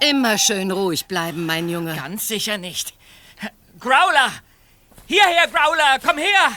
Immer 0.00 0.36
schön 0.38 0.70
ruhig 0.70 1.06
bleiben, 1.06 1.46
mein 1.46 1.68
Junge. 1.68 1.94
Ganz 1.96 2.28
sicher 2.28 2.58
nicht. 2.58 2.94
Growler! 3.82 4.30
Hierher, 5.06 5.48
Growler! 5.48 5.98
Komm 6.04 6.18
her! 6.18 6.52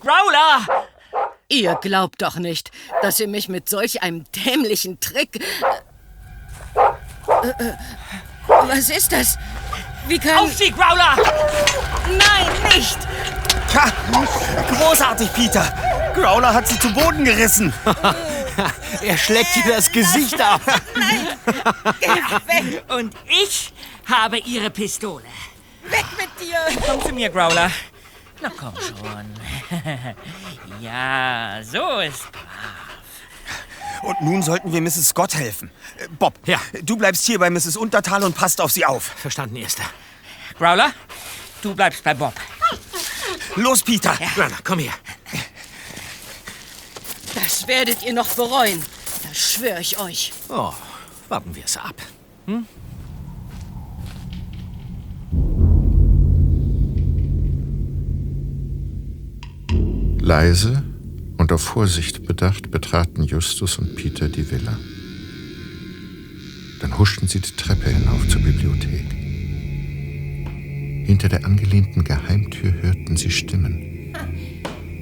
Growler! 0.00 0.86
Ihr 1.48 1.74
glaubt 1.76 2.20
doch 2.20 2.36
nicht, 2.36 2.70
dass 3.00 3.18
ihr 3.18 3.28
mich 3.28 3.48
mit 3.48 3.68
solch 3.68 4.02
einem 4.02 4.24
dämlichen 4.32 5.00
Trick. 5.00 5.42
Äh, 6.76 7.48
äh, 7.48 7.74
was 8.46 8.90
ist 8.90 9.12
das? 9.12 9.38
Wie 10.06 10.18
kann. 10.18 10.36
Auf 10.36 10.52
Sie, 10.52 10.70
Growler! 10.70 11.16
Nein, 12.08 12.74
nicht! 12.74 12.98
ha, 13.74 13.92
großartig, 14.68 15.32
Peter. 15.32 15.64
Growler 16.14 16.52
hat 16.52 16.68
sie 16.68 16.78
zu 16.78 16.92
Boden 16.92 17.24
gerissen. 17.24 17.72
Er 19.02 19.18
schlägt 19.18 19.56
dir 19.56 19.74
das 19.74 19.90
Gesicht 19.90 20.40
ab. 20.40 20.60
Und 22.96 23.12
ich 23.26 23.72
habe 24.08 24.38
Ihre 24.38 24.70
Pistole. 24.70 25.24
Weg 25.84 26.04
mit 26.18 26.28
dir! 26.40 26.58
Komm 26.86 27.00
zu 27.02 27.12
mir, 27.12 27.28
Growler. 27.30 27.70
Na 28.40 28.50
komm 28.56 28.74
schon. 28.80 29.26
ja, 30.80 31.60
so 31.62 32.00
ist. 32.00 32.24
Und 34.02 34.20
nun 34.20 34.42
sollten 34.42 34.72
wir 34.72 34.80
Mrs. 34.82 35.08
Scott 35.08 35.34
helfen. 35.34 35.70
Äh, 35.96 36.08
Bob, 36.18 36.34
Ja. 36.46 36.60
du 36.82 36.96
bleibst 36.96 37.24
hier 37.24 37.38
bei 37.38 37.48
Mrs. 37.48 37.76
Untertal 37.76 38.22
und 38.22 38.34
passt 38.36 38.60
auf 38.60 38.70
sie 38.72 38.84
auf. 38.84 39.04
Verstanden, 39.16 39.56
Erster. 39.56 39.84
Growler, 40.58 40.92
du 41.62 41.74
bleibst 41.74 42.04
bei 42.04 42.12
Bob. 42.14 42.34
Los, 43.56 43.82
Peter. 43.82 44.14
Growler, 44.34 44.58
komm 44.62 44.80
her. 44.80 44.92
Das 47.34 47.66
werdet 47.66 48.02
ihr 48.02 48.12
noch 48.12 48.28
bereuen. 48.34 48.82
Das 49.26 49.36
schwöre 49.38 49.80
ich 49.80 49.98
euch. 49.98 50.32
Oh, 50.48 50.72
warten 51.28 51.54
wir 51.54 51.64
es 51.64 51.76
ab. 51.76 51.94
Leise 60.24 60.82
und 61.36 61.52
auf 61.52 61.60
Vorsicht 61.60 62.26
bedacht 62.26 62.70
betraten 62.70 63.24
Justus 63.24 63.76
und 63.76 63.94
Peter 63.94 64.26
die 64.26 64.50
Villa. 64.50 64.78
Dann 66.80 66.96
huschten 66.96 67.28
sie 67.28 67.40
die 67.40 67.54
Treppe 67.54 67.90
hinauf 67.90 68.26
zur 68.28 68.40
Bibliothek. 68.40 69.04
Hinter 71.06 71.28
der 71.28 71.44
angelehnten 71.44 72.04
Geheimtür 72.04 72.72
hörten 72.80 73.18
sie 73.18 73.30
Stimmen. 73.30 74.14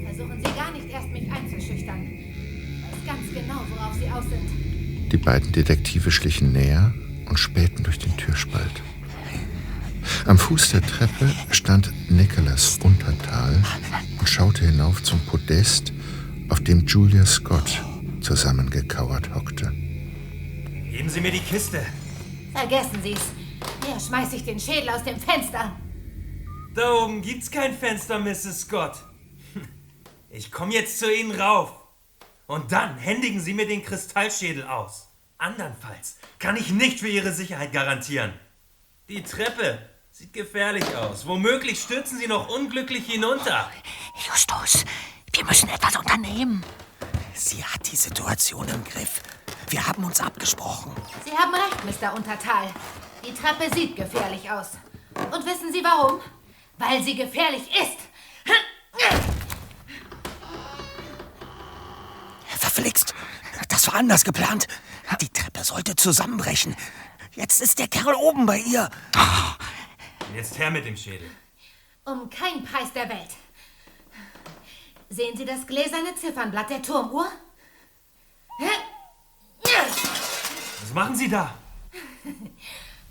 Versuchen 0.04 0.38
Sie 0.38 0.52
gar 0.58 0.72
nicht 0.72 0.90
erst, 0.90 1.08
mich 1.12 1.30
einzuschüchtern. 1.30 2.02
Ich 2.02 2.82
weiß 2.82 3.06
ganz 3.06 3.32
genau, 3.32 3.60
worauf 3.70 3.94
Sie 3.94 4.10
aus 4.10 4.24
sind. 4.24 5.12
Die 5.12 5.18
beiden 5.18 5.52
Detektive 5.52 6.10
schlichen 6.10 6.52
näher 6.52 6.92
und 7.28 7.38
spähten 7.38 7.84
durch 7.84 8.00
den 8.00 8.16
Türspalt. 8.16 8.82
Am 10.26 10.36
Fuß 10.36 10.70
der 10.70 10.82
Treppe 10.82 11.32
stand 11.52 11.92
Nicholas 12.10 12.80
Untertal 12.82 13.62
und 14.22 14.28
schaute 14.28 14.64
hinauf 14.64 15.02
zum 15.02 15.18
Podest, 15.26 15.92
auf 16.48 16.62
dem 16.62 16.86
Julia 16.86 17.26
Scott 17.26 17.82
zusammengekauert 18.20 19.34
hockte. 19.34 19.72
Geben 20.92 21.08
Sie 21.08 21.20
mir 21.20 21.32
die 21.32 21.40
Kiste. 21.40 21.84
Vergessen 22.52 23.02
Sie's. 23.02 23.32
Hier 23.84 23.98
schmeiß 23.98 24.32
ich 24.34 24.44
den 24.44 24.60
Schädel 24.60 24.90
aus 24.90 25.02
dem 25.02 25.18
Fenster. 25.18 25.76
Da 26.72 26.92
oben 27.02 27.20
gibt's 27.20 27.50
kein 27.50 27.76
Fenster, 27.76 28.20
Mrs. 28.20 28.60
Scott. 28.60 29.02
Ich 30.30 30.52
komme 30.52 30.72
jetzt 30.72 31.00
zu 31.00 31.12
Ihnen 31.12 31.32
rauf. 31.32 31.72
Und 32.46 32.70
dann 32.70 32.98
händigen 32.98 33.40
Sie 33.40 33.54
mir 33.54 33.66
den 33.66 33.84
Kristallschädel 33.84 34.62
aus. 34.62 35.08
Andernfalls 35.38 36.18
kann 36.38 36.56
ich 36.56 36.70
nicht 36.70 37.00
für 37.00 37.08
Ihre 37.08 37.32
Sicherheit 37.32 37.72
garantieren. 37.72 38.32
Die 39.08 39.24
Treppe 39.24 39.80
sieht 40.22 40.32
gefährlich 40.32 40.84
aus. 40.96 41.26
Womöglich 41.26 41.80
stürzen 41.80 42.16
Sie 42.16 42.28
noch 42.28 42.48
unglücklich 42.48 43.04
hinunter. 43.06 43.68
Justus, 44.28 44.84
wir 45.32 45.44
müssen 45.44 45.68
etwas 45.68 45.96
unternehmen. 45.96 46.64
Sie 47.34 47.64
hat 47.64 47.90
die 47.90 47.96
Situation 47.96 48.68
im 48.68 48.84
Griff. 48.84 49.20
Wir 49.68 49.84
haben 49.84 50.04
uns 50.04 50.20
abgesprochen. 50.20 50.92
Sie 51.24 51.32
haben 51.32 51.52
recht, 51.52 52.00
Mr. 52.00 52.14
Untertal. 52.14 52.68
Die 53.26 53.34
Treppe 53.34 53.74
sieht 53.74 53.96
gefährlich 53.96 54.48
aus. 54.48 54.68
Und 55.32 55.44
wissen 55.44 55.72
Sie 55.72 55.82
warum? 55.82 56.20
Weil 56.78 57.02
sie 57.02 57.16
gefährlich 57.16 57.62
ist. 57.72 57.98
Verflixt. 62.60 63.12
Das 63.68 63.88
war 63.88 63.94
anders 63.94 64.22
geplant. 64.22 64.68
Die 65.20 65.28
Treppe 65.28 65.64
sollte 65.64 65.96
zusammenbrechen. 65.96 66.76
Jetzt 67.34 67.60
ist 67.60 67.80
der 67.80 67.88
Kerl 67.88 68.14
oben 68.14 68.46
bei 68.46 68.58
ihr. 68.58 68.88
Jetzt 70.34 70.58
her 70.58 70.70
mit 70.70 70.86
dem 70.86 70.96
Schädel. 70.96 71.30
Um 72.04 72.28
keinen 72.30 72.64
Preis 72.64 72.92
der 72.92 73.08
Welt. 73.08 73.30
Sehen 75.08 75.36
Sie 75.36 75.44
das 75.44 75.66
gläserne 75.66 76.14
Ziffernblatt 76.14 76.70
der 76.70 76.82
Turmuhr? 76.82 77.26
Was 80.80 80.94
machen 80.94 81.16
Sie 81.16 81.28
da? 81.28 81.54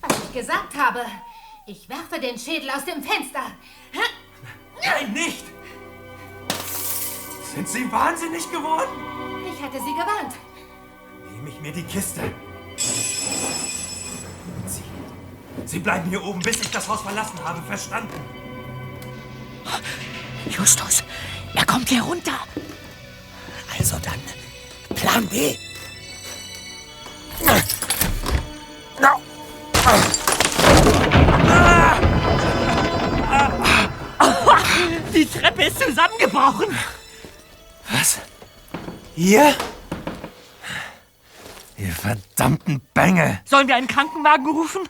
Was 0.02 0.18
ich 0.24 0.34
gesagt 0.34 0.76
habe. 0.76 1.06
Ich 1.68 1.88
werfe 1.88 2.20
den 2.20 2.38
Schädel 2.38 2.70
aus 2.72 2.86
dem 2.86 3.04
Fenster. 3.04 3.52
Nein, 4.84 5.14
nicht! 5.14 5.46
Sind 7.54 7.68
Sie 7.68 7.92
wahnsinnig 7.92 8.50
geworden? 8.50 9.46
Ich 9.54 9.62
hatte 9.62 9.78
Sie 9.78 9.94
gewarnt. 9.94 10.36
Nehme 11.32 11.50
ich 11.50 11.62
mir 11.62 11.72
die 11.72 11.84
Kiste. 11.84 12.34
Sie. 15.66 15.80
Bleiben 15.80 16.10
hier 16.10 16.24
oben, 16.24 16.40
bis 16.42 16.62
ich 16.62 16.72
das 16.72 16.88
Haus 16.88 17.02
verlassen 17.02 17.40
habe, 17.44 17.62
verstanden? 17.64 18.20
Justus, 20.50 21.04
er 21.54 21.66
kommt 21.66 21.90
hier 21.90 22.02
runter. 22.02 22.40
Also 23.78 23.98
dann, 24.00 24.96
Plan 24.96 25.26
B. 25.28 25.56
Die 35.14 35.26
Treppe 35.26 35.64
ist 35.66 35.80
zusammengebrochen. 35.80 36.76
Was? 37.92 38.20
Ihr? 39.16 39.54
Ihr 41.78 41.92
verdammten 41.94 42.82
Bengel! 42.94 43.40
Sollen 43.46 43.68
wir 43.68 43.76
einen 43.76 43.88
Krankenwagen 43.88 44.48
rufen? 44.48 44.82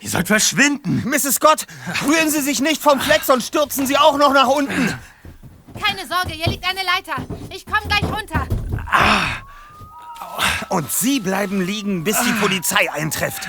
Ihr 0.00 0.10
sollt 0.10 0.26
verschwinden! 0.26 1.02
Mrs. 1.04 1.36
Scott, 1.36 1.66
rühren 2.04 2.30
Sie 2.30 2.40
sich 2.40 2.60
nicht 2.60 2.82
vom 2.82 3.00
Fleck, 3.00 3.22
sonst 3.24 3.46
stürzen 3.46 3.86
Sie 3.86 3.96
auch 3.96 4.18
noch 4.18 4.32
nach 4.32 4.48
unten. 4.48 4.98
Keine 5.80 6.06
Sorge, 6.06 6.32
hier 6.32 6.48
liegt 6.48 6.68
eine 6.68 6.80
Leiter. 6.82 7.16
Ich 7.50 7.64
komme 7.64 7.86
gleich 7.86 8.02
runter. 8.02 8.46
Und 10.68 10.90
Sie 10.90 11.20
bleiben 11.20 11.60
liegen, 11.60 12.04
bis 12.04 12.20
die 12.22 12.32
Polizei 12.32 12.90
eintrifft. 12.92 13.48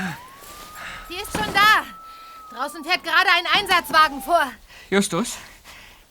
Sie 1.09 1.15
ist 1.15 1.31
schon 1.31 1.53
da. 1.53 2.55
Draußen 2.55 2.83
fährt 2.83 3.03
gerade 3.03 3.29
ein 3.37 3.61
Einsatzwagen 3.61 4.21
vor. 4.21 4.41
Justus, 4.89 5.37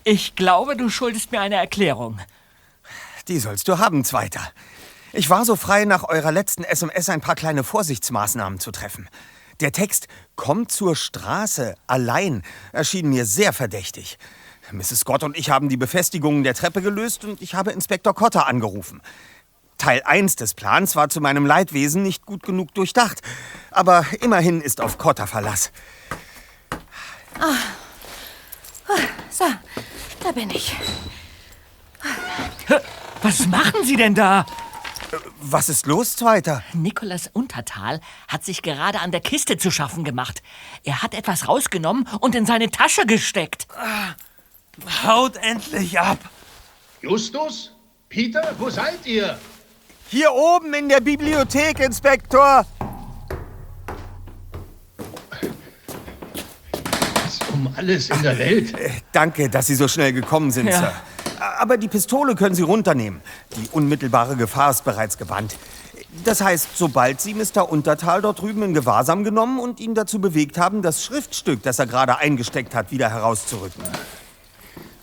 ich 0.05 0.35
glaube, 0.35 0.77
du 0.77 0.89
schuldest 0.89 1.31
mir 1.31 1.41
eine 1.41 1.57
Erklärung. 1.57 2.19
Die 3.29 3.39
sollst 3.39 3.69
du 3.69 3.79
haben, 3.79 4.05
Zweiter. 4.05 4.41
Ich 5.13 5.31
war 5.31 5.45
so 5.45 5.55
frei, 5.55 5.85
nach 5.85 6.05
eurer 6.09 6.33
letzten 6.33 6.65
SMS 6.65 7.09
ein 7.09 7.21
paar 7.21 7.37
kleine 7.37 7.63
Vorsichtsmaßnahmen 7.63 8.59
zu 8.59 8.73
treffen. 8.73 9.09
Der 9.63 9.71
Text 9.71 10.09
Kommt 10.35 10.73
zur 10.73 10.97
Straße 10.97 11.77
allein 11.87 12.43
erschien 12.73 13.09
mir 13.09 13.25
sehr 13.25 13.53
verdächtig. 13.53 14.19
Mrs. 14.73 15.01
Scott 15.01 15.23
und 15.23 15.39
ich 15.39 15.51
haben 15.51 15.69
die 15.69 15.77
Befestigungen 15.77 16.43
der 16.43 16.55
Treppe 16.55 16.83
gelöst 16.83 17.25
und 17.25 17.41
ich 17.41 17.55
habe 17.55 17.71
Inspektor 17.71 18.13
Cotter 18.13 18.49
angerufen. 18.49 19.01
Teil 19.79 20.03
1 20.05 20.35
des 20.35 20.55
Plans 20.55 20.97
war 20.97 21.11
zu 21.11 21.21
meinem 21.21 21.47
Leidwesen 21.47 22.03
nicht 22.03 22.27
gut 22.27 22.43
genug 22.43 22.75
durchdacht. 22.75 23.21
Aber 23.71 24.05
immerhin 24.21 24.61
ist 24.61 24.81
auf 24.81 24.99
Cotter 24.99 25.29
Verlass. 25.29 25.71
So, 29.31 29.45
da 30.25 30.33
bin 30.33 30.51
ich. 30.51 30.75
Was 33.23 33.47
machen 33.47 33.85
Sie 33.85 33.97
denn 33.97 34.17
da? 34.17 34.45
Was 35.41 35.69
ist 35.69 35.87
los, 35.87 36.17
Zweiter? 36.17 36.63
Nikolas 36.73 37.29
Untertal 37.33 38.01
hat 38.29 38.45
sich 38.45 38.63
gerade 38.63 39.01
an 39.01 39.11
der 39.11 39.21
Kiste 39.21 39.57
zu 39.59 39.71
schaffen 39.71 40.05
gemacht. 40.05 40.43
Er 40.85 41.03
hat 41.03 41.15
etwas 41.15 41.49
rausgenommen 41.49 42.09
und 42.21 42.35
in 42.35 42.47
seine 42.47 42.71
Tasche 42.71 43.05
gesteckt. 43.07 43.67
Haut 45.05 45.37
endlich 45.37 45.99
ab! 46.01 46.19
Justus? 47.03 47.73
Peter, 48.09 48.55
wo 48.59 48.71
seid 48.71 49.05
ihr? 49.07 49.39
Hier 50.09 50.33
oben 50.33 50.73
in 50.75 50.89
der 50.89 51.01
Bibliothek, 51.01 51.81
Inspektor. 51.81 52.67
Was 57.25 57.39
um 57.53 57.73
alles 57.77 58.11
in 58.11 58.23
der 58.23 58.39
Welt? 58.39 58.79
Äh, 58.79 58.91
danke, 59.13 59.49
dass 59.49 59.67
Sie 59.67 59.75
so 59.75 59.89
schnell 59.89 60.13
gekommen 60.13 60.51
sind, 60.51 60.69
Ja. 60.69 60.79
Sir. 60.79 60.93
Aber 61.63 61.77
die 61.77 61.87
Pistole 61.87 62.35
können 62.35 62.57
Sie 62.57 62.63
runternehmen. 62.63 63.21
Die 63.57 63.69
unmittelbare 63.71 64.35
Gefahr 64.35 64.73
ist 64.73 64.83
bereits 64.83 65.17
gebannt. 65.17 65.55
Das 66.25 66.41
heißt, 66.41 66.71
sobald 66.75 67.21
Sie 67.21 67.35
Mr. 67.35 67.71
Untertal 67.71 68.21
dort 68.21 68.41
drüben 68.41 68.65
in 68.65 68.75
Gewahrsam 68.75 69.23
genommen 69.23 69.61
und 69.61 69.79
ihn 69.79 69.95
dazu 69.95 70.21
bewegt 70.21 70.59
haben, 70.59 70.83
das 70.83 71.05
Schriftstück, 71.05 71.63
das 71.63 71.79
er 71.79 71.87
gerade 71.87 72.19
eingesteckt 72.19 72.75
hat, 72.75 72.91
wieder 72.91 73.11
herauszurücken. 73.11 73.81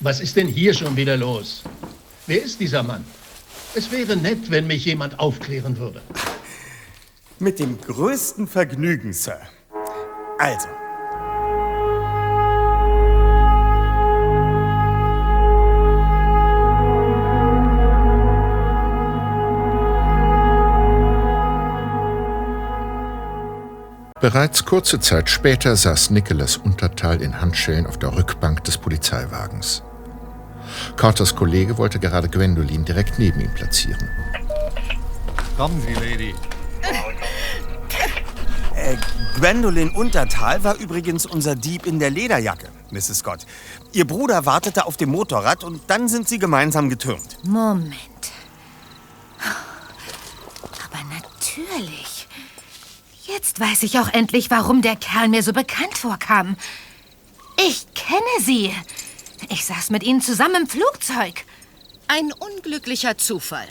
Was 0.02 0.20
ist 0.20 0.36
denn 0.36 0.48
hier 0.48 0.74
schon 0.74 0.98
wieder 0.98 1.16
los? 1.16 1.64
Wer 2.28 2.44
ist 2.44 2.60
dieser 2.60 2.84
Mann? 2.84 3.06
Es 3.74 3.90
wäre 3.90 4.18
nett, 4.18 4.52
wenn 4.52 4.68
mich 4.68 4.84
jemand 4.84 5.18
aufklären 5.18 5.78
würde. 5.78 6.02
Mit 7.40 7.60
dem 7.60 7.80
größten 7.80 8.50
Vergnügen, 8.50 9.14
Sir. 9.14 9.40
Also. 10.38 10.68
Bereits 24.32 24.64
kurze 24.64 25.00
Zeit 25.00 25.28
später 25.28 25.76
saß 25.76 26.12
Nicholas 26.12 26.58
Untertal 26.58 27.24
in 27.24 27.42
Handschellen 27.42 27.88
auf 27.88 27.98
der 27.98 28.16
Rückbank 28.16 28.64
des 28.64 28.78
Polizeiwagens. 28.78 29.82
Carters 30.98 31.36
Kollege 31.36 31.80
wollte 31.80 31.98
gerade 31.98 32.30
Gwendolyn 32.30 32.86
direkt 32.86 33.18
neben 33.18 33.42
ihm 33.42 33.52
platzieren. 33.56 34.08
Kommen 35.58 35.82
Sie, 35.82 35.96
Lady. 35.96 36.36
Äh, 38.76 38.98
Gwendolyn 39.40 39.90
Untertal 39.96 40.64
war 40.64 40.76
übrigens 40.76 41.26
unser 41.26 41.56
Dieb 41.56 41.88
in 41.88 41.98
der 41.98 42.12
Lederjacke, 42.12 42.70
Mrs. 42.92 43.18
Scott. 43.18 43.48
Ihr 43.94 44.06
Bruder 44.06 44.46
wartete 44.46 44.86
auf 44.86 44.96
dem 44.96 45.10
Motorrad 45.10 45.64
und 45.64 45.82
dann 45.88 46.08
sind 46.08 46.30
sie 46.30 46.38
gemeinsam 46.38 46.88
getürmt. 46.92 47.40
Moment. 47.44 47.96
Aber 49.40 51.04
natürlich. 51.12 52.20
Jetzt 53.60 53.72
weiß 53.72 53.84
ich 53.84 54.00
auch 54.00 54.08
endlich, 54.14 54.50
warum 54.52 54.82
der 54.82 54.96
Kerl 54.96 55.28
mir 55.28 55.44
so 55.44 55.52
bekannt 55.52 55.98
vorkam. 55.98 56.56
Ich 57.68 57.86
kenne 57.94 58.22
sie. 58.40 58.74
Ich 59.50 59.66
saß 59.66 59.90
mit 59.90 60.02
ihnen 60.04 60.22
zusammen 60.22 60.62
im 60.64 60.68
Flugzeug. 60.68 61.44
Ein 62.08 62.32
unglücklicher 62.32 63.18
Zufall. 63.18 63.68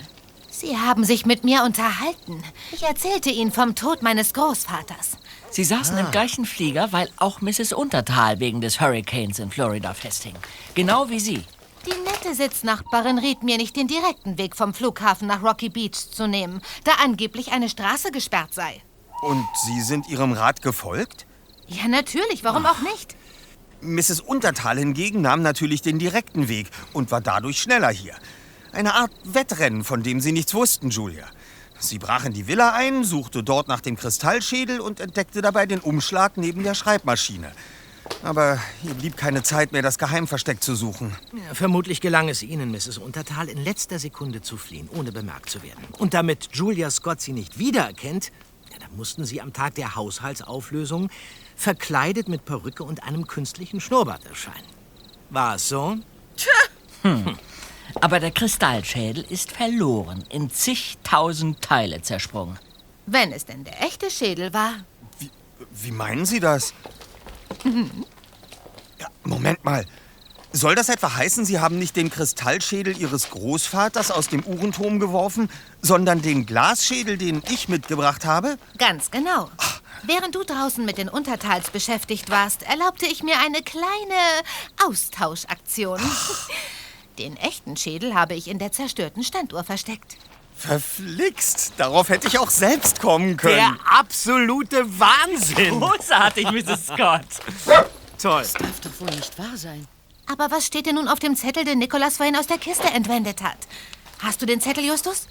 Sie 0.51 0.76
haben 0.76 1.05
sich 1.05 1.24
mit 1.24 1.43
mir 1.45 1.62
unterhalten. 1.64 2.43
Ich 2.72 2.82
erzählte 2.82 3.30
ihnen 3.30 3.51
vom 3.51 3.76
Tod 3.76 4.03
meines 4.03 4.34
Großvaters. 4.34 5.12
Sie 5.51 5.64
saßen 5.64 5.97
Ah. 5.97 6.01
im 6.01 6.11
gleichen 6.11 6.45
Flieger, 6.45 6.93
weil 6.93 7.09
auch 7.16 7.41
Mrs. 7.41 7.72
Untertal 7.72 8.41
wegen 8.41 8.61
des 8.61 8.82
Hurricanes 8.82 9.39
in 9.39 9.51
Florida 9.51 9.95
festhing. 9.95 10.34
Genau 10.74 11.09
wie 11.09 11.20
Sie. 11.20 11.45
Die 11.86 12.11
nette 12.11 12.34
Sitznachbarin 12.34 13.18
riet 13.18 13.43
mir 13.43 13.57
nicht, 13.57 13.74
den 13.74 13.86
direkten 13.89 14.36
Weg 14.36 14.55
vom 14.55 14.74
Flughafen 14.74 15.28
nach 15.28 15.43
Rocky 15.43 15.70
Beach 15.70 16.11
zu 16.11 16.26
nehmen, 16.26 16.61
da 16.84 16.93
angeblich 17.03 17.53
eine 17.53 17.70
Straße 17.70 18.11
gesperrt 18.11 18.53
sei. 18.53 18.82
Und 19.22 19.46
Sie 19.66 19.80
sind 19.80 20.08
Ihrem 20.08 20.32
Rat 20.32 20.62
gefolgt? 20.62 21.26
Ja, 21.66 21.88
natürlich, 21.88 22.44
warum 22.44 22.64
auch 22.66 22.80
nicht? 22.80 23.16
Mrs. 23.80 24.20
Untertal 24.20 24.78
hingegen 24.78 25.20
nahm 25.20 25.42
natürlich 25.42 25.82
den 25.82 25.98
direkten 25.98 26.48
Weg 26.48 26.70
und 26.92 27.10
war 27.10 27.20
dadurch 27.20 27.60
schneller 27.60 27.90
hier. 27.90 28.14
Eine 28.72 28.94
Art 28.94 29.12
Wettrennen, 29.24 29.84
von 29.84 30.02
dem 30.02 30.20
Sie 30.20 30.32
nichts 30.32 30.54
wussten, 30.54 30.90
Julia. 30.90 31.26
Sie 31.78 31.98
brach 31.98 32.24
in 32.24 32.32
die 32.32 32.48
Villa 32.48 32.72
ein, 32.74 33.04
suchte 33.04 33.42
dort 33.44 33.68
nach 33.68 33.80
dem 33.80 33.96
Kristallschädel 33.96 34.80
und 34.80 34.98
entdeckte 34.98 35.42
dabei 35.42 35.66
den 35.66 35.78
Umschlag 35.78 36.36
neben 36.36 36.64
der 36.64 36.74
Schreibmaschine. 36.74 37.52
Aber 38.22 38.58
hier 38.82 38.94
blieb 38.94 39.16
keine 39.16 39.42
Zeit 39.42 39.72
mehr, 39.72 39.82
das 39.82 39.98
Geheimversteck 39.98 40.62
zu 40.62 40.74
suchen. 40.74 41.14
Ja, 41.32 41.54
vermutlich 41.54 42.00
gelang 42.00 42.28
es 42.28 42.42
Ihnen, 42.42 42.72
Mrs. 42.72 42.98
Untertal, 42.98 43.48
in 43.48 43.62
letzter 43.62 43.98
Sekunde 43.98 44.40
zu 44.40 44.56
fliehen, 44.56 44.88
ohne 44.92 45.12
bemerkt 45.12 45.50
zu 45.50 45.62
werden. 45.62 45.84
Und 45.98 46.14
damit 46.14 46.48
Julia 46.52 46.90
Scott 46.90 47.20
Sie 47.20 47.32
nicht 47.32 47.58
wiedererkennt, 47.58 48.32
mussten 48.99 49.24
Sie 49.24 49.40
am 49.40 49.53
Tag 49.53 49.76
der 49.76 49.94
Haushaltsauflösung 49.94 51.09
verkleidet 51.57 52.28
mit 52.28 52.44
Perücke 52.44 52.82
und 52.82 53.05
einem 53.05 53.26
künstlichen 53.26 53.80
Schnurrbart 53.80 54.26
erscheinen. 54.26 54.66
War 55.30 55.55
es 55.55 55.68
so? 55.68 55.96
Hm. 57.03 57.38
Aber 58.01 58.20
der 58.20 58.32
Kristallschädel 58.32 59.24
ist 59.30 59.53
verloren, 59.53 60.24
in 60.30 60.51
zigtausend 60.51 61.62
Teile 61.62 62.03
zersprungen. 62.03 62.59
Wenn 63.07 63.32
es 63.32 63.46
denn 63.46 63.64
der 63.64 63.80
echte 63.82 64.11
Schädel 64.11 64.53
war. 64.53 64.74
Wie 65.70 65.92
meinen 65.92 66.26
Sie 66.26 66.40
das? 66.40 66.74
Moment 69.24 69.64
mal. 69.64 69.86
Soll 70.59 70.74
das 70.74 70.88
etwa 70.88 71.14
heißen, 71.14 71.44
Sie 71.44 71.61
haben 71.61 71.78
nicht 71.78 71.94
den 71.94 72.11
Kristallschädel 72.11 72.98
Ihres 72.98 73.30
Großvaters 73.30 74.11
aus 74.11 74.26
dem 74.26 74.42
Uhrenturm 74.42 74.98
geworfen, 74.98 75.48
sondern 75.82 76.20
den 76.20 76.46
Glasschädel, 76.46 77.16
den 77.16 77.44
ich 77.48 77.68
mitgebracht 77.68 78.24
habe? 78.24 78.59
Ganz 78.76 79.12
genau. 79.12 79.50
Während 80.02 80.34
du 80.34 80.42
draußen 80.42 80.84
mit 80.84 80.98
den 80.98 81.09
Untertals 81.09 81.70
beschäftigt 81.70 82.28
warst, 82.28 82.64
erlaubte 82.64 83.06
ich 83.06 83.22
mir 83.22 83.38
eine 83.38 83.62
kleine 83.62 84.18
Austauschaktion. 84.84 86.00
Den 87.18 87.37
echten 87.37 87.76
Schädel 87.76 88.14
habe 88.14 88.34
ich 88.34 88.49
in 88.49 88.58
der 88.58 88.72
zerstörten 88.72 89.22
Standuhr 89.22 89.62
versteckt. 89.62 90.16
Verflixt! 90.57 91.74
Darauf 91.76 92.08
hätte 92.08 92.26
ich 92.26 92.38
auch 92.41 92.50
selbst 92.50 93.00
kommen 93.00 93.37
können. 93.37 93.57
Der 93.57 93.76
absolute 93.96 94.84
Wahnsinn! 94.99 95.78
Großartig, 95.78 96.50
Mrs. 96.50 96.87
Scott. 96.87 97.26
Toll. 98.20 98.42
Das 98.42 98.53
darf 98.54 98.80
doch 98.80 99.00
wohl 99.00 99.14
nicht 99.14 99.38
wahr 99.38 99.57
sein. 99.57 99.87
Aber 100.30 100.50
was 100.50 100.67
steht 100.67 100.87
denn 100.87 100.96
nun 100.96 101.09
auf 101.09 101.18
dem 101.18 101.37
Zettel, 101.37 101.64
den 101.64 101.79
Nikolas 101.79 102.17
vorhin 102.18 102.37
aus 102.37 102.46
der 102.46 102.59
Kiste 102.59 102.88
entwendet 102.88 103.42
hat? 103.42 103.57
Hast 104.21 104.42
du 104.42 104.46
den 104.46 104.61
Zettel, 104.61 104.84
Justus? 104.84 105.26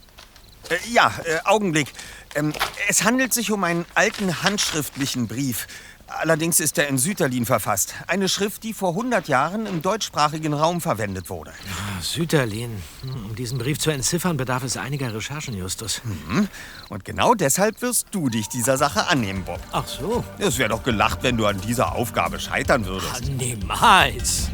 Äh, 0.70 0.78
ja, 0.92 1.12
äh, 1.26 1.40
Augenblick. 1.46 1.94
Ähm, 2.36 2.54
es 2.90 3.04
handelt 3.04 3.34
sich 3.34 3.52
um 3.52 3.64
einen 3.64 3.86
alten 3.96 4.44
handschriftlichen 4.44 5.28
Brief. 5.28 5.68
Allerdings 6.08 6.62
ist 6.62 6.78
er 6.78 6.88
in 6.88 6.98
Süterlin 6.98 7.46
verfasst. 7.46 7.94
Eine 8.08 8.30
Schrift, 8.30 8.64
die 8.64 8.74
vor 8.74 8.92
100 8.92 9.28
Jahren 9.28 9.66
im 9.66 9.82
deutschsprachigen 9.82 10.54
Raum 10.54 10.80
verwendet 10.80 11.30
wurde. 11.30 11.52
Ah, 11.52 12.02
Süterlin. 12.02 12.82
Hm, 13.02 13.26
Um 13.26 13.36
diesen 13.36 13.58
Brief 13.58 13.78
zu 13.78 13.92
entziffern, 13.92 14.38
bedarf 14.38 14.64
es 14.64 14.78
einiger 14.78 15.14
Recherchen, 15.14 15.54
Justus. 15.56 16.02
Mhm. 16.06 16.48
Und 16.88 17.04
genau 17.04 17.34
deshalb 17.34 17.82
wirst 17.82 18.08
du 18.12 18.30
dich 18.30 18.48
dieser 18.48 18.78
Sache 18.78 19.08
annehmen, 19.08 19.44
Bob. 19.44 19.60
Ach 19.74 19.86
so. 19.86 20.24
Es 20.40 20.58
wäre 20.58 20.70
doch 20.70 20.84
gelacht, 20.84 21.24
wenn 21.24 21.36
du 21.36 21.46
an 21.46 21.60
dieser 21.60 21.92
Aufgabe 21.94 22.40
scheitern 22.40 22.86
würdest. 22.86 23.26
Niemals. 23.28 24.50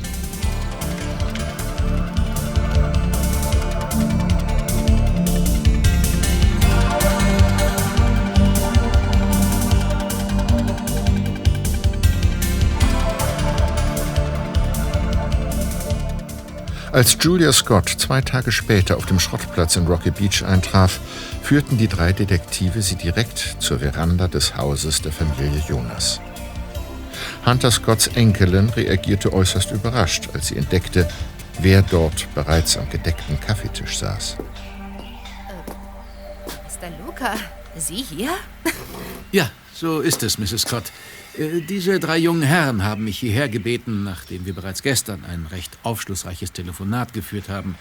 Als 16.93 17.17
Julia 17.19 17.51
Scott 17.51 17.89
zwei 17.89 18.21
Tage 18.21 18.51
später 18.51 18.97
auf 18.97 19.07
dem 19.07 19.19
Schrottplatz 19.19 19.77
in 19.77 19.87
Rocky 19.87 20.11
Beach 20.11 20.43
eintraf, 20.45 20.99
führten 21.41 21.79
die 21.79 21.87
drei 21.87 22.13
Detektive 22.13 22.83
sie 22.83 22.93
direkt 22.93 23.55
zur 23.57 23.79
Veranda 23.79 24.27
des 24.27 24.55
Hauses 24.55 25.01
der 25.01 25.11
Familie 25.11 25.59
Jonas. 25.67 26.21
Hunter 27.47 27.71
Scotts 27.71 28.09
Enkelin 28.09 28.69
reagierte 28.69 29.33
äußerst 29.33 29.71
überrascht, 29.71 30.29
als 30.35 30.49
sie 30.49 30.57
entdeckte, 30.57 31.09
wer 31.57 31.81
dort 31.81 32.27
bereits 32.35 32.77
am 32.77 32.87
gedeckten 32.91 33.39
Kaffeetisch 33.39 33.97
saß. 33.97 34.37
Mr. 36.45 36.89
Luca, 37.03 37.33
Sie 37.75 38.05
hier? 38.07 38.29
Ja, 39.31 39.49
so 39.73 39.99
ist 39.99 40.21
es, 40.21 40.37
Mrs. 40.37 40.61
Scott. 40.61 40.83
Äh, 41.37 41.61
Diese 41.61 41.99
drei 41.99 42.17
jungen 42.17 42.41
Herren 42.43 42.83
haben 42.83 43.03
mich 43.05 43.19
hierher 43.19 43.49
gebeten, 43.49 44.03
nachdem 44.03 44.45
wir 44.45 44.53
bereits 44.53 44.81
gestern 44.83 45.25
ein 45.25 45.47
recht 45.51 45.77
aufschlussreiches 45.83 46.51
Telefonat 46.51 47.13
geführt 47.13 47.49
haben. 47.49 47.75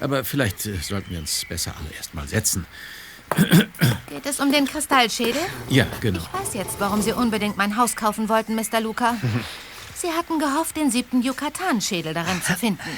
Aber 0.00 0.24
vielleicht 0.24 0.66
äh, 0.66 0.76
sollten 0.76 1.10
wir 1.10 1.18
uns 1.18 1.44
besser 1.48 1.74
alle 1.78 1.94
erst 1.96 2.14
mal 2.14 2.26
setzen. 2.28 2.66
Geht 4.08 4.24
es 4.24 4.40
um 4.40 4.50
den 4.50 4.66
Kristallschädel? 4.66 5.40
Ja, 5.68 5.86
genau. 6.00 6.20
Ich 6.20 6.40
weiß 6.40 6.54
jetzt, 6.54 6.76
warum 6.80 7.02
Sie 7.02 7.12
unbedingt 7.12 7.56
mein 7.58 7.76
Haus 7.76 7.94
kaufen 7.94 8.28
wollten, 8.28 8.54
Mr. 8.54 8.80
Luca. 8.80 9.16
Sie 9.94 10.08
hatten 10.08 10.38
gehofft, 10.38 10.76
den 10.76 10.90
siebten 10.90 11.22
Yucatan-Schädel 11.22 12.14
darin 12.14 12.40
zu 12.42 12.54
finden. 12.54 12.88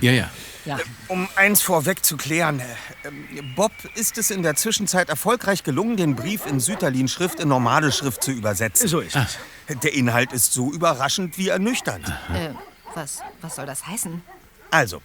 Ja, 0.00 0.12
ja. 0.12 0.30
Ja. 0.66 0.78
Um 1.08 1.28
eins 1.36 1.62
vorweg 1.62 2.04
zu 2.04 2.16
klären, 2.16 2.60
äh, 2.60 3.42
Bob 3.54 3.72
ist 3.94 4.18
es 4.18 4.30
in 4.30 4.42
der 4.42 4.56
Zwischenzeit 4.56 5.08
erfolgreich 5.08 5.62
gelungen, 5.62 5.96
den 5.96 6.16
Brief 6.16 6.44
in 6.44 6.58
Sütterlin-Schrift 6.60 7.40
in 7.40 7.48
normale 7.48 7.92
Schrift 7.92 8.22
zu 8.22 8.32
übersetzen. 8.32 8.88
So 8.88 9.00
ist 9.00 9.16
es. 9.16 9.38
Der 9.82 9.94
Inhalt 9.94 10.32
ist 10.32 10.52
so 10.52 10.72
überraschend 10.72 11.38
wie 11.38 11.48
ernüchternd. 11.48 12.08
Äh, 12.34 12.50
was, 12.94 13.20
was 13.40 13.56
soll 13.56 13.66
das 13.66 13.86
heißen? 13.86 14.22
Also, 14.70 15.02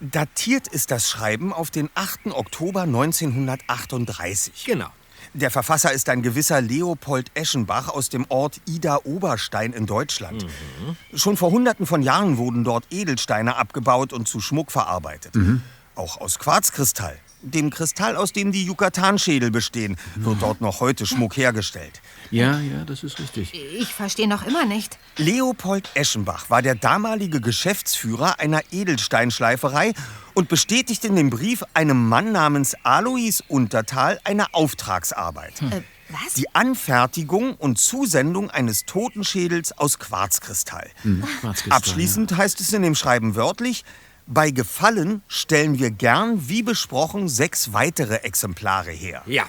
datiert 0.00 0.68
ist 0.68 0.90
das 0.90 1.08
Schreiben 1.08 1.52
auf 1.52 1.70
den 1.70 1.88
8. 1.94 2.26
Oktober 2.26 2.82
1938. 2.82 4.64
Genau. 4.66 4.90
Der 5.34 5.50
Verfasser 5.50 5.92
ist 5.92 6.10
ein 6.10 6.20
gewisser 6.22 6.60
Leopold 6.60 7.30
Eschenbach 7.34 7.88
aus 7.88 8.10
dem 8.10 8.26
Ort 8.28 8.60
Ida-Oberstein 8.66 9.72
in 9.72 9.86
Deutschland. 9.86 10.46
Schon 11.14 11.38
vor 11.38 11.50
Hunderten 11.50 11.86
von 11.86 12.02
Jahren 12.02 12.36
wurden 12.36 12.64
dort 12.64 12.84
Edelsteine 12.90 13.56
abgebaut 13.56 14.12
und 14.12 14.28
zu 14.28 14.40
Schmuck 14.40 14.70
verarbeitet. 14.70 15.34
Auch 15.94 16.20
aus 16.20 16.38
Quarzkristall. 16.38 17.18
Dem 17.42 17.70
Kristall, 17.70 18.16
aus 18.16 18.32
dem 18.32 18.52
die 18.52 18.64
Yucatan-Schädel 18.64 19.50
bestehen, 19.50 19.96
wird 20.14 20.42
dort 20.42 20.60
noch 20.60 20.80
heute 20.80 21.06
Schmuck 21.06 21.36
hergestellt. 21.36 22.00
Ja, 22.30 22.60
ja, 22.60 22.84
das 22.84 23.02
ist 23.02 23.18
richtig. 23.18 23.52
Ich 23.52 23.88
verstehe 23.88 24.28
noch 24.28 24.46
immer 24.46 24.64
nicht. 24.64 24.98
Leopold 25.16 25.90
Eschenbach 25.94 26.50
war 26.50 26.62
der 26.62 26.76
damalige 26.76 27.40
Geschäftsführer 27.40 28.38
einer 28.38 28.62
Edelsteinschleiferei 28.70 29.92
und 30.34 30.48
bestätigt 30.48 31.04
in 31.04 31.16
dem 31.16 31.30
Brief 31.30 31.64
einem 31.74 32.08
Mann 32.08 32.32
namens 32.32 32.74
Alois 32.84 33.42
Untertal 33.48 34.20
eine 34.24 34.54
Auftragsarbeit. 34.54 35.60
Äh, 35.62 35.82
was? 36.08 36.34
Die 36.34 36.54
Anfertigung 36.54 37.54
und 37.54 37.78
Zusendung 37.78 38.50
eines 38.50 38.84
Totenschädels 38.84 39.76
aus 39.78 39.98
Quarzkristall. 39.98 40.90
Hm, 41.02 41.24
Quarzkristall, 41.40 41.76
Abschließend 41.76 42.36
heißt 42.36 42.60
es 42.60 42.72
in 42.72 42.82
dem 42.82 42.94
Schreiben 42.94 43.34
wörtlich, 43.34 43.84
bei 44.26 44.50
Gefallen 44.50 45.22
stellen 45.28 45.78
wir 45.78 45.90
gern, 45.90 46.48
wie 46.48 46.62
besprochen, 46.62 47.28
sechs 47.28 47.72
weitere 47.72 48.16
Exemplare 48.16 48.90
her. 48.90 49.22
Ja. 49.26 49.44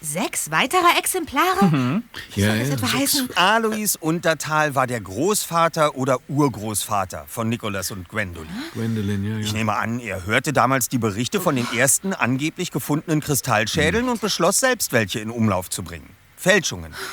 Sechs 0.00 0.48
weitere 0.52 0.96
Exemplare? 0.96 2.02
Ja, 2.36 2.46
Soll 2.46 2.58
das 2.60 2.68
etwa 2.68 2.92
heißen? 2.92 3.30
Alois 3.36 3.96
Untertal 3.98 4.76
war 4.76 4.86
der 4.86 5.00
Großvater 5.00 5.96
oder 5.96 6.18
Urgroßvater 6.28 7.24
von 7.26 7.48
Nikolas 7.48 7.90
und 7.90 8.08
Gwendolyn. 8.08 8.48
Gwendolyn, 8.74 9.24
ja, 9.24 9.38
Ich 9.38 9.48
ja. 9.48 9.54
nehme 9.54 9.74
an, 9.74 9.98
er 9.98 10.24
hörte 10.24 10.52
damals 10.52 10.88
die 10.88 10.98
Berichte 10.98 11.40
von 11.40 11.56
den 11.56 11.66
ersten 11.76 12.12
angeblich 12.12 12.70
gefundenen 12.70 13.20
Kristallschädeln 13.20 14.08
und 14.08 14.20
beschloss 14.20 14.60
selbst, 14.60 14.92
welche 14.92 15.18
in 15.18 15.30
Umlauf 15.30 15.68
zu 15.68 15.82
bringen. 15.82 16.10
Fälschungen. 16.36 16.94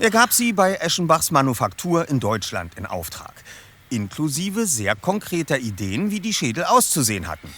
Er 0.00 0.10
gab 0.10 0.32
sie 0.32 0.52
bei 0.52 0.74
Eschenbachs 0.76 1.32
Manufaktur 1.32 2.08
in 2.08 2.20
Deutschland 2.20 2.74
in 2.76 2.86
Auftrag. 2.86 3.32
Inklusive 3.90 4.66
sehr 4.66 4.94
konkreter 4.96 5.58
Ideen, 5.58 6.10
wie 6.10 6.20
die 6.20 6.34
Schädel 6.34 6.64
auszusehen 6.64 7.28
hatten. 7.28 7.48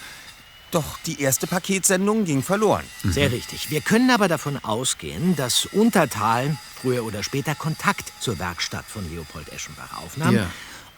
Doch 0.70 0.98
die 1.04 1.20
erste 1.20 1.46
Paketsendung 1.46 2.24
ging 2.24 2.42
verloren. 2.42 2.84
Sehr 3.02 3.32
richtig. 3.32 3.70
Wir 3.70 3.80
können 3.80 4.10
aber 4.10 4.28
davon 4.28 4.56
ausgehen, 4.62 5.34
dass 5.34 5.66
Untertal 5.66 6.56
früher 6.80 7.04
oder 7.04 7.22
später 7.24 7.54
Kontakt 7.56 8.12
zur 8.20 8.38
Werkstatt 8.38 8.84
von 8.86 9.08
Leopold 9.12 9.52
Eschenbach 9.52 9.98
aufnahm 9.98 10.34
Ja. 10.34 10.50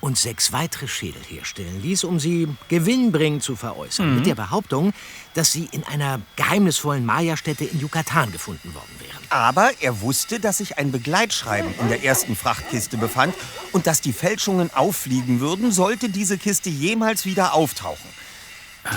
Und 0.03 0.19
sechs 0.19 0.53
weitere 0.53 0.89
Schädel 0.89 1.23
herstellen 1.23 1.81
ließ, 1.81 2.03
um 2.03 2.19
sie 2.19 2.49
gewinnbringend 2.69 3.43
zu 3.45 3.55
veräußern. 3.55 4.16
Mit 4.16 4.27
der 4.27 4.35
Behauptung, 4.35 4.93
dass 5.35 5.53
sie 5.53 5.69
in 5.70 5.85
einer 5.85 6.20
geheimnisvollen 6.35 7.07
Maya-Stätte 7.07 7.65
in 7.65 7.81
Yucatan 7.81 8.33
gefunden 8.33 8.74
worden 8.74 8.91
wären. 8.99 9.23
Aber 9.31 9.70
er 9.81 10.01
wusste, 10.01 10.41
dass 10.41 10.59
sich 10.59 10.77
ein 10.77 10.91
Begleitschreiben 10.91 11.73
in 11.79 11.89
der 11.89 12.03
ersten 12.03 12.35
Frachtkiste 12.35 12.97
befand 12.97 13.33
und 13.70 13.87
dass 13.87 14.01
die 14.01 14.12
Fälschungen 14.12 14.74
auffliegen 14.74 15.39
würden, 15.39 15.70
sollte 15.70 16.09
diese 16.09 16.37
Kiste 16.37 16.69
jemals 16.69 17.24
wieder 17.24 17.55
auftauchen. 17.55 18.11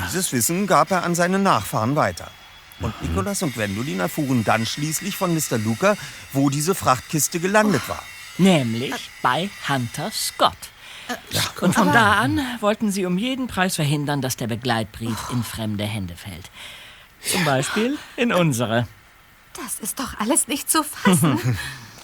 Dieses 0.08 0.34
Wissen 0.34 0.66
gab 0.66 0.90
er 0.90 1.04
an 1.04 1.14
seine 1.14 1.38
Nachfahren 1.38 1.96
weiter. 1.96 2.32
Und 2.80 3.00
Nicholas 3.04 3.44
und 3.44 3.54
Gwendolyn 3.54 4.00
erfuhren 4.00 4.44
dann 4.44 4.66
schließlich 4.66 5.16
von 5.16 5.36
Mr. 5.36 5.60
Luca, 5.60 5.96
wo 6.34 6.50
diese 6.50 6.74
Frachtkiste 6.74 7.40
gelandet 7.40 7.88
war. 7.88 8.02
Nämlich 8.40 9.12
bei 9.22 9.52
Hunter 9.70 10.12
Scott. 10.12 10.58
Und 11.62 11.74
von 11.76 11.92
da 11.94 12.14
an 12.14 12.40
wollten 12.60 12.92
sie 12.92 13.06
um 13.06 13.18
jeden 13.18 13.48
Preis 13.48 13.76
verhindern, 13.76 14.22
dass 14.22 14.38
der 14.38 14.48
Begleitbrief 14.48 15.18
in 15.32 15.44
fremde 15.44 15.84
Hände 15.86 16.16
fällt. 16.16 16.50
Zum 17.22 17.44
Beispiel 17.46 17.98
in 18.18 18.32
unsere. 18.34 18.88
Das 19.54 19.80
ist 19.80 20.00
doch 20.00 20.20
alles 20.20 20.48
nicht 20.48 20.70
zu 20.70 20.84
fassen. 20.84 21.58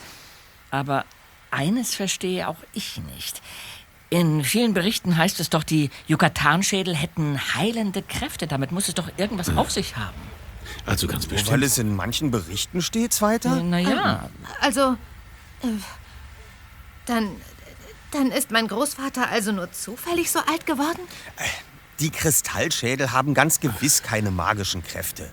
Aber 0.71 1.05
eines 1.51 1.95
verstehe 1.95 2.47
auch 2.47 2.57
ich 2.73 2.97
nicht. 3.15 3.41
In 4.09 4.43
vielen 4.43 4.73
Berichten 4.73 5.15
heißt 5.17 5.39
es 5.39 5.49
doch, 5.49 5.63
die 5.63 5.89
Yucatan-Schädel 6.07 6.95
hätten 6.95 7.39
heilende 7.55 8.01
Kräfte. 8.01 8.47
Damit 8.47 8.71
muss 8.71 8.87
es 8.87 8.93
doch 8.93 9.09
irgendwas 9.17 9.55
auf 9.55 9.71
sich 9.71 9.95
haben. 9.95 10.15
Also 10.85 11.07
ganz 11.07 11.23
Nur 11.27 11.31
weil 11.33 11.37
bestimmt. 11.43 11.63
es 11.63 11.77
in 11.77 11.95
manchen 11.95 12.31
Berichten 12.31 12.81
steht, 12.81 13.21
weiter? 13.21 13.61
Naja, 13.63 14.29
Also, 14.59 14.97
äh, 15.63 15.67
dann, 17.05 17.29
dann 18.11 18.31
ist 18.31 18.51
mein 18.51 18.67
Großvater 18.67 19.29
also 19.29 19.51
nur 19.51 19.71
zufällig 19.71 20.31
so 20.31 20.39
alt 20.39 20.65
geworden? 20.65 21.01
Die 21.99 22.09
Kristallschädel 22.09 23.11
haben 23.11 23.33
ganz 23.33 23.59
gewiss 23.59 24.03
keine 24.03 24.31
magischen 24.31 24.83
Kräfte. 24.83 25.29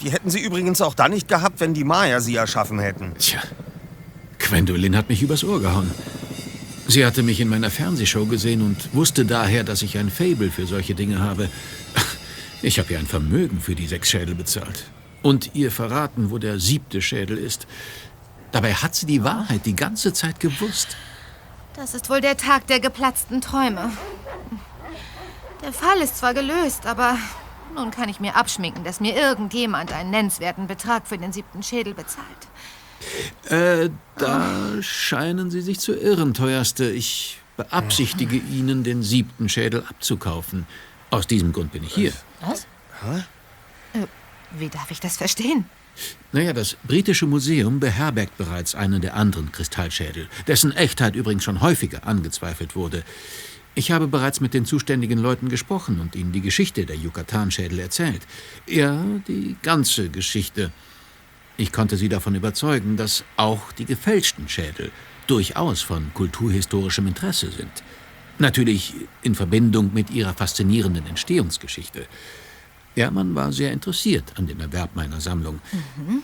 Die 0.00 0.10
hätten 0.10 0.30
sie 0.30 0.40
übrigens 0.40 0.80
auch 0.80 0.94
dann 0.94 1.10
nicht 1.10 1.28
gehabt, 1.28 1.60
wenn 1.60 1.74
die 1.74 1.84
Maya 1.84 2.20
sie 2.20 2.36
erschaffen 2.36 2.78
hätten. 2.78 3.14
Tja, 3.18 3.42
Gwendolyn 4.38 4.96
hat 4.96 5.08
mich 5.08 5.22
übers 5.22 5.44
Ohr 5.44 5.60
gehauen. 5.60 5.90
Sie 6.88 7.04
hatte 7.04 7.22
mich 7.22 7.38
in 7.40 7.48
meiner 7.48 7.70
Fernsehshow 7.70 8.26
gesehen 8.26 8.62
und 8.62 8.94
wusste 8.94 9.24
daher, 9.24 9.62
dass 9.62 9.82
ich 9.82 9.98
ein 9.98 10.10
Fable 10.10 10.50
für 10.50 10.66
solche 10.66 10.94
Dinge 10.94 11.20
habe. 11.20 11.48
Ich 12.62 12.78
habe 12.78 12.92
ihr 12.92 12.98
ein 12.98 13.06
Vermögen 13.06 13.60
für 13.60 13.74
die 13.74 13.86
sechs 13.86 14.10
Schädel 14.10 14.34
bezahlt. 14.34 14.84
Und 15.22 15.54
ihr 15.54 15.70
verraten, 15.70 16.30
wo 16.30 16.38
der 16.38 16.58
siebte 16.58 17.00
Schädel 17.00 17.38
ist. 17.38 17.66
Dabei 18.52 18.74
hat 18.74 18.94
sie 18.94 19.06
die 19.06 19.22
Wahrheit 19.22 19.66
die 19.66 19.76
ganze 19.76 20.12
Zeit 20.12 20.40
gewusst. 20.40 20.96
Das 21.74 21.94
ist 21.94 22.10
wohl 22.10 22.20
der 22.20 22.36
Tag 22.36 22.66
der 22.66 22.80
geplatzten 22.80 23.40
Träume. 23.40 23.90
Der 25.62 25.72
Fall 25.72 25.98
ist 25.98 26.18
zwar 26.18 26.34
gelöst, 26.34 26.86
aber 26.86 27.16
nun 27.74 27.90
kann 27.90 28.08
ich 28.08 28.20
mir 28.20 28.36
abschminken, 28.36 28.84
dass 28.84 29.00
mir 29.00 29.14
irgendjemand 29.14 29.92
einen 29.92 30.10
nennenswerten 30.10 30.66
Betrag 30.66 31.06
für 31.06 31.18
den 31.18 31.32
siebten 31.32 31.62
Schädel 31.62 31.94
bezahlt. 31.94 32.26
Äh, 33.48 33.90
da 34.16 34.82
scheinen 34.82 35.50
Sie 35.50 35.60
sich 35.60 35.80
zu 35.80 35.94
irren, 35.94 36.34
teuerste. 36.34 36.90
Ich 36.90 37.38
beabsichtige 37.56 38.36
Ihnen, 38.36 38.84
den 38.84 39.02
siebten 39.02 39.48
Schädel 39.48 39.84
abzukaufen. 39.88 40.66
Aus 41.10 41.26
diesem 41.26 41.52
Grund 41.52 41.72
bin 41.72 41.84
ich 41.84 41.94
hier. 41.94 42.12
Was? 42.40 42.66
Äh, 43.94 44.06
wie 44.52 44.68
darf 44.68 44.90
ich 44.90 45.00
das 45.00 45.16
verstehen? 45.16 45.64
Naja, 46.32 46.52
das 46.52 46.76
britische 46.84 47.26
Museum 47.26 47.80
beherbergt 47.80 48.38
bereits 48.38 48.74
einen 48.74 49.00
der 49.00 49.14
anderen 49.14 49.50
Kristallschädel, 49.50 50.28
dessen 50.46 50.72
Echtheit 50.72 51.16
übrigens 51.16 51.44
schon 51.44 51.60
häufiger 51.60 52.06
angezweifelt 52.06 52.76
wurde. 52.76 53.02
Ich 53.74 53.92
habe 53.92 54.08
bereits 54.08 54.40
mit 54.40 54.52
den 54.52 54.64
zuständigen 54.64 55.18
Leuten 55.18 55.48
gesprochen 55.48 56.00
und 56.00 56.16
ihnen 56.16 56.32
die 56.32 56.40
Geschichte 56.40 56.86
der 56.86 56.96
Yucatan-Schädel 56.96 57.78
erzählt. 57.78 58.22
Ja, 58.66 59.04
die 59.28 59.56
ganze 59.62 60.08
Geschichte. 60.08 60.72
Ich 61.56 61.72
konnte 61.72 61.96
sie 61.96 62.08
davon 62.08 62.34
überzeugen, 62.34 62.96
dass 62.96 63.24
auch 63.36 63.72
die 63.72 63.84
gefälschten 63.84 64.48
Schädel 64.48 64.90
durchaus 65.26 65.82
von 65.82 66.12
kulturhistorischem 66.14 67.06
Interesse 67.06 67.50
sind. 67.50 67.82
Natürlich 68.38 68.94
in 69.22 69.34
Verbindung 69.34 69.92
mit 69.92 70.10
ihrer 70.10 70.34
faszinierenden 70.34 71.06
Entstehungsgeschichte. 71.06 72.06
Man 72.96 73.34
war 73.34 73.52
sehr 73.52 73.72
interessiert 73.72 74.24
an 74.36 74.46
dem 74.46 74.60
Erwerb 74.60 74.94
meiner 74.94 75.20
Sammlung. 75.20 75.60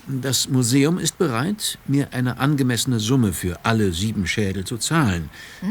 Das 0.06 0.48
Museum 0.48 0.98
ist 0.98 1.16
bereit, 1.16 1.78
mir 1.86 2.12
eine 2.12 2.38
angemessene 2.38 3.00
Summe 3.00 3.32
für 3.32 3.58
alle 3.64 3.92
sieben 3.92 4.26
Schädel 4.26 4.64
zu 4.64 4.76
zahlen. 4.76 5.30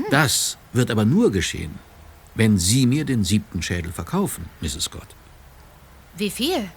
Das 0.09 0.57
wird 0.73 0.89
aber 0.89 1.05
nur 1.05 1.31
geschehen, 1.31 1.77
wenn 2.33 2.57
Sie 2.57 2.85
mir 2.85 3.05
den 3.05 3.23
siebten 3.23 3.61
Schädel 3.61 3.91
verkaufen, 3.91 4.45
Mrs. 4.61 4.85
Scott. 4.85 5.07
Wie 6.17 6.29
viel? 6.29 6.69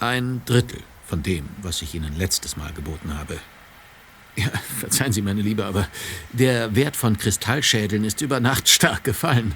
Ein 0.00 0.42
Drittel 0.44 0.80
von 1.06 1.22
dem, 1.22 1.48
was 1.62 1.82
ich 1.82 1.94
Ihnen 1.94 2.16
letztes 2.18 2.56
Mal 2.56 2.72
geboten 2.72 3.16
habe. 3.16 3.38
Ja, 4.36 4.50
verzeihen 4.80 5.12
Sie, 5.12 5.22
meine 5.22 5.42
Liebe, 5.42 5.64
aber 5.64 5.86
der 6.32 6.74
Wert 6.74 6.96
von 6.96 7.16
Kristallschädeln 7.16 8.04
ist 8.04 8.20
über 8.20 8.40
Nacht 8.40 8.68
stark 8.68 9.04
gefallen. 9.04 9.54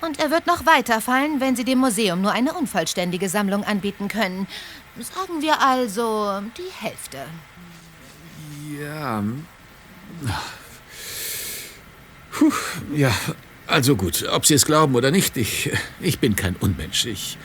Und 0.00 0.20
er 0.20 0.30
wird 0.30 0.46
noch 0.46 0.64
weiterfallen, 0.64 1.40
wenn 1.40 1.56
Sie 1.56 1.64
dem 1.64 1.78
Museum 1.78 2.20
nur 2.20 2.32
eine 2.32 2.54
unvollständige 2.54 3.28
Sammlung 3.28 3.64
anbieten 3.64 4.08
können. 4.08 4.46
Sagen 4.98 5.42
wir 5.42 5.60
also 5.60 6.42
die 6.56 6.84
Hälfte. 6.84 7.18
Ja. 8.80 9.22
Puh, 12.30 12.52
ja, 12.94 13.12
also 13.66 13.96
gut, 13.96 14.26
ob 14.30 14.46
Sie 14.46 14.54
es 14.54 14.64
glauben 14.64 14.94
oder 14.94 15.10
nicht, 15.10 15.36
ich, 15.36 15.70
ich 16.00 16.18
bin 16.18 16.36
kein 16.36 16.56
Unmensch. 16.56 17.04
Ich, 17.06 17.36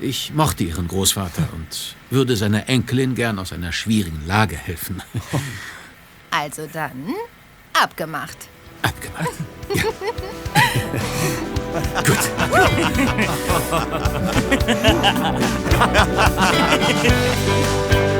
ich 0.00 0.32
mochte 0.34 0.64
Ihren 0.64 0.88
Großvater 0.88 1.48
und 1.54 1.96
würde 2.10 2.36
seiner 2.36 2.68
Enkelin 2.68 3.14
gern 3.14 3.38
aus 3.38 3.52
einer 3.52 3.72
schwierigen 3.72 4.22
Lage 4.26 4.56
helfen. 4.56 5.02
Also 6.28 6.68
dann, 6.70 7.14
abgemacht. 7.72 8.36
Abgemacht. 8.82 9.30
Good. 11.76 12.16